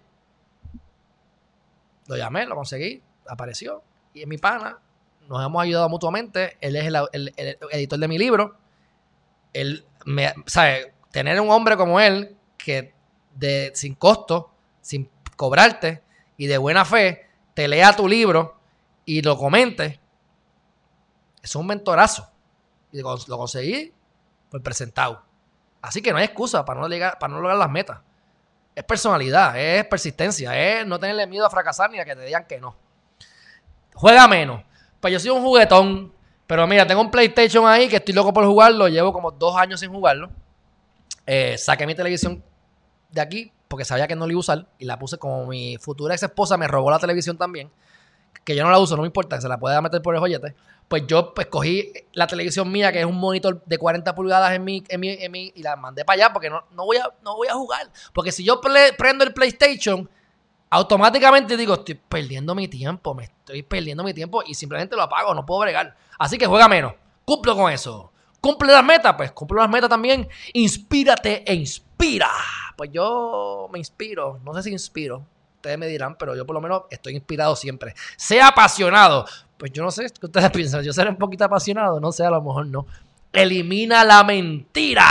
[2.07, 3.83] Lo llamé, lo conseguí, apareció.
[4.15, 4.79] Y es mi pana.
[5.29, 6.57] Nos hemos ayudado mutuamente.
[6.59, 7.31] Él es el,
[7.71, 8.57] editor de mi libro.
[9.53, 10.91] Él me, ¿sabe?
[11.11, 12.95] Tener un hombre como él que
[13.35, 14.49] de, sin costo,
[14.81, 16.01] sin cobrarte
[16.35, 18.55] y de buena fe, te lea tu libro
[19.05, 19.99] y lo comente.
[21.45, 22.27] Es un mentorazo.
[22.91, 23.93] Y lo conseguí
[24.49, 25.21] por presentado.
[25.79, 26.89] Así que no hay excusa para no,
[27.19, 27.99] para no lograr las metas.
[28.73, 32.45] Es personalidad, es persistencia, es no tenerle miedo a fracasar ni a que te digan
[32.45, 32.75] que no.
[33.93, 34.63] Juega menos.
[34.99, 36.11] Pues yo soy un juguetón,
[36.47, 38.87] pero mira, tengo un PlayStation ahí que estoy loco por jugarlo.
[38.87, 40.31] Llevo como dos años sin jugarlo.
[41.27, 42.43] Eh, saqué mi televisión
[43.11, 45.77] de aquí porque sabía que no la iba a usar y la puse como mi
[45.77, 47.69] futura ex esposa me robó la televisión también.
[48.43, 50.55] Que yo no la uso, no me importa, se la puede meter por el joyete.
[50.87, 54.63] Pues yo pues cogí la televisión mía, que es un monitor de 40 pulgadas en
[54.63, 57.47] mi, en mi, y la mandé para allá porque no, no, voy a, no voy
[57.47, 57.89] a jugar.
[58.13, 60.07] Porque si yo prendo el PlayStation,
[60.69, 65.33] automáticamente digo, estoy perdiendo mi tiempo, me estoy perdiendo mi tiempo y simplemente lo apago,
[65.33, 65.95] no puedo bregar.
[66.19, 66.93] Así que juega menos.
[67.25, 68.11] Cumplo con eso.
[68.39, 69.15] ¿Cumple las metas?
[69.15, 70.29] Pues cumple las metas también.
[70.53, 72.29] Inspírate e inspira.
[72.77, 74.39] Pues yo me inspiro.
[74.43, 75.25] No sé si inspiro.
[75.65, 77.95] Ustedes me dirán, pero yo por lo menos estoy inspirado siempre.
[78.17, 79.25] Sea apasionado.
[79.57, 80.83] Pues yo no sé qué ustedes piensan.
[80.83, 81.99] Yo seré un poquito apasionado.
[81.99, 82.85] No sé, a lo mejor no.
[83.33, 85.07] Elimina la mentira.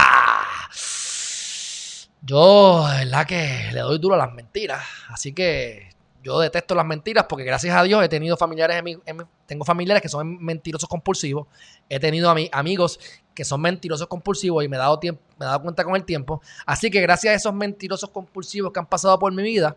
[2.22, 4.80] Yo, es la que le doy duro a las mentiras.
[5.08, 5.88] Así que
[6.22, 10.02] yo detesto las mentiras porque gracias a Dios he tenido familiares, en mi, tengo familiares
[10.02, 11.48] que son mentirosos compulsivos.
[11.88, 13.00] He tenido amigos
[13.34, 16.40] que son mentirosos compulsivos y me dado tiempo, me he dado cuenta con el tiempo.
[16.64, 19.76] Así que gracias a esos mentirosos compulsivos que han pasado por mi vida,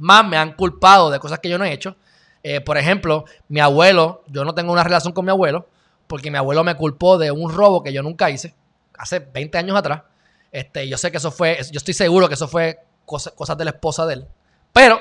[0.00, 1.96] más me han culpado de cosas que yo no he hecho.
[2.42, 5.68] Eh, por ejemplo, mi abuelo, yo no tengo una relación con mi abuelo
[6.06, 8.54] porque mi abuelo me culpó de un robo que yo nunca hice,
[8.98, 10.02] hace 20 años atrás.
[10.50, 13.70] Este, yo sé que eso fue, yo estoy seguro que eso fue cosas de la
[13.70, 14.28] esposa de él.
[14.72, 14.98] Pero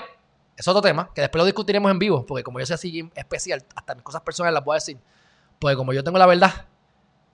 [0.56, 3.66] es otro tema que después lo discutiremos en vivo, porque como yo soy así especial,
[3.76, 4.98] hasta mis cosas personales las a decir.
[5.58, 6.66] Porque como yo tengo la verdad,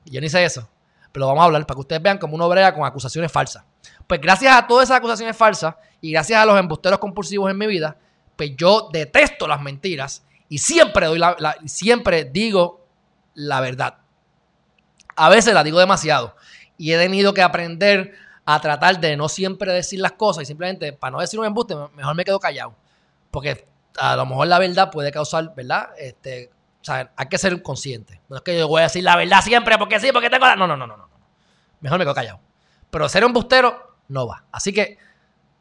[0.05, 0.69] yo ni sé eso,
[1.11, 3.63] pero vamos a hablar para que ustedes vean como uno brea con acusaciones falsas.
[4.07, 7.67] Pues gracias a todas esas acusaciones falsas y gracias a los embusteros compulsivos en mi
[7.67, 7.97] vida,
[8.35, 12.85] pues yo detesto las mentiras y siempre doy la, siempre digo
[13.33, 13.97] la verdad.
[15.15, 16.35] A veces la digo demasiado
[16.77, 18.13] y he tenido que aprender
[18.45, 21.75] a tratar de no siempre decir las cosas y simplemente para no decir un embuste
[21.95, 22.75] mejor me quedo callado
[23.31, 23.67] porque
[23.97, 25.89] a lo mejor la verdad puede causar, ¿verdad?
[25.97, 26.51] Este,
[26.81, 28.21] o sea, hay que ser consciente.
[28.29, 30.55] No es que yo voy a decir la verdad siempre porque sí, porque tengo la...
[30.55, 31.09] No, no, no, no, no.
[31.81, 32.39] Mejor me quedo callado.
[32.89, 34.45] Pero ser un bustero no va.
[34.51, 34.97] Así que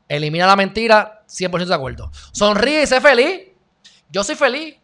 [0.08, 2.10] elimina la mentira, 100% de acuerdo.
[2.32, 3.48] Sonríe y sé feliz.
[4.10, 4.76] Yo soy feliz.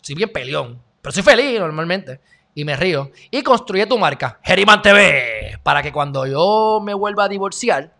[0.00, 2.20] Soy bien peleón, pero soy feliz normalmente.
[2.54, 3.10] Y me río.
[3.30, 7.94] Y construye tu marca, Geriman TV, para que cuando yo me vuelva a divorciar,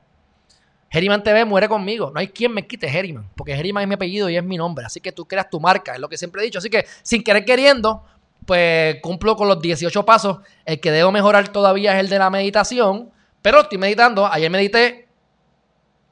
[0.93, 2.11] Herriman TV muere conmigo.
[2.13, 4.85] No hay quien me quite Herriman, porque Herriman es mi apellido y es mi nombre.
[4.85, 6.59] Así que tú creas tu marca, es lo que siempre he dicho.
[6.59, 8.05] Así que, sin querer queriendo,
[8.45, 10.39] pues cumplo con los 18 pasos.
[10.67, 13.11] El que debo mejorar todavía es el de la meditación,
[13.43, 14.27] pero estoy meditando.
[14.27, 15.09] Ayer medité,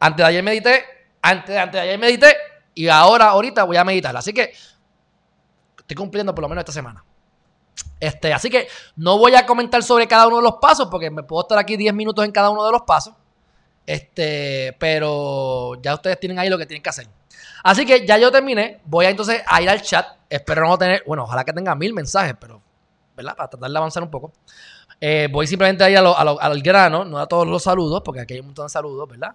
[0.00, 0.84] antes de ayer medité,
[1.22, 2.36] antes, antes de ayer medité,
[2.74, 4.16] y ahora, ahorita voy a meditar.
[4.16, 4.52] Así que
[5.78, 7.04] estoy cumpliendo por lo menos esta semana.
[7.98, 11.22] Este, así que no voy a comentar sobre cada uno de los pasos, porque me
[11.22, 13.14] puedo estar aquí 10 minutos en cada uno de los pasos.
[13.86, 17.08] Este, pero ya ustedes tienen ahí lo que tienen que hacer.
[17.62, 18.80] Así que ya yo terminé.
[18.84, 20.06] Voy a entonces a ir al chat.
[20.28, 22.62] Espero no tener, bueno, ojalá que tenga mil mensajes, pero,
[23.16, 23.36] ¿verdad?
[23.36, 24.32] Para tratar de avanzar un poco.
[25.00, 28.40] Eh, voy simplemente a ir al grano, no a todos los saludos, porque aquí hay
[28.40, 29.34] un montón de saludos, ¿verdad?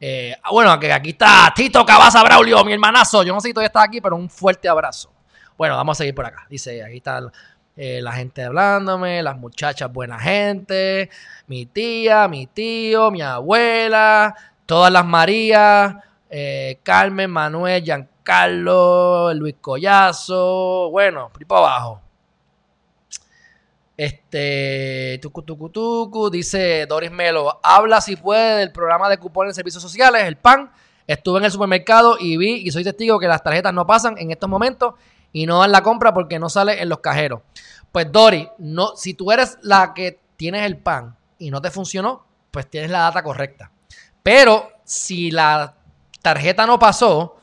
[0.00, 3.22] Eh, bueno, que aquí está Tito Cabaza Braulio, mi hermanazo.
[3.22, 5.12] Yo no sé si todavía está aquí, pero un fuerte abrazo.
[5.58, 6.46] Bueno, vamos a seguir por acá.
[6.48, 7.20] Dice, aquí está
[7.76, 11.10] eh, la gente hablándome, las muchachas buena gente,
[11.46, 14.34] mi tía, mi tío, mi abuela,
[14.64, 15.94] todas las Marías,
[16.82, 22.00] Carmen, Manuel, Giancarlo, Luis Collazo, bueno, por abajo.
[24.02, 29.54] Este, tucu, tucu, tucu, dice Doris Melo, habla si puede del programa de cupones de
[29.54, 30.72] servicios sociales, el PAN.
[31.06, 34.32] Estuve en el supermercado y vi y soy testigo que las tarjetas no pasan en
[34.32, 34.94] estos momentos
[35.32, 37.42] y no dan la compra porque no sale en los cajeros.
[37.92, 42.26] Pues Doris, no, si tú eres la que tienes el PAN y no te funcionó,
[42.50, 43.70] pues tienes la data correcta.
[44.24, 45.76] Pero si la
[46.22, 47.36] tarjeta no pasó,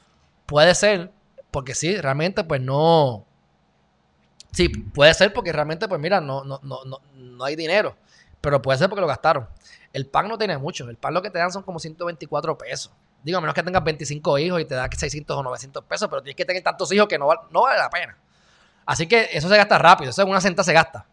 [0.45, 1.13] puede ser,
[1.51, 3.28] porque sí, realmente pues no,
[4.51, 7.95] Sí, puede ser porque realmente, pues mira, no, no, no, no, hay dinero.
[8.41, 9.47] Pero puede ser porque lo gastaron.
[9.93, 10.89] El pan no tiene mucho.
[10.89, 12.91] El pan lo que te dan son como 124 pesos.
[13.23, 16.21] Digo, a menos que tengas 25 hijos y te da 600 o 900 pesos, pero
[16.21, 18.17] tienes que tener tantos hijos que no, no vale la pena.
[18.85, 20.09] Así que eso se gasta rápido.
[20.09, 21.05] Eso en una centa se gasta.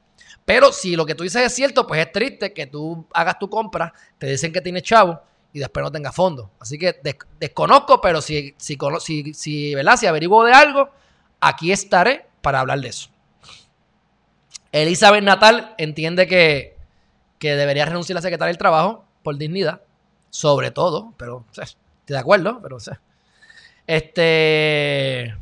[0.44, 3.50] Pero si lo que tú dices es cierto, pues es triste que tú hagas tu
[3.50, 5.20] compra, te dicen que tienes chavo
[5.52, 6.52] y después no tengas fondo.
[6.60, 7.00] Así que
[7.40, 9.96] desconozco, pero si, si, si, si, ¿verdad?
[9.96, 10.88] si averiguo de algo,
[11.40, 13.10] aquí estaré para hablar de eso.
[14.82, 16.76] Elizabeth Natal entiende que,
[17.40, 19.80] debería renunciar a la secretaria del trabajo por dignidad,
[20.30, 21.76] sobre todo, pero estoy
[22.06, 22.76] de acuerdo, pero
[23.86, 25.34] este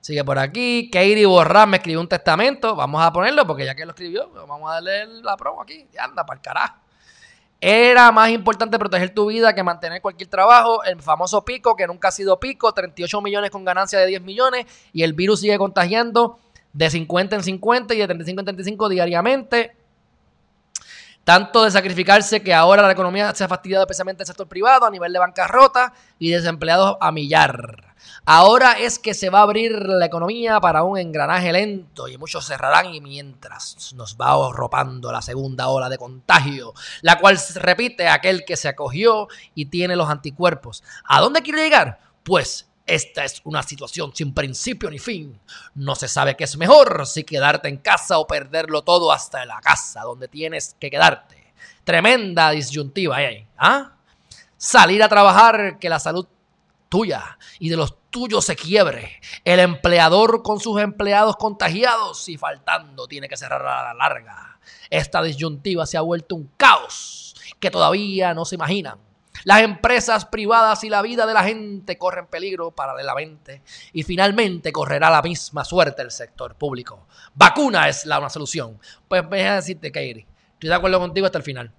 [0.00, 0.88] sigue por aquí.
[0.92, 2.76] Katie Borrán me escribió un testamento.
[2.76, 5.88] Vamos a ponerlo porque ya que lo escribió, vamos a darle la promo aquí.
[5.92, 6.76] Y anda, para el carajo.
[7.60, 10.84] Era más importante proteger tu vida que mantener cualquier trabajo.
[10.84, 14.66] El famoso pico, que nunca ha sido pico, 38 millones con ganancia de 10 millones
[14.92, 16.38] y el virus sigue contagiando
[16.72, 19.74] de 50 en 50 y de 35 en 35 diariamente.
[21.24, 24.90] Tanto de sacrificarse que ahora la economía se ha fastidiado especialmente el sector privado a
[24.90, 27.85] nivel de bancarrota y desempleados a millar.
[28.28, 32.44] Ahora es que se va a abrir la economía para un engranaje lento y muchos
[32.44, 38.44] cerrarán y mientras nos va arropando la segunda ola de contagio, la cual repite aquel
[38.44, 40.82] que se acogió y tiene los anticuerpos.
[41.04, 42.00] ¿A dónde quiere llegar?
[42.24, 45.38] Pues esta es una situación sin principio ni fin.
[45.76, 49.60] No se sabe qué es mejor, si quedarte en casa o perderlo todo hasta la
[49.60, 51.54] casa donde tienes que quedarte.
[51.84, 53.46] Tremenda disyuntiva ahí.
[53.56, 53.92] ¿Ah?
[54.56, 56.26] Salir a trabajar, que la salud
[56.88, 59.20] tuya y de los tuyos se quiebre.
[59.44, 64.58] El empleador con sus empleados contagiados y faltando tiene que cerrar a la larga.
[64.90, 68.98] Esta disyuntiva se ha vuelto un caos que todavía no se imaginan.
[69.44, 75.10] Las empresas privadas y la vida de la gente corren peligro paralelamente y finalmente correrá
[75.10, 77.06] la misma suerte el sector público.
[77.34, 78.80] Vacuna es la una solución.
[79.06, 81.70] Pues a decirte, Kairi, estoy de acuerdo contigo hasta el final.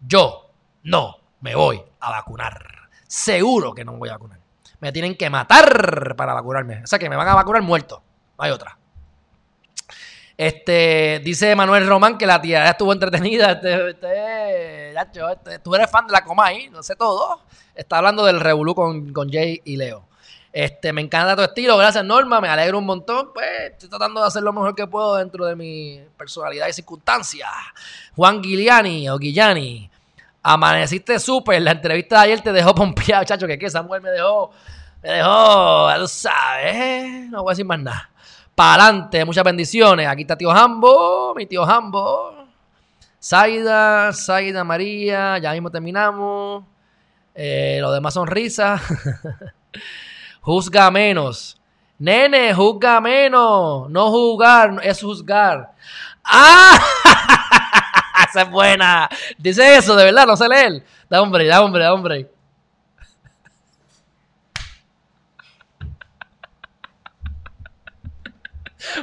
[0.00, 0.50] Yo
[0.84, 2.88] no me voy a vacunar.
[3.06, 4.49] Seguro que no me voy a vacunar
[4.80, 6.82] me tienen que matar para vacunarme.
[6.82, 8.02] O sea, que me van a vacunar muerto.
[8.38, 8.76] No hay otra.
[10.36, 13.52] Este, dice Manuel Román que la tía estuvo entretenida.
[13.52, 14.92] Este, este,
[15.32, 17.42] este, tú eres fan de la Comay, no sé todo.
[17.74, 20.08] Está hablando del Revolú con, con Jay y Leo.
[20.52, 23.34] Este, me encanta tu estilo, gracias Norma, me alegro un montón.
[23.34, 27.50] Pues estoy tratando de hacer lo mejor que puedo dentro de mi personalidad y circunstancias.
[28.16, 29.90] Juan Guiliani o Guillani,
[30.42, 31.60] Amaneciste súper.
[31.62, 33.46] La entrevista de ayer te dejó pompeado, chacho.
[33.46, 34.50] Que qué, Samuel me dejó.
[35.02, 37.30] Me dejó, tú sabes.
[37.30, 38.10] No voy a decir más nada.
[38.54, 40.06] Para adelante, muchas bendiciones.
[40.06, 42.46] Aquí está tío Jambo, mi tío Jambo.
[43.22, 45.38] Zaida, Zaida María.
[45.38, 46.64] Ya mismo terminamos.
[47.34, 48.80] Eh, lo demás son risas.
[50.40, 51.60] juzga menos.
[51.98, 53.90] Nene, juzga menos.
[53.90, 55.72] No juzgar, es juzgar.
[56.24, 56.78] ¡Ah!
[58.34, 59.08] Es buena.
[59.38, 60.82] Dice eso, de verdad, no sé leer.
[61.08, 62.30] Da hombre, da hombre, da hombre.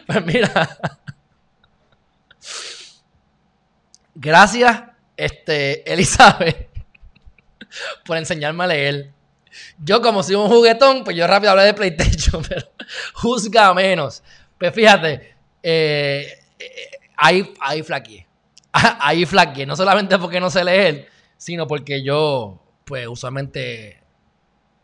[0.06, 0.68] Pues mira.
[4.16, 4.82] Gracias
[5.18, 6.70] este, Elizabeth,
[8.06, 9.12] por enseñarme a leer.
[9.80, 12.68] Yo, como soy un juguetón, pues yo rápido hablé de PlayStation, pero
[13.14, 14.24] juzga menos.
[14.58, 18.27] Pues fíjate, eh, eh, ahí, ahí flaqueé.
[19.00, 19.66] Ahí flaqueé.
[19.66, 24.04] No solamente porque no sé leer, sino porque yo, pues usualmente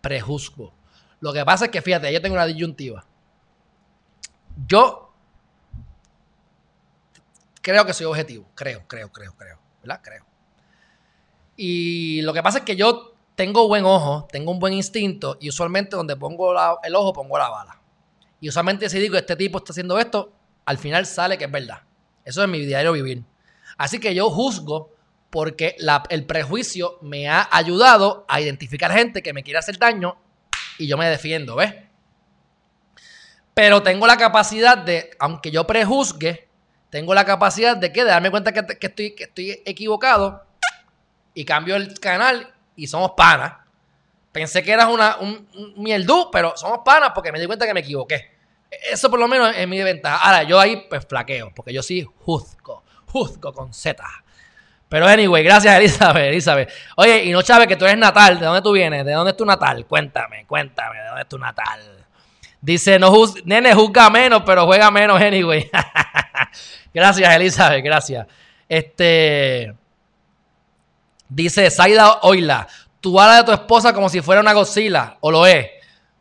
[0.02, 0.74] prejuzgo.
[1.20, 3.06] Lo que pasa es que, fíjate, yo tengo una disyuntiva.
[4.68, 5.14] Yo
[7.62, 8.46] creo que soy objetivo.
[8.56, 9.60] Creo, creo, creo, creo.
[9.82, 10.02] ¿Verdad?
[10.04, 10.26] Creo.
[11.56, 15.50] Y lo que pasa es que yo tengo buen ojo, tengo un buen instinto y
[15.50, 16.54] usualmente donde pongo
[16.84, 17.82] el ojo pongo la bala.
[18.40, 20.34] Y usualmente si digo, este tipo está haciendo esto,
[20.66, 21.82] al final sale que es verdad.
[22.26, 23.24] Eso es mi diario vivir.
[23.78, 24.94] Así que yo juzgo
[25.30, 25.76] porque
[26.10, 30.16] el prejuicio me ha ayudado a identificar gente que me quiere hacer daño
[30.78, 31.74] y yo me defiendo, ¿ves?
[33.54, 36.48] Pero tengo la capacidad de, aunque yo prejuzgue,
[36.90, 39.16] tengo la capacidad de que de darme cuenta que, estoy,
[39.66, 40.44] equivocado
[41.34, 43.54] y cambio el canal y somos panas.
[44.32, 45.48] Pensé que eras una, un,
[45.78, 48.32] mierdú, pero somos panas porque me di cuenta que me equivoqué.
[48.92, 50.18] Eso por lo menos es mi ventaja.
[50.18, 52.84] Ahora, yo ahí pues flaqueo, porque yo sí juzgo,
[53.14, 54.04] juzgo con Z.
[54.90, 56.70] Pero anyway, gracias Elizabeth, Elizabeth.
[56.98, 59.06] Oye, y no sabes que tú eres natal, ¿de dónde tú vienes?
[59.06, 59.86] ¿De dónde es tu natal?
[59.86, 61.80] Cuéntame, cuéntame, ¿de dónde es tu natal?
[62.60, 63.12] Dice, no
[63.46, 65.70] nene, juzga menos, pero juega menos anyway.
[66.94, 68.28] gracias Elizabeth, gracias.
[68.68, 69.74] Este...
[71.30, 72.68] Dice Saida Oila,
[73.00, 75.68] tú hablas de tu esposa como si fuera una Godzilla, o lo es.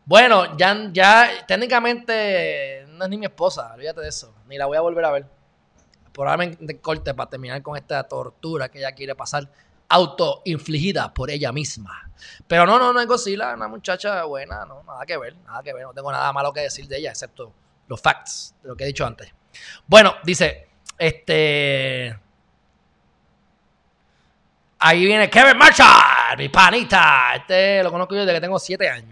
[0.06, 4.78] Bueno, ya, ya técnicamente no es ni mi esposa, olvídate de eso, ni la voy
[4.78, 5.41] a volver a ver
[6.12, 9.48] probablemente corte para terminar con esta tortura que ella quiere pasar
[9.88, 12.10] autoinfligida por ella misma.
[12.46, 15.72] Pero no, no, no es Godzilla, una muchacha buena, no, nada que ver, nada que
[15.72, 17.52] ver, no tengo nada malo que decir de ella, excepto
[17.88, 19.32] los facts de lo que he dicho antes.
[19.86, 20.68] Bueno, dice,
[20.98, 22.18] este...
[24.84, 27.36] Ahí viene Kevin Marshall, mi panita.
[27.36, 29.11] Este lo conozco yo desde que tengo siete años.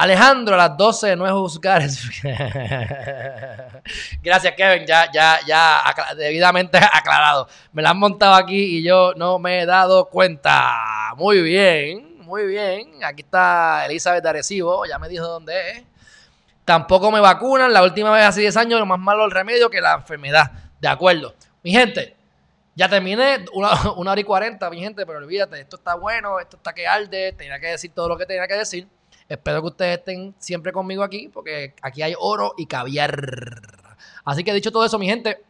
[0.00, 1.82] Alejandro, a las 12 no es juzgar.
[4.22, 4.86] Gracias, Kevin.
[4.86, 5.82] Ya, ya, ya
[6.16, 7.46] debidamente aclarado.
[7.70, 11.12] Me la han montado aquí y yo no me he dado cuenta.
[11.18, 13.04] Muy bien, muy bien.
[13.04, 14.86] Aquí está Elizabeth de Arecibo.
[14.86, 15.84] Ya me dijo dónde es.
[16.64, 17.70] Tampoco me vacunan.
[17.70, 20.50] La última vez hace 10 años, lo más malo el remedio que la enfermedad.
[20.80, 21.34] De acuerdo.
[21.62, 22.16] Mi gente,
[22.74, 26.72] ya terminé una, hora y cuarenta, mi gente, pero olvídate, esto está bueno, esto está
[26.72, 28.88] que arde, tenía que decir todo lo que tenía que decir.
[29.30, 33.14] Espero que ustedes estén siempre conmigo aquí, porque aquí hay oro y caviar.
[34.24, 35.44] Así que dicho todo eso, mi gente,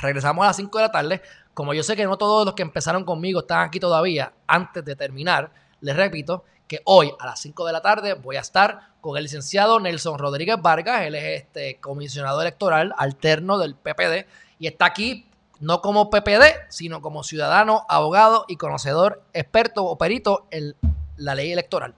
[0.00, 1.22] regresamos a las 5 de la tarde.
[1.52, 4.94] Como yo sé que no todos los que empezaron conmigo están aquí todavía, antes de
[4.94, 5.50] terminar,
[5.80, 9.24] les repito que hoy a las 5 de la tarde voy a estar con el
[9.24, 11.02] licenciado Nelson Rodríguez Vargas.
[11.02, 14.26] Él es este comisionado electoral alterno del PPD
[14.60, 15.26] y está aquí
[15.58, 20.76] no como PPD, sino como ciudadano, abogado y conocedor, experto o perito en
[21.16, 21.96] la ley electoral.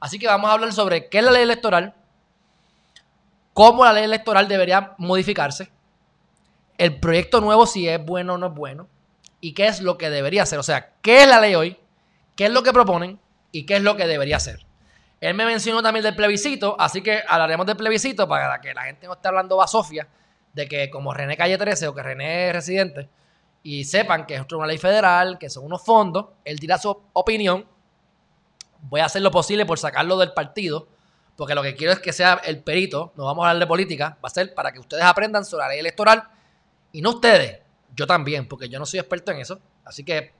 [0.00, 1.94] Así que vamos a hablar sobre qué es la ley electoral,
[3.52, 5.70] cómo la ley electoral debería modificarse,
[6.78, 8.88] el proyecto nuevo si es bueno o no es bueno,
[9.40, 10.58] y qué es lo que debería hacer.
[10.58, 11.78] O sea, qué es la ley hoy,
[12.34, 13.18] qué es lo que proponen
[13.52, 14.66] y qué es lo que debería hacer.
[15.20, 19.06] Él me mencionó también del plebiscito, así que hablaremos del plebiscito para que la gente
[19.06, 20.06] no esté hablando basofia
[20.52, 23.08] de que como René Calle 13 o que René es residente
[23.62, 27.66] y sepan que es una ley federal, que son unos fondos, él dirá su opinión
[28.88, 30.88] voy a hacer lo posible por sacarlo del partido,
[31.36, 34.16] porque lo que quiero es que sea el perito, no vamos a hablar de política,
[34.24, 36.24] va a ser para que ustedes aprendan sobre la ley electoral
[36.92, 37.60] y no ustedes,
[37.94, 39.58] yo también, porque yo no soy experto en eso.
[39.84, 40.32] Así que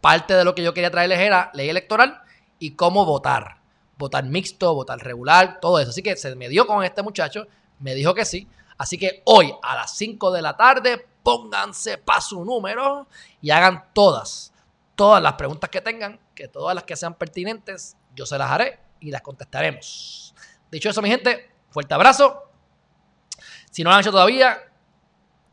[0.00, 2.22] parte de lo que yo quería traerles era ley electoral
[2.58, 3.58] y cómo votar.
[3.96, 5.90] Votar mixto, votar regular, todo eso.
[5.90, 7.46] Así que se me dio con este muchacho,
[7.80, 8.46] me dijo que sí.
[8.76, 13.08] Así que hoy a las 5 de la tarde, pónganse para su número
[13.42, 14.52] y hagan todas,
[14.94, 18.78] todas las preguntas que tengan que todas las que sean pertinentes, yo se las haré
[19.00, 20.32] y las contestaremos.
[20.70, 22.48] Dicho eso, mi gente, fuerte abrazo.
[23.72, 24.56] Si no lo han hecho todavía,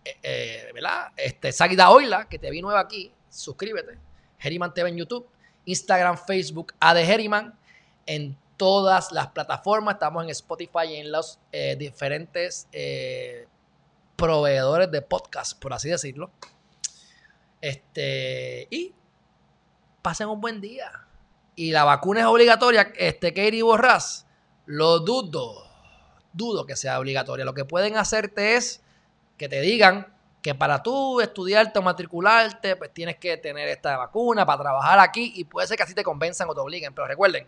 [0.03, 1.12] eh, eh, ¿verdad?
[1.18, 3.98] Este, Sagida Oila, que te vi nueva aquí, suscríbete.
[4.38, 5.28] Geriman TV en YouTube,
[5.66, 7.57] Instagram, Facebook, AD Geriman,
[8.06, 9.95] en todas las plataformas.
[9.95, 12.68] Estamos en Spotify y en los eh, diferentes
[14.16, 16.30] proveedores de podcast, por así decirlo.
[17.60, 18.94] Este, y
[20.06, 20.91] pasen un buen día.
[21.56, 24.27] Y la vacuna es obligatoria, este Katie Borras,
[24.68, 25.65] lo dudo,
[26.32, 27.44] dudo que sea obligatoria.
[27.44, 28.84] Lo que pueden hacerte es
[29.36, 30.14] que te digan
[30.44, 35.34] que para tú estudiarte o matricularte, pues tienes que tener esta vacuna para trabajar aquí
[35.38, 36.94] y puede ser que así te convenzan o te obliguen.
[36.94, 37.48] Pero recuerden,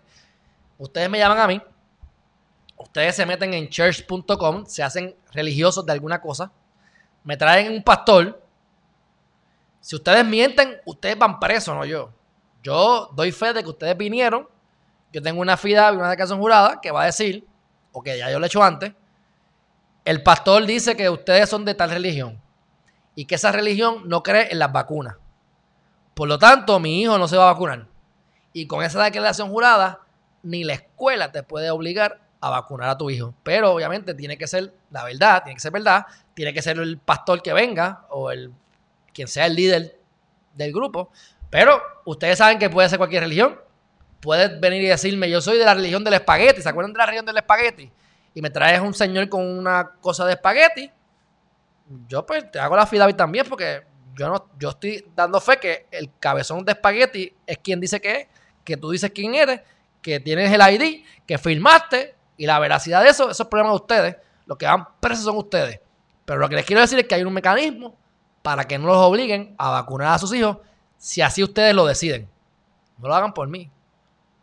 [0.80, 1.62] ustedes me llaman a mí,
[2.76, 6.52] ustedes se meten en church.com, se hacen religiosos de alguna cosa,
[7.24, 8.42] me traen un pastor,
[9.80, 12.17] Si ustedes mienten, ustedes van presos, no yo.
[12.64, 14.48] Yo doy fe de que ustedes vinieron.
[15.14, 17.48] Yo tengo una FIDA una declaración jurada que va a decir,
[17.92, 18.94] o que ya yo lo he hecho antes,
[20.06, 22.42] el pastor dice que ustedes son de tal religión
[23.16, 25.16] y que esa religión no cree en las vacunas.
[26.14, 27.88] Por lo tanto, mi hijo no se va a vacunar.
[28.54, 30.02] Y con esa declaración jurada,
[30.44, 33.34] ni la escuela te puede obligar a vacunar a tu hijo.
[33.44, 36.98] Pero obviamente tiene que ser la verdad, tiene que ser verdad, tiene que ser el
[36.98, 38.54] pastor que venga o el
[39.14, 40.00] quien sea el líder
[40.54, 41.12] del grupo.
[41.50, 43.60] Pero ustedes saben que puede ser cualquier religión.
[44.20, 46.62] Puedes venir y decirme, yo soy de la religión del espagueti.
[46.62, 47.92] ¿Se acuerdan de la religión del espagueti?
[48.34, 50.92] Y me traes un señor con una cosa de espagueti.
[52.08, 53.84] Yo pues te hago la fidavit también porque
[54.18, 58.16] yo no, yo estoy dando fe que el cabezón de espagueti es quien dice que
[58.16, 58.28] es,
[58.64, 59.62] que tú dices quién eres,
[60.02, 63.76] que tienes el ID, que firmaste y la veracidad de eso, eso es problema de
[63.76, 64.16] ustedes.
[64.46, 65.80] Los que van presos son ustedes.
[66.26, 67.96] Pero lo que les quiero decir es que hay un mecanismo
[68.42, 70.58] para que no los obliguen a vacunar a sus hijos
[70.98, 72.30] si así ustedes lo deciden.
[72.98, 73.70] No lo hagan por mí.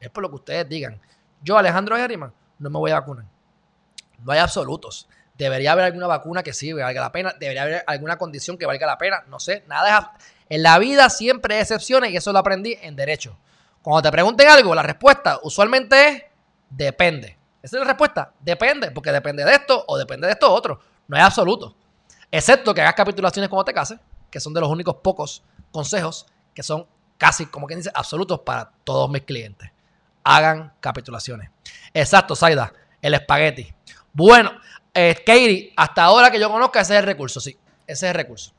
[0.01, 1.01] Es por lo que ustedes digan.
[1.43, 3.27] Yo, Alejandro Herriman, no me voy a vacunar.
[4.23, 5.09] No hay absolutos.
[5.37, 7.35] Debería haber alguna vacuna que sí valga la pena.
[7.39, 9.25] Debería haber alguna condición que valga la pena.
[9.29, 9.65] No sé.
[9.67, 10.17] Nada
[10.49, 13.37] En la vida siempre hay excepciones y eso lo aprendí en derecho.
[13.83, 16.23] Cuando te pregunten algo, la respuesta usualmente es
[16.71, 17.37] depende.
[17.63, 18.33] Esa es la respuesta.
[18.41, 20.81] Depende, porque depende de esto o depende de esto otro.
[21.09, 21.77] No hay absoluto.
[22.31, 23.99] Excepto que hagas capitulaciones cuando te cases,
[24.31, 26.87] que son de los únicos pocos consejos que son
[27.19, 29.71] casi, como quien dice, absolutos para todos mis clientes.
[30.23, 31.51] Hagan capitulaciones.
[31.93, 32.73] Exacto, Saida,
[33.03, 33.75] el espagueti.
[34.13, 34.53] Bueno,
[34.93, 37.59] eh, Katie, hasta ahora que yo conozca, ese es el recurso, sí.
[37.87, 38.53] Ese es el recurso.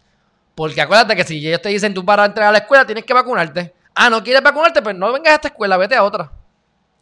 [0.54, 3.14] Porque acuérdate que si ellos te dicen tú para entrar a la escuela tienes que
[3.14, 3.74] vacunarte.
[3.94, 6.32] Ah, no quieres vacunarte, pues no vengas a esta escuela, vete a otra.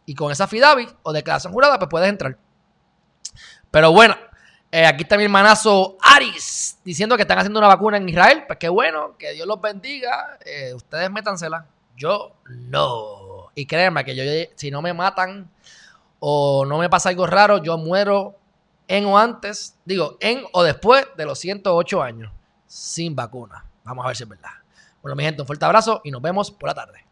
[0.06, 2.36] Y con esa FIDAVI o declaración jurada, pues puedes entrar.
[3.70, 4.16] Pero bueno,
[4.74, 8.42] eh, aquí está mi hermanazo Aris diciendo que están haciendo una vacuna en Israel.
[8.44, 10.36] Pues qué bueno, que Dios los bendiga.
[10.44, 11.64] Eh, ustedes métansela.
[11.96, 13.52] Yo no.
[13.54, 14.24] Y créanme que yo,
[14.56, 15.48] si no me matan
[16.18, 18.36] o no me pasa algo raro, yo muero
[18.88, 22.32] en o antes, digo, en o después de los 108 años
[22.66, 23.64] sin vacuna.
[23.84, 24.50] Vamos a ver si es verdad.
[25.02, 27.03] Bueno, mi gente, un fuerte abrazo y nos vemos por la tarde.